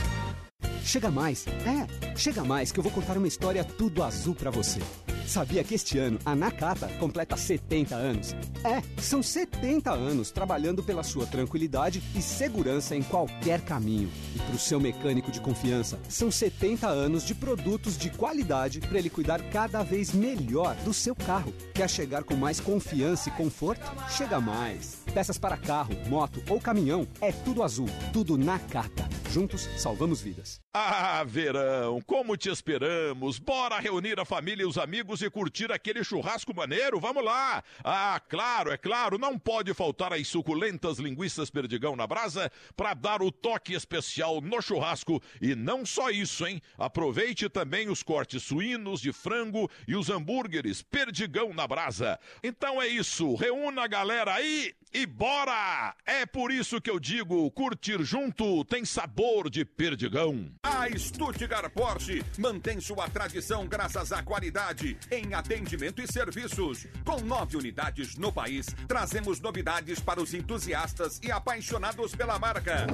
Chega 0.83 1.11
mais. 1.11 1.45
É, 1.47 2.17
chega 2.17 2.43
mais 2.43 2.71
que 2.71 2.79
eu 2.79 2.83
vou 2.83 2.91
contar 2.91 3.15
uma 3.15 3.27
história 3.27 3.63
tudo 3.63 4.01
azul 4.01 4.33
pra 4.33 4.49
você. 4.49 4.79
Sabia 5.27 5.61
que 5.61 5.75
este 5.75 5.99
ano 5.99 6.17
a 6.25 6.33
Nakata 6.33 6.87
completa 6.99 7.35
70 7.35 7.93
anos? 7.93 8.33
É, 8.63 8.81
são 9.01 9.21
70 9.21 9.91
anos 9.91 10.31
trabalhando 10.31 10.81
pela 10.81 11.03
sua 11.03 11.25
tranquilidade 11.25 12.01
e 12.15 12.21
segurança 12.21 12.95
em 12.95 13.03
qualquer 13.03 13.59
caminho. 13.59 14.09
E 14.33 14.39
para 14.39 14.55
o 14.55 14.57
seu 14.57 14.79
mecânico 14.79 15.29
de 15.29 15.41
confiança, 15.41 15.99
são 16.07 16.31
70 16.31 16.87
anos 16.87 17.25
de 17.25 17.35
produtos 17.35 17.97
de 17.97 18.09
qualidade 18.09 18.79
para 18.79 18.97
ele 18.97 19.09
cuidar 19.09 19.41
cada 19.51 19.83
vez 19.83 20.13
melhor 20.13 20.73
do 20.77 20.93
seu 20.93 21.13
carro. 21.13 21.53
Quer 21.73 21.89
chegar 21.89 22.23
com 22.23 22.35
mais 22.35 22.61
confiança 22.61 23.27
e 23.27 23.33
conforto? 23.33 23.85
Chega 24.09 24.39
mais. 24.39 25.03
Peças 25.13 25.37
para 25.37 25.57
carro, 25.57 25.93
moto 26.07 26.41
ou 26.49 26.61
caminhão, 26.61 27.05
é 27.19 27.33
tudo 27.33 27.63
azul, 27.63 27.89
tudo 28.13 28.37
Nakata. 28.37 29.09
Juntos 29.29 29.67
salvamos 29.77 30.21
vidas. 30.21 30.61
Ah, 30.73 31.23
verão, 31.23 32.01
como 32.05 32.37
te 32.37 32.49
esperamos! 32.49 33.39
Bora 33.39 33.79
reunir 33.79 34.19
a 34.19 34.25
família 34.25 34.63
e 34.63 34.65
os 34.65 34.77
amigos 34.77 35.16
e 35.21 35.29
curtir 35.29 35.71
aquele 35.71 36.03
churrasco 36.03 36.55
maneiro? 36.55 36.99
Vamos 36.99 37.23
lá! 37.23 37.63
Ah, 37.83 38.21
claro, 38.27 38.71
é 38.71 38.77
claro, 38.77 39.17
não 39.17 39.37
pode 39.37 39.73
faltar 39.73 40.13
as 40.13 40.27
suculentas 40.27 40.97
linguiças 40.97 41.49
perdigão 41.49 41.95
na 41.95 42.05
brasa 42.05 42.51
para 42.75 42.93
dar 42.93 43.21
o 43.21 43.31
toque 43.31 43.73
especial 43.73 44.41
no 44.41 44.61
churrasco. 44.61 45.21
E 45.41 45.55
não 45.55 45.85
só 45.85 46.09
isso, 46.09 46.45
hein? 46.45 46.61
Aproveite 46.77 47.49
também 47.49 47.89
os 47.89 48.03
cortes 48.03 48.43
suínos, 48.43 49.01
de 49.01 49.11
frango 49.11 49.69
e 49.87 49.95
os 49.95 50.09
hambúrgueres 50.09 50.81
perdigão 50.81 51.53
na 51.53 51.67
brasa. 51.67 52.19
Então 52.43 52.81
é 52.81 52.87
isso, 52.87 53.35
reúna 53.35 53.83
a 53.83 53.87
galera 53.87 54.33
aí 54.33 54.73
e 54.93 55.05
bora! 55.05 55.93
É 56.05 56.25
por 56.25 56.51
isso 56.51 56.79
que 56.79 56.89
eu 56.89 56.99
digo, 56.99 57.51
curtir 57.51 58.01
junto 58.03 58.63
tem 58.65 58.85
sabor 58.85 59.49
de 59.49 59.65
perdigão. 59.65 60.49
A 60.63 60.87
Stuttgart 60.97 61.71
Porsche 61.71 62.23
mantém 62.37 62.79
sua 62.79 63.09
tradição 63.09 63.67
graças 63.67 64.11
à 64.11 64.23
qualidade 64.23 64.97
em 65.11 65.33
atendimento 65.33 66.01
e 66.01 66.07
serviços. 66.11 66.87
Com 67.03 67.19
nove 67.21 67.57
unidades 67.57 68.15
no 68.15 68.31
país, 68.31 68.67
trazemos 68.87 69.39
novidades 69.39 69.99
para 69.99 70.21
os 70.21 70.33
entusiastas 70.33 71.19
e 71.23 71.31
apaixonados 71.31 72.15
pela 72.15 72.37
marca. 72.39 72.87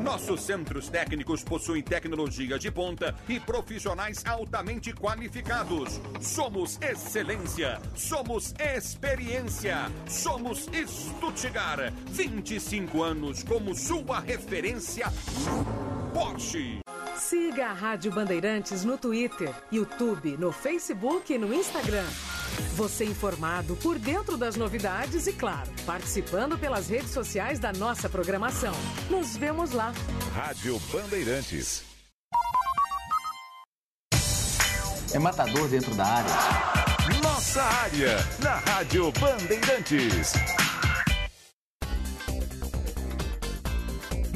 Nossos 0.00 0.42
centros 0.42 0.88
técnicos 0.88 1.42
possuem 1.42 1.82
tecnologia 1.82 2.58
de 2.58 2.70
ponta 2.70 3.14
e 3.28 3.40
profissionais 3.40 4.24
altamente 4.24 4.92
qualificados. 4.92 6.00
Somos 6.20 6.78
excelência, 6.80 7.80
somos 7.96 8.54
experiência, 8.58 9.90
somos 10.06 10.68
Stuttgart. 10.86 11.92
25 12.10 13.02
anos 13.02 13.42
como 13.42 13.74
sua 13.74 14.20
referência 14.20 15.06
Porsche. 16.14 16.85
Siga 17.18 17.68
a 17.68 17.72
Rádio 17.72 18.12
Bandeirantes 18.12 18.84
no 18.84 18.98
Twitter, 18.98 19.52
YouTube, 19.72 20.36
no 20.36 20.52
Facebook 20.52 21.32
e 21.32 21.38
no 21.38 21.52
Instagram. 21.52 22.04
Você 22.74 23.04
informado 23.04 23.74
por 23.76 23.98
dentro 23.98 24.36
das 24.36 24.54
novidades 24.54 25.26
e, 25.26 25.32
claro, 25.32 25.70
participando 25.86 26.58
pelas 26.58 26.88
redes 26.88 27.10
sociais 27.10 27.58
da 27.58 27.72
nossa 27.72 28.08
programação. 28.08 28.74
Nos 29.08 29.36
vemos 29.36 29.72
lá. 29.72 29.92
Rádio 30.34 30.78
Bandeirantes. 30.92 31.84
É 35.12 35.18
matador 35.18 35.68
dentro 35.68 35.94
da 35.94 36.04
área. 36.04 36.32
Nossa 37.22 37.62
área, 37.62 38.16
na 38.42 38.56
Rádio 38.56 39.10
Bandeirantes. 39.12 40.34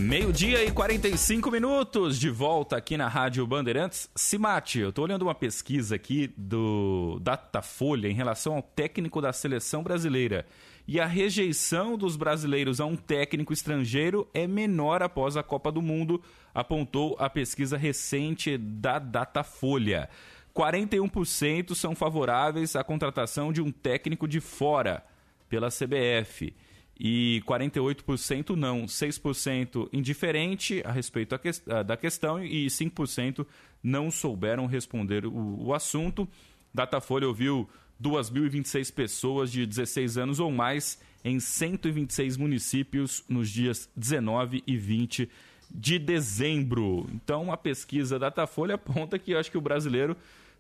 Meio-dia 0.01 0.65
e 0.65 0.71
45 0.71 1.51
minutos, 1.51 2.19
de 2.19 2.31
volta 2.31 2.75
aqui 2.75 2.97
na 2.97 3.07
Rádio 3.07 3.47
Bandeirantes. 3.47 4.09
Simate, 4.17 4.79
eu 4.79 4.91
tô 4.91 5.03
olhando 5.03 5.23
uma 5.23 5.35
pesquisa 5.35 5.95
aqui 5.95 6.33
do 6.39 7.19
Datafolha 7.21 8.09
em 8.09 8.15
relação 8.15 8.57
ao 8.57 8.63
técnico 8.63 9.21
da 9.21 9.31
seleção 9.31 9.83
brasileira. 9.83 10.47
E 10.89 10.99
a 10.99 11.05
rejeição 11.05 11.99
dos 11.99 12.17
brasileiros 12.17 12.81
a 12.81 12.87
um 12.87 12.97
técnico 12.97 13.53
estrangeiro 13.53 14.27
é 14.33 14.47
menor 14.47 15.03
após 15.03 15.37
a 15.37 15.43
Copa 15.43 15.71
do 15.71 15.83
Mundo, 15.83 16.23
apontou 16.55 17.15
a 17.19 17.29
pesquisa 17.29 17.77
recente 17.77 18.57
da 18.57 18.99
Datafolha. 18.99 20.09
41% 20.57 21.75
são 21.75 21.95
favoráveis 21.95 22.75
à 22.75 22.83
contratação 22.83 23.53
de 23.53 23.61
um 23.61 23.71
técnico 23.71 24.27
de 24.27 24.41
fora 24.41 25.05
pela 25.51 25.69
CBF 25.69 26.55
e 27.03 27.43
48% 27.47 28.55
não, 28.55 28.85
6% 28.85 29.89
indiferente 29.91 30.83
a 30.85 30.93
respeito 30.93 31.35
da 31.87 31.97
questão 31.97 32.45
e 32.45 32.67
5% 32.67 33.47
não 33.83 34.11
souberam 34.11 34.67
responder 34.67 35.25
o, 35.25 35.65
o 35.65 35.73
assunto. 35.73 36.29
Datafolha 36.75 37.27
ouviu 37.27 37.67
2.026 38.03 38.93
pessoas 38.93 39.51
de 39.51 39.65
16 39.65 40.19
anos 40.19 40.41
ou 40.41 40.53
mais 40.53 41.01
em 41.25 41.41
126 41.41 42.37
municípios 42.37 43.25
nos 43.27 43.49
dias 43.49 43.89
19 43.97 44.63
e 44.67 44.77
20 44.77 45.31
de 45.71 45.99
dezembro. 45.99 47.09
Então, 47.15 47.51
a 47.51 47.57
pesquisa 47.57 48.19
Datafolha 48.19 48.75
aponta 48.75 49.19
que 49.19 49.31
eu 49.31 49.39
acho 49.39 49.51
que 49.51 49.57
o 49.57 49.63
brasileiro 49.63 50.15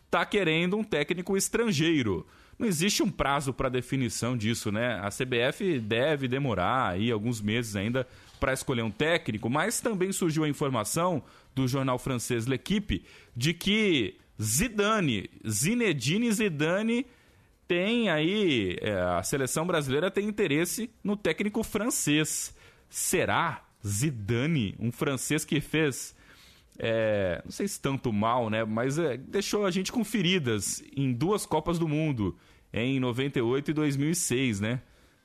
está 0.07 0.25
querendo 0.25 0.75
um 0.79 0.85
técnico 0.85 1.37
estrangeiro 1.37 2.27
não 2.61 2.67
existe 2.67 3.03
um 3.03 3.11
prazo 3.11 3.55
para 3.55 3.71
definição 3.71 4.37
disso, 4.37 4.71
né? 4.71 5.01
A 5.03 5.09
CBF 5.09 5.81
deve 5.81 6.29
demorar 6.29 6.91
aí 6.91 7.11
alguns 7.11 7.41
meses 7.41 7.75
ainda 7.75 8.07
para 8.39 8.53
escolher 8.53 8.83
um 8.83 8.91
técnico, 8.91 9.49
mas 9.49 9.81
também 9.81 10.13
surgiu 10.13 10.45
a 10.45 10.49
informação 10.49 11.23
do 11.55 11.67
jornal 11.67 11.99
francês 11.99 12.45
L'Equipe 12.45 13.03
de 13.35 13.55
que 13.55 14.15
Zidane, 14.41 15.31
Zinedine 15.49 16.31
Zidane 16.31 17.07
tem 17.67 18.11
aí, 18.11 18.77
é, 18.83 18.93
a 18.93 19.23
seleção 19.23 19.67
brasileira 19.67 20.11
tem 20.11 20.29
interesse 20.29 20.91
no 21.03 21.17
técnico 21.17 21.63
francês. 21.63 22.55
Será 22.91 23.65
Zidane, 23.87 24.75
um 24.79 24.93
francês 24.93 25.47
que 25.47 25.63
fez 25.63 26.15
é, 26.79 27.41
não 27.45 27.53
sei 27.53 27.69
se 27.69 27.81
tanto 27.81 28.13
mal, 28.13 28.51
né? 28.51 28.65
Mas 28.65 28.99
é, 28.99 29.17
deixou 29.17 29.65
a 29.65 29.71
gente 29.71 29.91
com 29.91 30.05
feridas 30.05 30.83
em 30.95 31.11
duas 31.13 31.47
Copas 31.47 31.79
do 31.79 31.89
Mundo 31.89 32.37
em 32.73 33.01
98 33.01 33.71
e 33.71 33.75
2006, 33.75 34.61
né? 34.61 34.81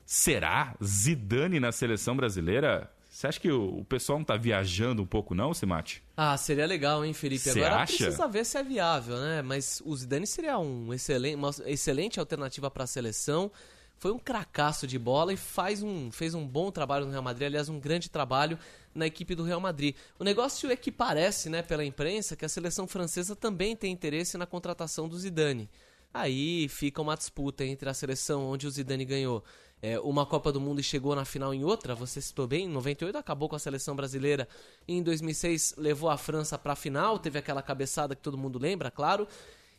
Será 0.06 0.76
Zidane 0.84 1.60
na 1.60 1.72
seleção 1.72 2.16
brasileira? 2.16 2.91
Você 3.10 3.28
acha 3.28 3.39
que 3.39 3.50
o, 3.50 3.86
pessoal 3.86 4.20
não 4.20 4.26
tá 4.26 4.36
viajando 4.36 5.02
um 5.02 5.06
pouco, 5.06 5.34
não, 5.34 5.54
Simate? 5.54 6.04
Ah, 6.18 6.36
seria 6.36 6.66
legal, 6.66 7.04
hein, 7.06 7.14
Felipe? 7.14 7.43
Cê 7.43 7.52
Agora 7.52 7.84
acha? 7.84 7.96
precisa 7.96 8.28
ver 8.28 8.46
se 8.46 8.58
é 8.58 8.64
viável, 8.64 9.16
né? 9.18 9.41
Mas 9.41 9.82
o 9.86 9.96
Zidane 9.96 10.28
seria 10.28 10.60
um 10.60 10.93
excelente, 10.93 11.36
uma 11.36 11.50
excelente 11.66 12.20
alternativa 12.20 12.70
para 12.70 12.84
a 12.84 12.88
seleção. 12.88 13.50
Foi 13.98 14.12
um 14.12 14.20
cracaço 14.20 14.86
de 14.86 15.00
bola 15.00 15.32
e 15.32 15.38
faz 15.38 15.82
um, 15.82 16.12
fez 16.12 16.34
um 16.34 16.46
bom 16.46 16.70
trabalho 16.70 17.06
no 17.06 17.12
Real 17.12 17.24
Madrid, 17.24 17.48
aliás, 17.48 17.70
um 17.70 17.80
grande 17.80 18.10
trabalho 18.10 18.60
na 18.93 19.08
equipe 19.08 19.34
do 19.34 19.43
Real 19.43 19.62
Madrid. 19.62 19.96
O 20.20 20.24
negócio 20.26 20.70
é 20.70 20.76
que 20.76 20.91
parece, 20.91 21.50
né, 21.50 21.62
pela 21.62 21.86
imprensa, 21.86 22.36
que 22.36 22.43
a 22.43 22.50
seleção 22.50 22.86
francesa 22.86 23.34
também 23.34 23.78
tem 23.78 23.93
interesse 23.93 24.38
na 24.38 24.46
contratação 24.46 25.08
do 25.08 25.18
Zidane. 25.18 25.70
Aí 26.16 26.70
fica 26.70 27.01
uma 27.01 27.18
disputa 27.18 27.66
entre 27.66 27.89
a 27.89 27.93
seleção 27.93 28.45
onde 28.45 28.66
o 28.66 28.72
Zidane 28.72 29.03
ganhou 29.03 29.43
é, 29.82 29.99
uma 29.99 30.26
Copa 30.26 30.49
do 30.49 30.61
Mundo 30.61 30.80
e 30.80 30.84
chegou 30.84 31.13
na 31.13 31.26
final 31.26 31.53
em 31.53 31.66
outra. 31.66 31.93
Você 31.93 32.22
citou 32.22 32.47
bem, 32.47 32.68
em 32.68 32.70
98 32.70 33.18
acabou 33.18 33.49
com 33.49 33.55
a 33.57 33.59
seleção 33.59 33.97
brasileira. 33.97 34.47
E 34.88 34.93
em 34.93 35.03
2006 35.03 35.74
levou 35.78 36.09
a 36.09 36.18
França 36.18 36.57
para 36.57 36.72
a 36.72 36.76
final, 36.76 37.20
teve 37.20 37.38
aquela 37.38 37.61
cabeçada 37.61 38.16
que 38.16 38.22
todo 38.22 38.38
mundo 38.38 38.57
lembra, 38.57 38.89
claro. 38.89 39.28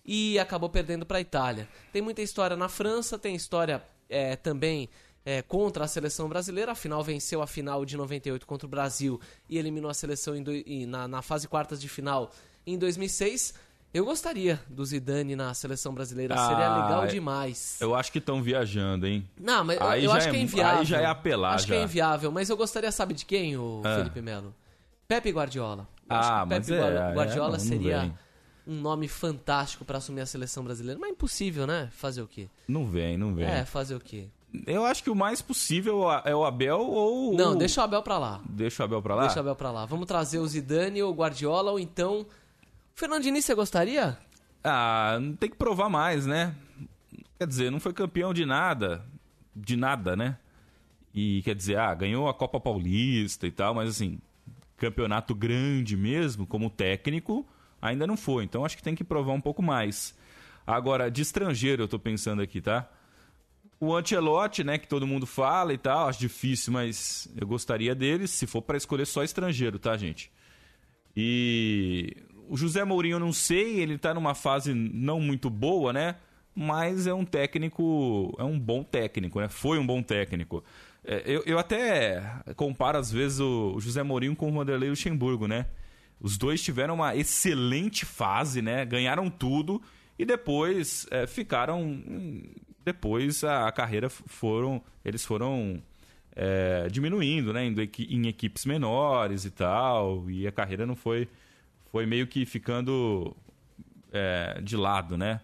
E 0.05 0.39
acabou 0.39 0.69
perdendo 0.69 1.07
para 1.07 1.17
a 1.17 1.23
Itália. 1.23 1.67
Tem 1.91 2.03
muita 2.03 2.21
história 2.21 2.55
na 2.55 2.69
França, 2.69 3.19
tem 3.19 3.35
história 3.35 3.83
é, 4.07 4.37
também 4.37 4.91
é, 5.25 5.41
contra 5.41 5.85
a 5.85 5.89
seleção 5.89 6.29
brasileira. 6.29 6.73
Afinal, 6.73 7.03
venceu 7.03 7.41
a 7.41 7.47
final 7.47 7.83
de 7.87 7.97
98 7.97 8.47
contra 8.47 8.67
o 8.67 8.69
Brasil 8.69 9.19
e 9.49 9.57
eliminou 9.57 9.91
a 9.91 9.95
seleção 9.95 10.35
do, 10.43 10.53
na, 10.87 11.09
na 11.09 11.23
fase 11.23 11.49
quartas 11.49 11.81
de 11.81 11.89
final 11.89 12.31
em 12.67 12.77
2006. 12.77 13.55
Eu 13.95 14.05
gostaria 14.05 14.61
do 14.69 14.85
Zidane 14.85 15.35
na 15.35 15.55
seleção 15.55 15.95
brasileira, 15.95 16.35
ah, 16.35 16.49
seria 16.49 16.83
legal 16.83 17.07
demais. 17.07 17.79
Eu 17.81 17.95
acho 17.95 18.13
que 18.13 18.19
estão 18.19 18.43
viajando, 18.43 19.07
hein? 19.07 19.27
Não, 19.41 19.65
mas 19.65 19.81
aí 19.81 20.05
eu 20.05 20.13
acho 20.13 20.29
é, 20.29 20.31
que 20.31 20.37
é 20.37 20.41
inviável. 20.41 20.79
Aí 20.81 20.85
já 20.85 21.01
é 21.01 21.07
apelar, 21.07 21.55
Acho 21.55 21.67
já. 21.67 21.75
que 21.75 21.81
é 21.81 21.85
inviável, 21.85 22.31
mas 22.31 22.51
eu 22.51 22.57
gostaria, 22.57 22.93
sabe 22.93 23.15
de 23.15 23.25
quem, 23.25 23.57
o 23.57 23.81
ah. 23.85 23.97
Felipe 23.97 24.21
Melo? 24.21 24.55
Pepe 25.09 25.31
Guardiola. 25.31 25.89
Eu 26.09 26.17
ah, 26.17 26.45
mas 26.47 26.67
Pepe 26.67 26.79
é, 26.79 27.15
Guardiola 27.15 27.57
é, 27.57 27.59
não, 27.59 27.59
seria 27.59 28.15
um 28.67 28.75
nome 28.75 29.09
fantástico 29.09 29.85
para 29.85 29.99
assumir 29.99 30.21
a 30.21 30.27
seleção 30.27 30.65
brasileira. 30.65 30.99
Mas 31.01 31.11
é 31.11 31.13
impossível, 31.13 31.67
né? 31.67 31.89
Fazer 31.93 32.21
o 32.21 32.27
quê? 32.27 32.49
Não 32.67 32.87
vem, 32.87 33.17
não 33.17 33.35
vem. 33.35 33.47
É, 33.47 33.65
fazer 33.65 33.95
o 33.95 34.01
quê? 34.01 34.29
Eu 34.67 34.85
acho 34.85 35.03
que 35.03 35.11
o 35.11 35.15
mais 35.15 35.43
possível 35.43 36.05
é 36.25 36.35
o 36.35 36.45
Abel 36.45 36.81
ou. 36.81 37.35
Não, 37.35 37.57
deixa 37.57 37.81
o 37.81 37.85
Abel 37.85 38.03
pra 38.03 38.19
lá. 38.19 38.41
Deixa 38.49 38.83
o 38.83 38.87
Abel 38.87 39.03
pra 39.03 39.15
lá? 39.15 39.23
Deixa 39.23 39.37
o 39.37 39.41
Abel 39.41 39.57
pra 39.57 39.71
lá. 39.71 39.85
Vamos 39.85 40.07
trazer 40.07 40.39
o 40.39 40.47
Zidane 40.47 41.03
ou 41.03 41.13
o 41.13 41.15
Guardiola 41.15 41.71
ou 41.73 41.79
então. 41.79 42.27
Fernando 42.97 43.25
Diniz, 43.25 43.45
você 43.45 43.55
gostaria? 43.55 44.17
Ah, 44.65 45.19
tem 45.39 45.51
que 45.51 45.57
provar 45.57 45.91
mais, 45.91 46.25
né? 46.25 46.55
Quer 47.39 47.47
dizer, 47.47 47.71
não 47.71 47.79
foi 47.79 47.93
campeão 47.93 48.33
de 48.33 48.47
nada. 48.47 49.05
De 49.55 49.77
nada, 49.77 50.17
né? 50.17 50.39
E 51.13 51.43
quer 51.43 51.55
dizer, 51.55 51.77
ah, 51.77 51.93
ganhou 51.95 52.27
a 52.27 52.33
Copa 52.33 52.59
Paulista 52.59 53.47
e 53.47 53.51
tal, 53.51 53.75
mas 53.75 53.91
assim, 53.91 54.19
campeonato 54.79 55.35
grande 55.35 55.95
mesmo, 55.95 56.47
como 56.47 56.71
técnico, 56.71 57.47
ainda 57.83 58.07
não 58.07 58.17
foi. 58.17 58.45
Então 58.45 58.65
acho 58.65 58.79
que 58.79 58.83
tem 58.83 58.95
que 58.95 59.05
provar 59.05 59.35
um 59.35 59.43
pouco 59.43 59.63
mais. 59.63 60.17
Agora, 60.67 61.11
de 61.11 61.21
estrangeiro, 61.21 61.83
eu 61.83 61.89
tô 61.89 61.99
pensando 61.99 62.41
aqui, 62.41 62.63
tá? 62.63 62.91
O 63.79 63.95
Ancelotti, 63.95 64.65
né, 64.65 64.79
que 64.79 64.89
todo 64.89 65.07
mundo 65.07 65.27
fala 65.27 65.75
e 65.75 65.79
tal, 65.79 66.09
acho 66.09 66.19
difícil, 66.19 66.73
mas 66.73 67.29
eu 67.37 67.47
gostaria 67.47 67.95
dele, 67.95 68.27
se 68.27 68.47
for 68.47 68.63
para 68.63 68.79
escolher 68.79 69.05
só 69.05 69.23
estrangeiro, 69.23 69.79
tá, 69.79 69.99
gente? 69.99 70.33
E 71.15 72.17
o 72.49 72.57
José 72.57 72.85
Mourinho, 72.85 73.19
não 73.19 73.33
sei, 73.33 73.81
ele 73.81 73.99
tá 73.99 74.15
numa 74.15 74.35
fase 74.35 74.75
não 74.75 75.21
muito 75.21 75.51
boa, 75.51 75.93
né? 75.93 76.17
Mas 76.55 77.07
é 77.07 77.13
um 77.13 77.25
técnico, 77.25 78.35
é 78.39 78.45
um 78.45 78.59
bom 78.59 78.83
técnico, 78.83 79.41
né? 79.41 79.49
Foi 79.49 79.79
um 79.79 79.87
bom 79.87 80.03
técnico. 80.03 80.65
É, 81.05 81.23
eu, 81.25 81.43
eu 81.47 81.59
até 81.59 82.23
comparo, 82.57 82.99
às 82.99 83.13
vezes, 83.13 83.41
o 83.41 83.79
José 83.79 84.03
Mourinho 84.03 84.35
com 84.35 84.49
o 84.49 84.53
Vanderlei 84.53 84.91
Luxemburgo, 84.91 85.47
né? 85.47 85.67
Os 86.21 86.39
dois 86.39 86.63
tiveram 86.63 86.95
uma 86.95 87.15
excelente 87.15 88.05
fase, 88.05 88.63
né? 88.63 88.85
Ganharam 88.85 89.31
tudo 89.31 89.81
e 90.19 90.25
depois 90.25 91.07
é, 91.11 91.27
ficaram. 91.27 92.03
Depois 92.85 93.45
a, 93.45 93.71
carreira 93.71 94.09
foram. 94.09 94.83
Eles 95.05 95.25
foram 95.25 95.83
é, 96.35 96.89
diminuindo, 96.91 97.53
né? 97.53 97.67
Indo 97.67 97.83
em 97.83 98.27
equipes 98.29 98.65
menores 98.65 99.45
e 99.45 99.51
tal. 99.51 100.29
E 100.31 100.47
a 100.47 100.53
carreira 100.53 100.87
não 100.87 100.97
foi. 100.97 101.29
Foi 101.91 102.07
meio 102.07 102.27
que 102.27 102.45
ficando 102.45 103.37
é, 104.13 104.61
de 104.63 104.77
lado, 104.77 105.17
né? 105.17 105.41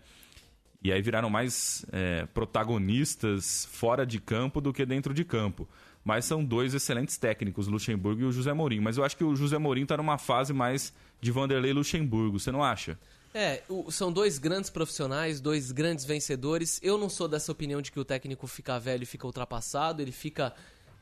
E 0.83 0.93
aí 0.93 1.01
viraram 1.01 1.31
mais 1.31 1.87
é, 1.93 2.27
protagonistas 2.27 3.69
fora 3.71 4.05
de 4.05 4.21
campo 4.21 4.61
do 4.61 4.73
que 4.73 4.85
dentro 4.85 5.15
de 5.15 5.25
campo. 5.25 5.69
Mas 6.05 6.25
são 6.25 6.45
dois 6.45 6.75
excelentes 6.75 7.17
técnicos, 7.17 7.69
Luxemburgo 7.69 8.23
e 8.23 8.25
o 8.25 8.33
José 8.33 8.53
Mourinho. 8.53 8.83
Mas 8.83 8.97
eu 8.97 9.05
acho 9.05 9.17
que 9.17 9.23
o 9.23 9.37
José 9.37 9.59
Mourinho 9.59 9.85
está 9.85 9.97
numa 9.97 10.19
fase 10.19 10.53
mais 10.53 10.93
de 11.21 11.31
Vanderlei 11.31 11.73
Luxemburgo, 11.73 12.41
você 12.41 12.51
não 12.51 12.65
acha? 12.65 12.99
É, 13.35 13.63
o, 13.69 13.91
são 13.91 14.13
dois 14.13 14.39
grandes 14.39 14.69
profissionais, 14.69 15.41
dois 15.41 15.71
grandes 15.73 16.05
vencedores. 16.05 16.81
Eu 16.83 16.99
não 16.99 17.09
sou 17.09 17.29
dessa 17.29 17.51
opinião 17.51 17.81
de 17.81 17.91
que 17.91 17.99
o 17.99 18.05
técnico 18.05 18.47
fica 18.47 18.79
velho 18.79 19.05
e 19.05 19.07
fica 19.07 19.27
ultrapassado. 19.27 20.03
Ele 20.03 20.13
fica, 20.13 20.53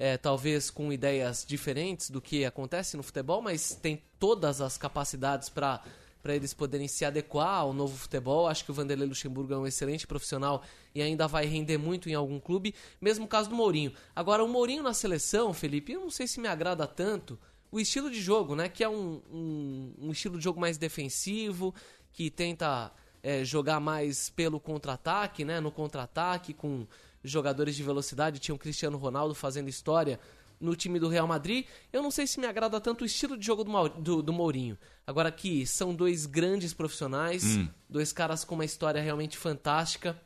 é, 0.00 0.16
talvez, 0.16 0.70
com 0.70 0.90
ideias 0.90 1.44
diferentes 1.46 2.08
do 2.08 2.22
que 2.22 2.42
acontece 2.46 2.96
no 2.96 3.02
futebol, 3.02 3.42
mas 3.42 3.74
tem 3.74 4.02
todas 4.18 4.62
as 4.62 4.78
capacidades 4.78 5.50
para 5.50 5.82
para 6.22 6.36
eles 6.36 6.52
poderem 6.52 6.86
se 6.86 7.02
adequar 7.02 7.60
ao 7.60 7.72
novo 7.72 7.96
futebol. 7.96 8.46
Acho 8.46 8.62
que 8.62 8.70
o 8.70 8.74
Vanderlei 8.74 9.08
Luxemburgo 9.08 9.54
é 9.54 9.56
um 9.56 9.66
excelente 9.66 10.06
profissional 10.06 10.62
e 10.94 11.00
ainda 11.00 11.26
vai 11.26 11.46
render 11.46 11.78
muito 11.78 12.10
em 12.10 12.14
algum 12.14 12.38
clube. 12.38 12.74
Mesmo 13.00 13.26
caso 13.26 13.48
do 13.48 13.56
Mourinho. 13.56 13.90
Agora, 14.14 14.44
o 14.44 14.48
Mourinho 14.48 14.82
na 14.82 14.92
seleção, 14.92 15.54
Felipe, 15.54 15.92
eu 15.92 16.00
não 16.00 16.10
sei 16.10 16.26
se 16.26 16.38
me 16.38 16.46
agrada 16.46 16.86
tanto 16.86 17.38
o 17.72 17.80
estilo 17.80 18.10
de 18.10 18.20
jogo, 18.20 18.54
né? 18.54 18.68
Que 18.68 18.84
é 18.84 18.88
um, 18.88 19.22
um, 19.32 19.94
um 19.98 20.10
estilo 20.12 20.36
de 20.36 20.44
jogo 20.44 20.60
mais 20.60 20.76
defensivo, 20.76 21.74
que 22.12 22.30
tenta 22.30 22.92
é, 23.22 23.42
jogar 23.42 23.80
mais 23.80 24.28
pelo 24.28 24.60
contra-ataque, 24.60 25.42
né? 25.42 25.58
No 25.58 25.72
contra-ataque, 25.72 26.52
com 26.52 26.86
jogadores 27.22 27.76
de 27.76 27.82
velocidade. 27.82 28.38
Tinha 28.38 28.54
o 28.54 28.58
Cristiano 28.58 28.98
Ronaldo 28.98 29.34
fazendo 29.34 29.68
história 29.68 30.18
no 30.60 30.76
time 30.76 30.98
do 30.98 31.08
Real 31.08 31.26
Madrid. 31.26 31.66
Eu 31.92 32.02
não 32.02 32.10
sei 32.10 32.26
se 32.26 32.38
me 32.38 32.46
agrada 32.46 32.80
tanto 32.80 33.02
o 33.02 33.06
estilo 33.06 33.36
de 33.36 33.44
jogo 33.44 33.64
do, 33.64 33.88
do, 33.88 34.22
do 34.22 34.32
Mourinho. 34.32 34.78
Agora 35.06 35.32
que 35.32 35.66
são 35.66 35.94
dois 35.94 36.26
grandes 36.26 36.74
profissionais, 36.74 37.56
hum. 37.56 37.68
dois 37.88 38.12
caras 38.12 38.44
com 38.44 38.54
uma 38.54 38.64
história 38.64 39.00
realmente 39.00 39.38
fantástica. 39.38 40.20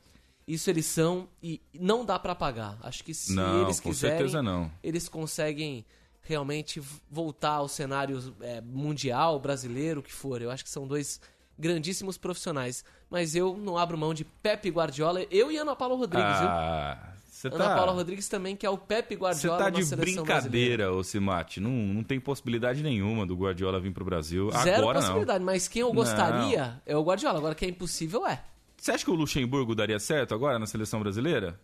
Isso 0.46 0.68
eles 0.68 0.84
são 0.84 1.28
e 1.42 1.62
não 1.72 2.04
dá 2.04 2.18
para 2.18 2.32
apagar. 2.32 2.76
Acho 2.82 3.02
que 3.02 3.14
se 3.14 3.32
não, 3.32 3.62
eles 3.62 3.80
quiserem, 3.80 4.30
não. 4.42 4.70
eles 4.82 5.08
conseguem 5.08 5.86
realmente 6.20 6.82
voltar 7.10 7.56
ao 7.56 7.68
cenário 7.68 8.34
é, 8.40 8.60
mundial, 8.60 9.38
brasileiro, 9.38 10.00
o 10.00 10.02
que 10.02 10.12
for. 10.12 10.42
Eu 10.42 10.50
acho 10.50 10.64
que 10.64 10.70
são 10.70 10.86
dois 10.86 11.20
grandíssimos 11.58 12.18
profissionais. 12.18 12.84
Mas 13.10 13.34
eu 13.34 13.56
não 13.56 13.76
abro 13.78 13.96
mão 13.96 14.14
de 14.14 14.24
Pepe 14.24 14.70
Guardiola, 14.70 15.24
eu 15.30 15.50
e 15.50 15.56
Ana 15.56 15.76
Paula 15.76 15.96
Rodrigues, 15.96 16.26
ah, 16.26 17.12
viu? 17.42 17.54
Ana 17.54 17.68
tá... 17.68 17.76
Paula 17.76 17.92
Rodrigues 17.92 18.28
também, 18.28 18.56
que 18.56 18.64
é 18.64 18.70
o 18.70 18.78
Pepe 18.78 19.14
Guardiola 19.16 19.58
Você 19.58 19.64
tá 19.64 19.70
de 19.70 19.96
brincadeira, 19.96 20.92
ô 20.92 21.04
Simate. 21.04 21.60
Não, 21.60 21.70
não 21.70 22.02
tem 22.02 22.18
possibilidade 22.18 22.82
nenhuma 22.82 23.26
do 23.26 23.36
Guardiola 23.36 23.78
vir 23.80 23.92
pro 23.92 24.04
Brasil. 24.04 24.50
Zero 24.62 24.82
Agora 24.82 25.00
possibilidade, 25.00 25.38
não. 25.40 25.46
mas 25.46 25.68
quem 25.68 25.82
eu 25.82 25.92
gostaria 25.92 26.66
não. 26.66 26.80
é 26.86 26.96
o 26.96 27.02
Guardiola. 27.02 27.38
Agora, 27.38 27.54
que 27.54 27.64
é 27.64 27.68
impossível 27.68 28.26
é. 28.26 28.42
Você 28.76 28.92
acha 28.92 29.04
que 29.04 29.10
o 29.10 29.14
Luxemburgo 29.14 29.74
daria 29.74 29.98
certo 29.98 30.34
agora 30.34 30.58
na 30.58 30.66
seleção 30.66 31.00
brasileira? 31.00 31.58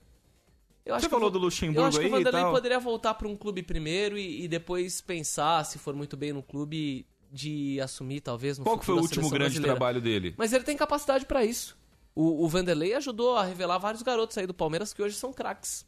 Eu 0.85 0.95
acho 0.95 1.05
Você 1.05 1.11
falou 1.11 1.29
o, 1.29 1.31
do 1.31 1.39
Luxemburgo 1.39 1.81
Eu 1.81 1.87
acho 1.87 2.01
que 2.01 2.07
o 2.07 2.11
Vanderlei 2.11 2.45
poderia 2.45 2.79
voltar 2.79 3.15
para 3.15 3.29
um 3.29 3.37
clube 3.37 3.63
primeiro 3.63 4.19
e, 4.19 4.45
e, 4.45 4.49
depois 4.49 5.01
pensar, 5.01 5.65
se 5.65 5.79
for 5.79 5.95
muito 5.95 6.17
bem 6.17 6.33
no 6.33 6.43
clube, 6.43 7.07
de 7.31 7.81
assumir 7.81 8.21
talvez 8.21 8.59
no 8.59 8.65
Qual 8.65 8.81
foi 8.81 8.95
o 8.95 8.99
último 8.99 9.31
grande 9.31 9.55
brasileira. 9.55 9.77
trabalho 9.77 10.01
dele? 10.01 10.35
Mas 10.37 10.53
ele 10.53 10.65
tem 10.65 10.77
capacidade 10.77 11.25
para 11.27 11.45
isso. 11.45 11.79
O, 12.15 12.45
o 12.45 12.49
Vanderlei 12.49 12.95
ajudou 12.95 13.37
a 13.37 13.45
revelar 13.45 13.79
vários 13.79 14.03
garotos 14.03 14.37
aí 14.37 14.47
do 14.47 14.55
Palmeiras 14.55 14.93
que 14.93 15.03
hoje 15.03 15.15
são 15.15 15.33
craques. 15.33 15.87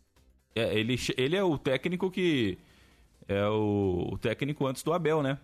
É, 0.54 0.78
ele, 0.78 0.96
ele 1.16 1.36
é 1.36 1.42
o 1.42 1.58
técnico 1.58 2.10
que. 2.10 2.58
É 3.28 3.46
o, 3.46 4.10
o, 4.12 4.18
técnico 4.18 4.66
antes 4.66 4.82
do 4.82 4.92
Abel, 4.92 5.22
né? 5.22 5.38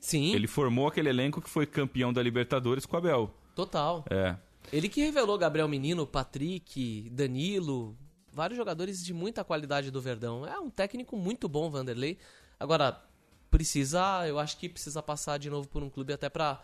Sim. 0.00 0.34
Ele 0.34 0.46
formou 0.46 0.88
aquele 0.88 1.08
elenco 1.08 1.40
que 1.40 1.48
foi 1.48 1.64
campeão 1.64 2.12
da 2.12 2.22
Libertadores 2.22 2.84
com 2.84 2.96
o 2.96 2.98
Abel. 2.98 3.34
Total. 3.54 4.04
É. 4.10 4.36
Ele 4.72 4.88
que 4.88 5.02
revelou 5.02 5.38
Gabriel 5.38 5.68
Menino, 5.68 6.06
Patrick, 6.06 7.08
Danilo, 7.10 7.96
vários 8.32 8.56
jogadores 8.56 9.02
de 9.02 9.14
muita 9.14 9.44
qualidade 9.44 9.90
do 9.90 10.00
Verdão. 10.00 10.46
É 10.46 10.58
um 10.58 10.68
técnico 10.68 11.16
muito 11.16 11.48
bom, 11.48 11.70
Vanderlei. 11.70 12.18
Agora, 12.58 13.00
precisa, 13.54 14.26
eu 14.26 14.36
acho 14.40 14.56
que 14.58 14.68
precisa 14.68 15.00
passar 15.00 15.38
de 15.38 15.48
novo 15.48 15.68
por 15.68 15.80
um 15.80 15.88
clube 15.88 16.12
até 16.12 16.28
pra. 16.28 16.60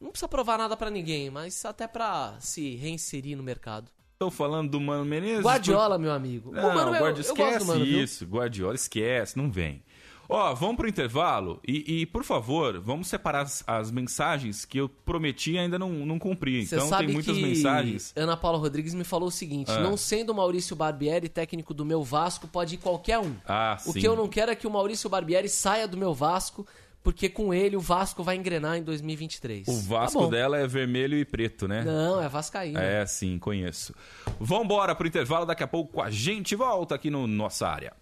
Não 0.00 0.10
precisa 0.10 0.26
provar 0.26 0.58
nada 0.58 0.76
para 0.76 0.90
ninguém, 0.90 1.30
mas 1.30 1.64
até 1.64 1.86
pra 1.86 2.34
se 2.40 2.74
reinserir 2.74 3.36
no 3.36 3.44
mercado. 3.44 3.88
Estão 4.14 4.28
falando 4.28 4.70
do 4.70 4.80
Mano 4.80 5.04
Menezes? 5.04 5.44
Guardiola, 5.44 5.98
meu 5.98 6.10
amigo. 6.10 6.50
Não, 6.50 6.70
o 6.70 6.74
Mano, 6.74 6.90
Guardiola, 6.90 7.10
eu, 7.10 7.20
esquece 7.20 7.60
eu 7.60 7.66
Mano, 7.66 7.84
isso. 7.84 8.26
Guardiola, 8.26 8.74
esquece, 8.74 9.36
não 9.36 9.50
vem. 9.50 9.84
Ó, 10.28 10.54
vamos 10.54 10.76
pro 10.76 10.88
intervalo 10.88 11.60
e, 11.66 12.00
e, 12.00 12.06
por 12.06 12.24
favor, 12.24 12.80
vamos 12.80 13.08
separar 13.08 13.42
as, 13.42 13.62
as, 13.66 13.90
mensagens 13.90 14.64
que 14.64 14.78
eu 14.78 14.88
prometi 14.88 15.52
e 15.52 15.58
ainda 15.58 15.78
não, 15.78 15.90
não 15.90 16.18
cumpri. 16.18 16.66
Cê 16.66 16.76
então 16.76 16.88
tem 16.98 17.08
muitas 17.08 17.36
mensagens. 17.36 18.12
Ana 18.16 18.36
Paula 18.36 18.58
Rodrigues 18.58 18.94
me 18.94 19.04
falou 19.04 19.28
o 19.28 19.32
seguinte: 19.32 19.70
Ah. 19.70 19.80
não 19.80 19.96
sendo 19.96 20.30
o 20.30 20.34
Maurício 20.34 20.74
Barbieri 20.74 21.28
técnico 21.28 21.74
do 21.74 21.84
meu 21.84 22.02
Vasco, 22.02 22.48
pode 22.48 22.76
ir 22.76 22.78
qualquer 22.78 23.18
um. 23.18 23.34
Ah, 23.46 23.76
o 23.86 23.92
sim. 23.92 24.00
que 24.00 24.08
eu 24.08 24.16
não 24.16 24.28
quero 24.28 24.50
é 24.50 24.54
que 24.54 24.66
o 24.66 24.70
Maurício 24.70 25.10
Barbieri 25.10 25.48
saia 25.48 25.86
do 25.86 25.96
meu 25.96 26.14
Vasco, 26.14 26.66
porque 27.02 27.28
com 27.28 27.52
ele 27.52 27.76
o 27.76 27.80
Vasco 27.80 28.22
vai 28.22 28.36
engrenar 28.36 28.76
em 28.76 28.82
2023. 28.82 29.68
O 29.68 29.80
Vasco 29.80 30.24
Tá 30.24 30.30
dela 30.30 30.58
é 30.58 30.66
vermelho 30.66 31.18
e 31.18 31.24
preto, 31.24 31.66
né? 31.66 31.82
Não, 31.82 32.22
é 32.22 32.28
Vascaíno. 32.28 32.78
É, 32.78 33.04
sim, 33.06 33.38
conheço. 33.38 33.94
Vambora 34.38 34.94
pro 34.94 35.06
intervalo, 35.06 35.44
daqui 35.44 35.62
a 35.62 35.68
pouco 35.68 36.00
a 36.00 36.10
gente 36.10 36.54
volta 36.54 36.94
aqui 36.94 37.10
no 37.10 37.26
Nossa 37.26 37.66
Área. 37.66 37.92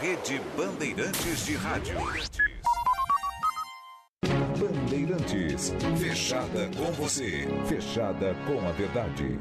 Rede 0.00 0.40
Bandeirantes 0.56 1.46
de 1.46 1.56
Rádio. 1.56 1.96
Bandeirantes, 4.58 5.72
fechada 5.98 6.70
com 6.76 6.92
você, 6.92 7.46
fechada 7.66 8.34
com 8.46 8.66
a 8.66 8.72
verdade. 8.72 9.38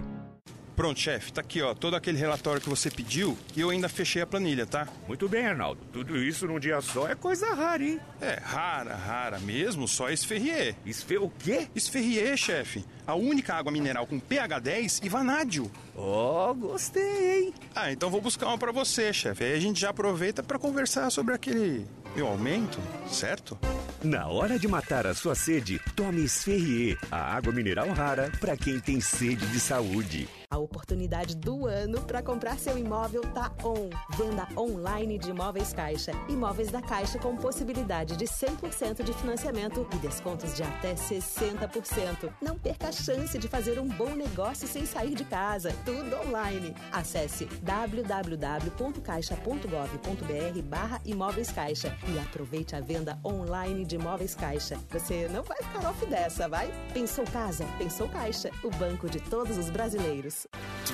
Pronto, 0.75 0.99
chefe, 0.99 1.31
tá 1.31 1.39
aqui, 1.39 1.61
ó, 1.61 1.73
todo 1.73 1.95
aquele 1.95 2.17
relatório 2.17 2.59
que 2.59 2.67
você 2.67 2.91
pediu 2.91 3.37
e 3.55 3.61
eu 3.61 3.69
ainda 3.69 3.87
fechei 3.87 4.21
a 4.21 4.27
planilha, 4.27 4.65
tá? 4.65 4.87
Muito 5.07 5.29
bem, 5.29 5.45
Arnaldo. 5.45 5.79
Tudo 5.93 6.17
isso 6.17 6.45
num 6.45 6.59
dia 6.59 6.81
só 6.81 7.07
é 7.07 7.15
coisa 7.15 7.53
rara, 7.53 7.81
hein? 7.81 7.99
É, 8.19 8.39
rara, 8.43 8.93
rara 8.93 9.39
mesmo, 9.39 9.87
só 9.87 10.09
esferrier. 10.09 10.75
Esfe 10.85 11.17
o 11.17 11.29
quê? 11.29 11.69
Esferrier, 11.73 12.35
chefe. 12.35 12.83
A 13.07 13.15
única 13.15 13.53
água 13.53 13.71
mineral 13.71 14.05
com 14.05 14.19
pH 14.19 14.59
10 14.59 15.01
e 15.03 15.09
vanádio. 15.09 15.71
Ó, 15.95 16.51
oh, 16.51 16.53
gostei, 16.53 17.45
hein? 17.45 17.53
Ah, 17.73 17.91
então 17.91 18.09
vou 18.09 18.19
buscar 18.19 18.47
uma 18.47 18.57
pra 18.57 18.73
você, 18.73 19.13
chefe. 19.13 19.45
Aí 19.45 19.53
a 19.53 19.59
gente 19.59 19.79
já 19.79 19.91
aproveita 19.91 20.43
para 20.43 20.59
conversar 20.59 21.09
sobre 21.09 21.33
aquele 21.33 21.87
meu 22.15 22.27
aumento, 22.27 22.79
certo? 23.07 23.57
Na 24.03 24.27
hora 24.27 24.59
de 24.59 24.67
matar 24.67 25.07
a 25.07 25.13
sua 25.13 25.35
sede, 25.35 25.79
tome 25.95 26.23
Esferrier, 26.23 26.97
a 27.09 27.35
água 27.35 27.53
mineral 27.53 27.87
rara 27.89 28.29
para 28.39 28.57
quem 28.57 28.79
tem 28.79 28.99
sede 28.99 29.45
de 29.47 29.59
saúde. 29.59 30.27
A 30.55 30.57
oportunidade 30.57 31.35
do 31.35 31.67
ano 31.67 32.01
para 32.03 32.23
comprar 32.23 32.57
seu 32.57 32.77
imóvel 32.77 33.23
tá 33.33 33.51
on. 33.61 33.89
Venda 34.15 34.47
online 34.57 35.19
de 35.19 35.31
Imóveis 35.31 35.73
Caixa. 35.73 36.13
Imóveis 36.29 36.71
da 36.71 36.81
Caixa 36.81 37.19
com 37.19 37.35
possibilidade 37.35 38.15
de 38.15 38.23
100% 38.23 39.03
de 39.03 39.11
financiamento 39.11 39.85
e 39.93 39.97
descontos 39.97 40.55
de 40.55 40.63
até 40.63 40.93
60%. 40.93 42.31
Não 42.41 42.57
perca 42.57 42.87
a 42.87 42.91
chance 42.93 43.37
de 43.37 43.49
fazer 43.49 43.77
um 43.81 43.87
bom 43.89 44.15
negócio 44.15 44.65
sem 44.65 44.85
sair 44.85 45.13
de 45.13 45.25
casa. 45.25 45.75
Tudo 45.83 46.15
online. 46.25 46.73
Acesse 46.89 47.43
www.caixa.gov.br 47.61 50.61
barra 50.63 51.01
Imóveis 51.03 51.51
Caixa 51.51 51.97
e 52.07 52.17
aproveite 52.17 52.77
a 52.77 52.79
venda 52.79 53.19
online 53.25 53.83
de 53.83 53.97
Imóveis 53.97 54.33
Caixa. 54.33 54.79
Você 54.89 55.27
não 55.27 55.43
vai 55.43 55.57
ficar 55.57 55.89
off 55.89 56.05
dessa, 56.05 56.47
vai? 56.47 56.71
Pensou 56.93 57.25
casa? 57.25 57.65
Pensou 57.77 58.07
Caixa. 58.07 58.49
O 58.63 58.69
banco 58.69 59.09
de 59.09 59.19
todos 59.19 59.57
os 59.57 59.69
brasileiros. 59.69 60.44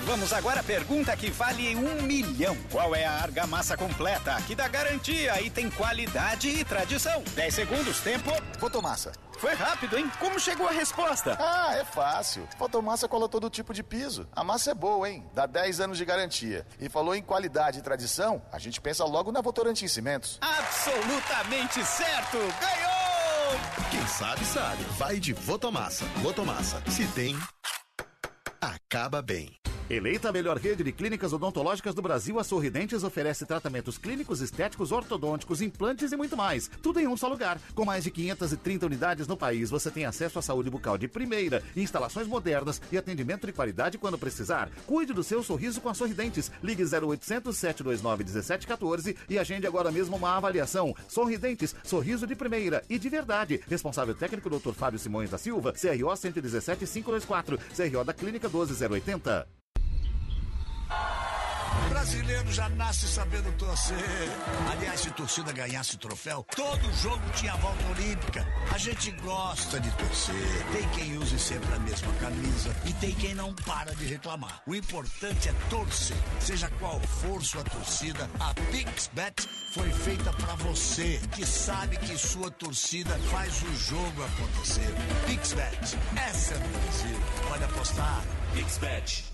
Vamos 0.06 0.34
agora 0.34 0.62
à 0.62 0.64
pergunta 0.64 1.16
que 1.16 1.30
vale 1.30 1.76
um 1.76 2.02
milhão. 2.02 2.58
Qual 2.72 2.96
é 2.96 3.06
a 3.06 3.12
argamassa 3.12 3.78
completa 3.78 4.36
que 4.48 4.56
dá 4.56 4.68
garantia 4.68 5.40
e 5.42 5.50
tem 5.50 5.70
qualidade 5.70 6.50
e 6.50 6.66
tradição? 6.66 7.24
10 7.36 7.54
segundos, 7.54 8.00
tempo. 8.00 8.32
Fotomassa. 8.60 9.12
Foi 9.38 9.54
rápido, 9.54 9.98
hein? 9.98 10.12
Como 10.20 10.40
chegou 10.40 10.68
a 10.68 10.72
resposta? 10.72 11.38
Ah, 11.40 11.76
é 11.76 11.86
fácil. 11.86 12.48
Fotomassa 12.58 13.08
cola 13.08 13.30
todo 13.30 13.50
tipo 13.50 13.74
de 13.74 13.84
piso. 13.84 14.28
A 14.36 14.44
massa 14.44 14.72
é 14.72 14.74
boa, 14.74 15.10
hein? 15.10 15.26
Dá 15.34 15.46
10 15.46 15.80
anos 15.82 15.98
de 15.98 16.06
garantia. 16.06 16.66
E 16.80 16.90
falou 16.90 17.16
em 17.16 17.22
qualidade 17.22 17.80
e 17.80 17.82
tradição, 17.82 18.42
a 18.52 18.60
gente 18.60 18.82
pensa 18.82 19.06
logo 19.06 19.32
na 19.32 19.42
Votorantim 19.42 19.88
Cimentos. 19.88 20.40
Absolutamente 20.42 21.84
certo! 21.86 22.38
Ganhou! 22.38 23.60
Quem 23.90 24.08
sabe, 24.08 24.46
sabe. 24.46 24.84
Vai 24.98 25.20
de 25.20 25.34
Votomassa. 25.34 26.06
Votomassa. 26.18 26.82
Se 26.88 27.06
tem, 27.08 27.38
acaba 28.62 29.24
bem. 29.24 29.62
Eleita 29.92 30.30
a 30.30 30.32
melhor 30.32 30.58
rede 30.58 30.86
de 30.86 30.92
clínicas 30.94 31.34
odontológicas 31.34 31.94
do 31.94 32.02
Brasil, 32.02 32.40
a 32.40 32.46
Sorridentes 32.46 33.04
oferece 33.04 33.46
tratamentos 33.46 33.98
clínicos, 33.98 34.40
estéticos, 34.40 34.94
ortodônticos, 34.94 35.62
implantes 35.62 36.14
e 36.14 36.16
muito 36.16 36.38
mais. 36.38 36.72
Tudo 36.82 37.02
em 37.02 37.08
um 37.08 37.18
só 37.18 37.28
lugar. 37.28 37.60
Com 37.76 37.84
mais 37.84 38.06
de 38.06 38.10
530 38.10 38.86
unidades 38.86 39.28
no 39.28 39.36
país, 39.36 39.70
você 39.70 39.92
tem 39.92 40.06
acesso 40.06 40.40
à 40.40 40.42
saúde 40.42 40.70
bucal 40.70 40.98
de 40.98 41.10
primeira, 41.10 41.62
instalações 41.76 42.26
modernas 42.26 42.82
e 42.90 42.98
atendimento 42.98 43.46
de 43.46 43.52
qualidade 43.52 43.98
quando 43.98 44.18
precisar. 44.18 44.70
Cuide 44.88 45.12
do 45.12 45.26
seu 45.26 45.44
sorriso 45.44 45.82
com 45.82 45.90
a 45.90 45.94
Sorridentes. 45.94 46.50
Ligue 46.64 46.84
0800 46.84 47.58
729 47.58 48.24
1714 48.24 49.18
e 49.30 49.38
agende 49.38 49.68
agora 49.68 49.92
mesmo 49.92 50.16
uma 50.16 50.38
avaliação. 50.38 50.96
Sorridentes, 51.10 51.76
sorriso 51.84 52.26
de 52.26 52.34
primeira 52.34 52.82
e 52.90 52.98
de 52.98 53.10
verdade. 53.10 53.60
Responsável 53.68 54.16
técnico 54.16 54.50
Dr. 54.50 54.72
Fábio 54.72 55.00
Simões 55.00 55.30
da 55.30 55.38
Silva, 55.38 55.74
CRO 55.74 56.16
117 56.16 56.88
524, 56.88 57.58
CRO 57.58 58.06
da 58.06 58.14
Clínica 58.14 58.48
12080. 58.52 59.48
Brasileiro 61.90 62.52
já 62.52 62.68
nasce 62.70 63.08
sabendo 63.08 63.52
torcer. 63.58 63.98
Aliás, 64.72 65.02
se 65.02 65.12
torcida 65.12 65.52
ganhasse 65.52 65.98
troféu, 65.98 66.46
todo 66.56 66.94
jogo 67.02 67.22
tinha 67.36 67.56
volta 67.58 67.86
olímpica. 67.88 68.46
A 68.74 68.78
gente 68.78 69.12
gosta 69.22 69.80
de 69.80 69.90
torcer. 69.92 70.66
Tem 70.74 70.90
quem 70.90 71.18
use 71.18 71.38
sempre 71.40 71.74
a 71.74 71.80
mesma 71.80 72.12
camisa 72.14 72.76
e 72.86 72.94
tem 72.94 73.14
quem 73.14 73.34
não 73.36 73.54
para 73.54 73.94
de 73.96 74.06
reclamar. 74.06 74.62
O 74.66 74.76
importante 74.76 75.50
é 75.50 75.54
torcer. 75.70 76.18
Seja 76.40 76.70
qual 76.80 77.00
for 77.00 77.42
sua 77.44 77.64
torcida, 77.64 78.30
a 78.40 78.54
PixBet 78.72 79.48
foi 79.74 79.90
feita 79.92 80.34
para 80.34 80.56
você, 80.56 81.22
que 81.34 81.46
sabe 81.46 81.98
que 81.98 82.18
sua 82.18 82.52
torcida 82.52 83.18
faz 83.32 83.62
o 83.64 83.76
jogo 83.76 84.24
acontecer. 84.24 84.94
PixBet, 85.28 85.98
essa 86.18 86.56
é 86.56 86.58
do 86.58 86.70
Brasil. 86.70 87.20
Pode 87.48 87.64
apostar. 87.64 88.41
PixBet. 88.54 89.26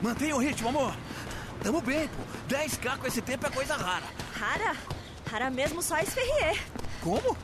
Mantenha 0.00 0.36
o 0.36 0.38
ritmo, 0.38 0.68
amor. 0.68 0.94
Tamo 1.62 1.80
bem, 1.80 2.08
pô. 2.08 2.22
10k 2.54 2.98
com 2.98 3.06
esse 3.06 3.22
tempo 3.22 3.46
é 3.46 3.50
coisa 3.50 3.74
rara. 3.76 4.04
Rara? 4.34 4.76
Rara 5.30 5.50
mesmo 5.50 5.82
só 5.82 5.98
Esferrier. 5.98 6.60
Como? 7.02 7.36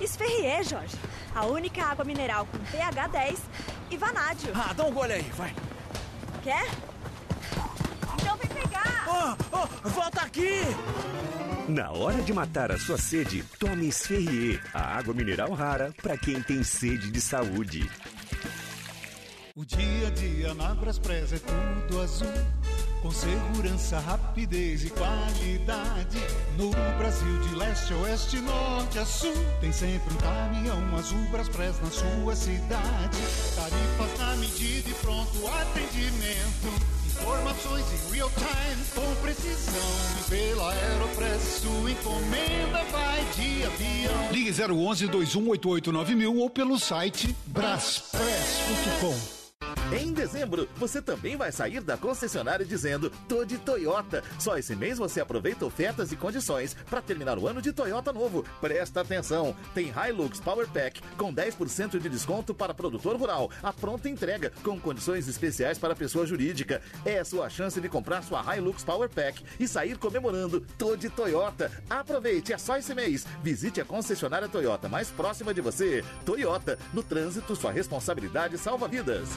Esferrier, 0.00 0.62
Jorge. 0.64 0.96
A 1.34 1.46
única 1.46 1.84
água 1.84 2.04
mineral 2.04 2.46
com 2.46 2.58
pH 2.58 3.08
10 3.08 3.40
e 3.90 3.96
vanádio. 3.96 4.52
Ah, 4.54 4.72
dá 4.72 4.84
um 4.84 4.92
gole 4.92 5.12
aí, 5.12 5.30
vai. 5.36 5.54
Quer? 6.42 6.66
Pegar! 8.68 9.06
Oh, 9.08 9.36
oh, 9.52 9.88
volta 9.88 10.22
aqui! 10.22 10.62
Na 11.68 11.90
hora 11.90 12.22
de 12.22 12.32
matar 12.32 12.70
a 12.70 12.78
sua 12.78 12.96
sede, 12.96 13.42
tome 13.58 13.88
Esferrier, 13.88 14.62
a 14.72 14.96
água 14.96 15.12
mineral 15.12 15.52
rara 15.52 15.92
para 16.02 16.16
quem 16.16 16.40
tem 16.40 16.62
sede 16.62 17.10
de 17.10 17.20
saúde. 17.20 17.88
O 19.54 19.64
dia 19.64 20.08
a 20.08 20.10
dia 20.10 20.54
na 20.54 20.74
Braspress 20.74 21.32
é 21.32 21.38
tudo 21.38 22.00
azul. 22.00 22.32
Com 23.02 23.10
segurança, 23.10 23.98
rapidez 24.00 24.84
e 24.84 24.90
qualidade. 24.90 26.18
No 26.58 26.70
Brasil, 26.98 27.40
de 27.40 27.54
leste 27.54 27.92
a 27.92 27.96
oeste, 27.96 28.36
norte 28.40 28.98
a 28.98 29.06
sul. 29.06 29.34
Tem 29.60 29.72
sempre 29.72 30.12
um 30.12 30.18
caminhão 30.18 30.96
azul 30.96 31.24
Braspress 31.30 31.80
na 31.80 31.90
sua 31.90 32.36
cidade. 32.36 33.18
Tarifas 33.54 34.18
na 34.18 34.36
medida 34.36 34.90
e 34.90 34.94
pronto 34.94 35.46
atendimento. 35.46 36.95
Informações 37.20 37.84
em 37.92 38.14
real 38.14 38.30
time 38.30 38.84
com 38.94 39.14
precisão. 39.22 39.82
E 40.20 40.30
pela 40.30 40.72
Aeropress, 40.72 41.60
sua 41.62 41.90
encomenda 41.90 42.84
vai 42.90 43.24
de 43.34 43.64
avião. 43.64 44.32
Ligue 44.32 44.50
011 44.50 45.06
2188 45.08 45.92
ou 46.38 46.50
pelo 46.50 46.78
site 46.78 47.34
braspress.com. 47.46 49.35
Em 49.92 50.12
dezembro, 50.12 50.68
você 50.76 51.00
também 51.00 51.36
vai 51.36 51.52
sair 51.52 51.80
da 51.80 51.96
concessionária 51.96 52.66
dizendo 52.66 53.08
tô 53.28 53.44
de 53.44 53.56
Toyota. 53.56 54.22
Só 54.36 54.58
esse 54.58 54.74
mês 54.74 54.98
você 54.98 55.20
aproveita 55.20 55.64
ofertas 55.64 56.10
e 56.10 56.16
condições 56.16 56.74
para 56.90 57.00
terminar 57.00 57.38
o 57.38 57.46
ano 57.46 57.62
de 57.62 57.72
Toyota 57.72 58.12
novo. 58.12 58.44
Presta 58.60 59.02
atenção, 59.02 59.54
tem 59.72 59.92
Hilux 59.92 60.40
Power 60.40 60.66
Pack 60.68 61.00
com 61.16 61.32
10% 61.32 62.00
de 62.00 62.08
desconto 62.08 62.52
para 62.52 62.74
produtor 62.74 63.14
rural. 63.16 63.48
A 63.62 63.72
pronta 63.72 64.08
entrega 64.08 64.52
com 64.64 64.78
condições 64.78 65.28
especiais 65.28 65.78
para 65.78 65.94
pessoa 65.94 66.26
jurídica. 66.26 66.82
É 67.04 67.20
a 67.20 67.24
sua 67.24 67.48
chance 67.48 67.80
de 67.80 67.88
comprar 67.88 68.22
sua 68.22 68.56
Hilux 68.56 68.82
Power 68.82 69.08
Pack 69.08 69.44
e 69.60 69.68
sair 69.68 69.96
comemorando 69.98 70.66
tô 70.76 70.96
de 70.96 71.08
Toyota. 71.08 71.70
Aproveite, 71.88 72.52
é 72.52 72.58
só 72.58 72.76
esse 72.76 72.92
mês. 72.92 73.24
Visite 73.40 73.80
a 73.80 73.84
concessionária 73.84 74.48
Toyota 74.48 74.88
mais 74.88 75.12
próxima 75.12 75.54
de 75.54 75.60
você. 75.60 76.04
Toyota, 76.24 76.76
no 76.92 77.04
trânsito, 77.04 77.54
sua 77.54 77.70
responsabilidade 77.70 78.58
salva 78.58 78.88
vidas. 78.88 79.28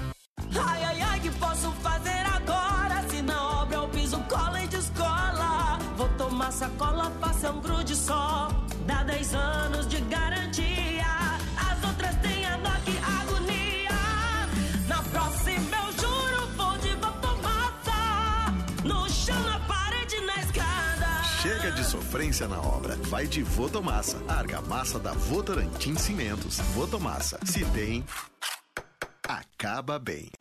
Ai, 0.55 0.83
ai, 0.83 1.01
ai, 1.01 1.19
que 1.19 1.29
posso 1.31 1.71
fazer 1.73 2.25
agora? 2.35 3.07
Se 3.09 3.21
na 3.21 3.61
obra 3.61 3.75
eu 3.77 3.87
piso 3.89 4.17
cola 4.29 4.63
e 4.63 4.67
descola. 4.67 5.77
Vou 5.95 6.09
tomar 6.17 6.51
sacola, 6.51 7.11
faça 7.19 7.51
um 7.51 7.61
grude 7.61 7.95
só. 7.95 8.47
Dá 8.85 9.03
10 9.03 9.33
anos 9.35 9.87
de 9.87 10.01
garantia. 10.01 11.05
As 11.55 11.83
outras 11.87 12.15
têm 12.17 12.45
a 12.45 12.57
que 12.83 12.97
agonia. 12.97 13.89
Na 14.87 15.03
próxima 15.03 15.77
eu 15.77 15.91
juro, 16.01 16.47
vou 16.57 16.77
de 16.79 16.95
massa. 17.43 18.53
No 18.83 19.09
chão, 19.09 19.39
na 19.43 19.59
parede, 19.59 20.19
na 20.21 20.35
escada. 20.37 21.23
Chega 21.41 21.71
de 21.71 21.83
sofrência 21.83 22.47
na 22.47 22.59
obra. 22.59 22.95
Vai 23.03 23.27
de 23.27 23.43
Votomassa. 23.43 24.17
Argamassa 24.27 24.97
da 24.97 25.13
Votorantim 25.13 25.95
Cimentos. 25.95 26.57
Votomassa. 26.73 27.39
Se 27.45 27.63
tem, 27.65 28.03
acaba 29.29 29.99
bem. 29.99 30.31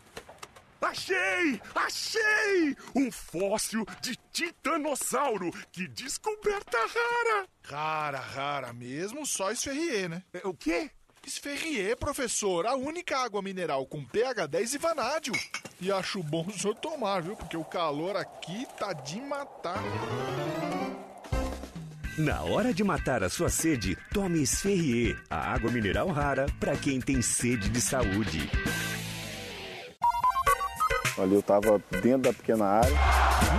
Achei! 0.81 1.61
Achei! 1.75 2.77
Um 2.95 3.13
fóssil 3.13 3.85
de 4.01 4.17
titanossauro! 4.33 5.51
Que 5.71 5.87
descoberta 5.89 6.79
rara! 6.79 7.47
Rara, 7.63 8.19
rara 8.19 8.73
mesmo, 8.73 9.27
só 9.27 9.51
Esferrier, 9.51 10.09
né? 10.09 10.23
O 10.45 10.55
quê? 10.55 10.91
Esferrier, 11.27 11.97
professor, 11.99 12.67
a 12.67 12.75
única 12.75 13.19
água 13.19 13.43
mineral 13.43 13.85
com 13.87 14.03
pH 14.03 14.47
10 14.47 14.75
e 14.75 14.79
vanádio. 14.79 15.33
E 15.79 15.93
acho 15.93 16.23
bom 16.23 16.47
o 16.47 16.59
senhor 16.59 16.75
tomar, 16.77 17.23
viu? 17.23 17.37
Porque 17.37 17.57
o 17.57 17.65
calor 17.65 18.17
aqui 18.17 18.67
tá 18.79 18.95
de 18.95 19.21
matar. 19.21 19.83
Na 22.19 22.43
hora 22.43 22.75
de 22.75 22.83
matar 22.83 23.23
a 23.23 23.29
sua 23.29 23.49
sede, 23.49 23.97
tome 24.13 24.43
Esferrier, 24.43 25.17
a 25.31 25.53
água 25.53 25.71
mineral 25.71 26.09
rara 26.09 26.47
para 26.59 26.77
quem 26.77 27.01
tem 27.01 27.23
sede 27.23 27.69
de 27.69 27.81
saúde. 27.81 28.51
Ali 31.17 31.35
eu 31.37 31.43
tava 31.43 31.81
dentro 32.03 32.23
da 32.23 32.33
pequena 32.33 32.65
área. 32.65 32.97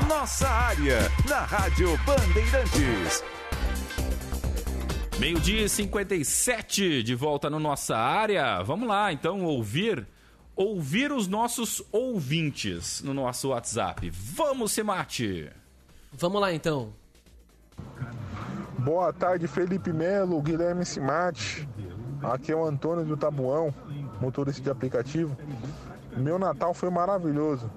Nossa 0.10 0.50
área, 0.50 1.00
na 1.30 1.40
Rádio 1.46 1.98
Bandeirantes. 2.06 3.24
Meio-dia 5.20 5.64
e 5.64 5.70
57, 5.70 7.02
de 7.02 7.16
volta 7.16 7.50
no 7.50 7.62
nossa 7.62 7.96
área. 7.96 8.62
Vamos 8.62 8.90
lá, 8.90 9.14
então, 9.14 9.46
ouvir 9.46 10.06
ouvir 10.54 11.14
os 11.14 11.30
nossos 11.30 11.82
ouvintes 11.94 13.02
no 13.02 13.14
nosso 13.14 13.48
WhatsApp. 13.48 14.10
Vamos, 14.10 14.74
Semate! 14.74 15.50
Vamos 16.12 16.42
lá, 16.42 16.54
então. 16.54 16.94
Boa 18.90 19.14
tarde, 19.14 19.48
Felipe 19.48 19.94
Melo, 19.94 20.42
Guilherme 20.42 20.84
Simati. 20.84 21.70
Aqui 22.24 22.52
é 22.52 22.56
o 22.56 22.66
Antônio 22.66 23.06
do 23.06 23.16
Tabuão, 23.16 23.72
motorista 24.20 24.64
de 24.64 24.70
aplicativo. 24.72 25.38
Meu 26.18 26.40
Natal 26.40 26.74
foi 26.74 26.90
maravilhoso. 26.90 27.70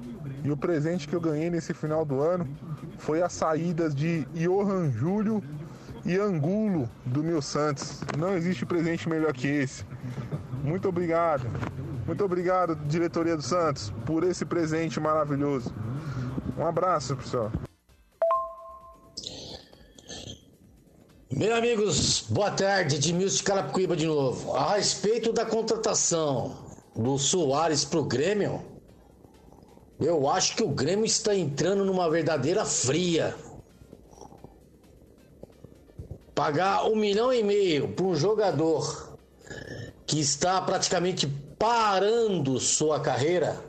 E 0.42 0.50
o 0.50 0.56
presente 0.56 1.06
que 1.06 1.14
eu 1.14 1.20
ganhei 1.20 1.50
nesse 1.50 1.74
final 1.74 2.06
do 2.06 2.18
ano 2.22 2.48
foi 2.96 3.20
as 3.20 3.34
saídas 3.34 3.94
de 3.94 4.24
Johan 4.32 4.90
Júlio 4.90 5.44
e 6.02 6.16
Angulo 6.16 6.88
do 7.04 7.22
Nil 7.22 7.42
Santos. 7.42 8.00
Não 8.16 8.32
existe 8.34 8.64
presente 8.64 9.06
melhor 9.06 9.34
que 9.34 9.46
esse. 9.46 9.84
Muito 10.64 10.88
obrigado. 10.88 11.46
Muito 12.06 12.24
obrigado, 12.24 12.74
diretoria 12.86 13.36
do 13.36 13.42
Santos, 13.42 13.92
por 14.06 14.24
esse 14.24 14.46
presente 14.46 14.98
maravilhoso. 14.98 15.74
Um 16.56 16.66
abraço, 16.66 17.14
pessoal. 17.14 17.52
Meus 21.42 21.58
amigos, 21.58 22.24
boa 22.28 22.52
tarde, 22.52 22.94
Edmilson 22.94 23.38
de 23.38 23.42
Carapicuíba 23.42 23.96
de 23.96 24.06
novo. 24.06 24.54
A 24.54 24.76
respeito 24.76 25.32
da 25.32 25.44
contratação 25.44 26.54
do 26.94 27.18
Soares 27.18 27.84
pro 27.84 28.04
Grêmio, 28.04 28.62
eu 29.98 30.30
acho 30.30 30.54
que 30.54 30.62
o 30.62 30.68
Grêmio 30.68 31.04
está 31.04 31.34
entrando 31.34 31.84
numa 31.84 32.08
verdadeira 32.08 32.64
fria. 32.64 33.34
Pagar 36.32 36.84
um 36.84 36.94
milhão 36.94 37.32
e 37.32 37.42
meio 37.42 37.88
para 37.88 38.06
um 38.06 38.14
jogador 38.14 39.18
que 40.06 40.20
está 40.20 40.62
praticamente 40.62 41.26
parando 41.58 42.60
sua 42.60 43.00
carreira, 43.00 43.60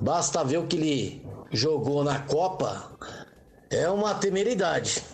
basta 0.00 0.42
ver 0.42 0.60
o 0.60 0.66
que 0.66 0.76
ele 0.76 1.26
jogou 1.50 2.02
na 2.02 2.20
Copa, 2.20 2.90
é 3.68 3.86
uma 3.90 4.14
temeridade. 4.14 5.04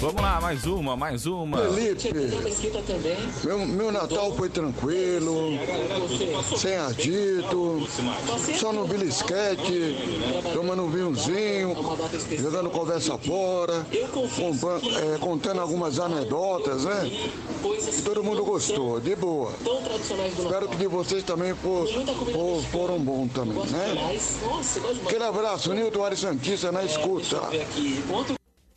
Vamos 0.00 0.20
lá, 0.20 0.38
mais 0.40 0.66
uma, 0.66 0.96
mais 0.96 1.24
uma. 1.24 1.56
Felipe, 1.72 2.12
meu, 3.44 3.58
meu 3.66 3.92
Natal 3.92 4.34
foi 4.34 4.50
tranquilo, 4.50 5.52
sem 6.58 6.76
adito, 6.76 7.88
só 8.58 8.72
no 8.72 8.86
belisquete, 8.86 9.96
tomando 10.52 10.82
um 10.82 10.90
vinhozinho, 10.90 11.74
jogando 12.38 12.68
conversa 12.70 13.16
fora, 13.16 13.86
é, 15.14 15.18
contando 15.18 15.60
algumas 15.60 15.98
anedotas, 15.98 16.84
né? 16.84 17.06
E 17.06 18.02
todo 18.02 18.22
mundo 18.22 18.44
gostou, 18.44 19.00
de 19.00 19.16
boa. 19.16 19.52
Espero 20.38 20.68
que 20.68 20.76
de 20.76 20.86
vocês 20.86 21.22
também 21.22 21.54
for, 21.54 21.86
for- 21.86 22.62
foram 22.70 22.98
bons 22.98 23.32
também, 23.32 23.54
né? 23.70 23.94
Aquele 25.06 25.24
abraço, 25.24 25.72
Nilton 25.72 26.04
Ari 26.04 26.16
Santista 26.16 26.70
na 26.70 26.84
escuta. 26.84 27.40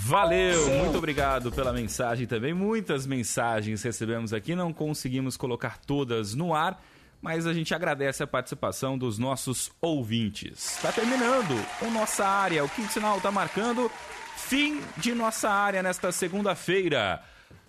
Valeu, 0.07 0.69
muito 0.69 0.97
obrigado 0.97 1.51
pela 1.51 1.73
mensagem 1.73 2.25
também. 2.25 2.53
Muitas 2.53 3.05
mensagens 3.05 3.83
recebemos 3.83 4.31
aqui, 4.31 4.55
não 4.55 4.71
conseguimos 4.71 5.35
colocar 5.35 5.77
todas 5.79 6.33
no 6.33 6.55
ar, 6.55 6.81
mas 7.21 7.45
a 7.45 7.51
gente 7.51 7.75
agradece 7.75 8.23
a 8.23 8.27
participação 8.27 8.97
dos 8.97 9.19
nossos 9.19 9.69
ouvintes. 9.81 10.77
Está 10.77 10.93
terminando 10.93 11.61
o 11.81 11.91
nossa 11.91 12.25
área, 12.25 12.63
o 12.63 12.69
quinto 12.69 12.93
sinal 12.93 13.17
está 13.17 13.29
marcando 13.29 13.91
fim 14.37 14.79
de 14.95 15.13
nossa 15.13 15.49
área 15.49 15.83
nesta 15.83 16.09
segunda-feira. 16.13 17.21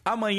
Amanhã 0.05 0.37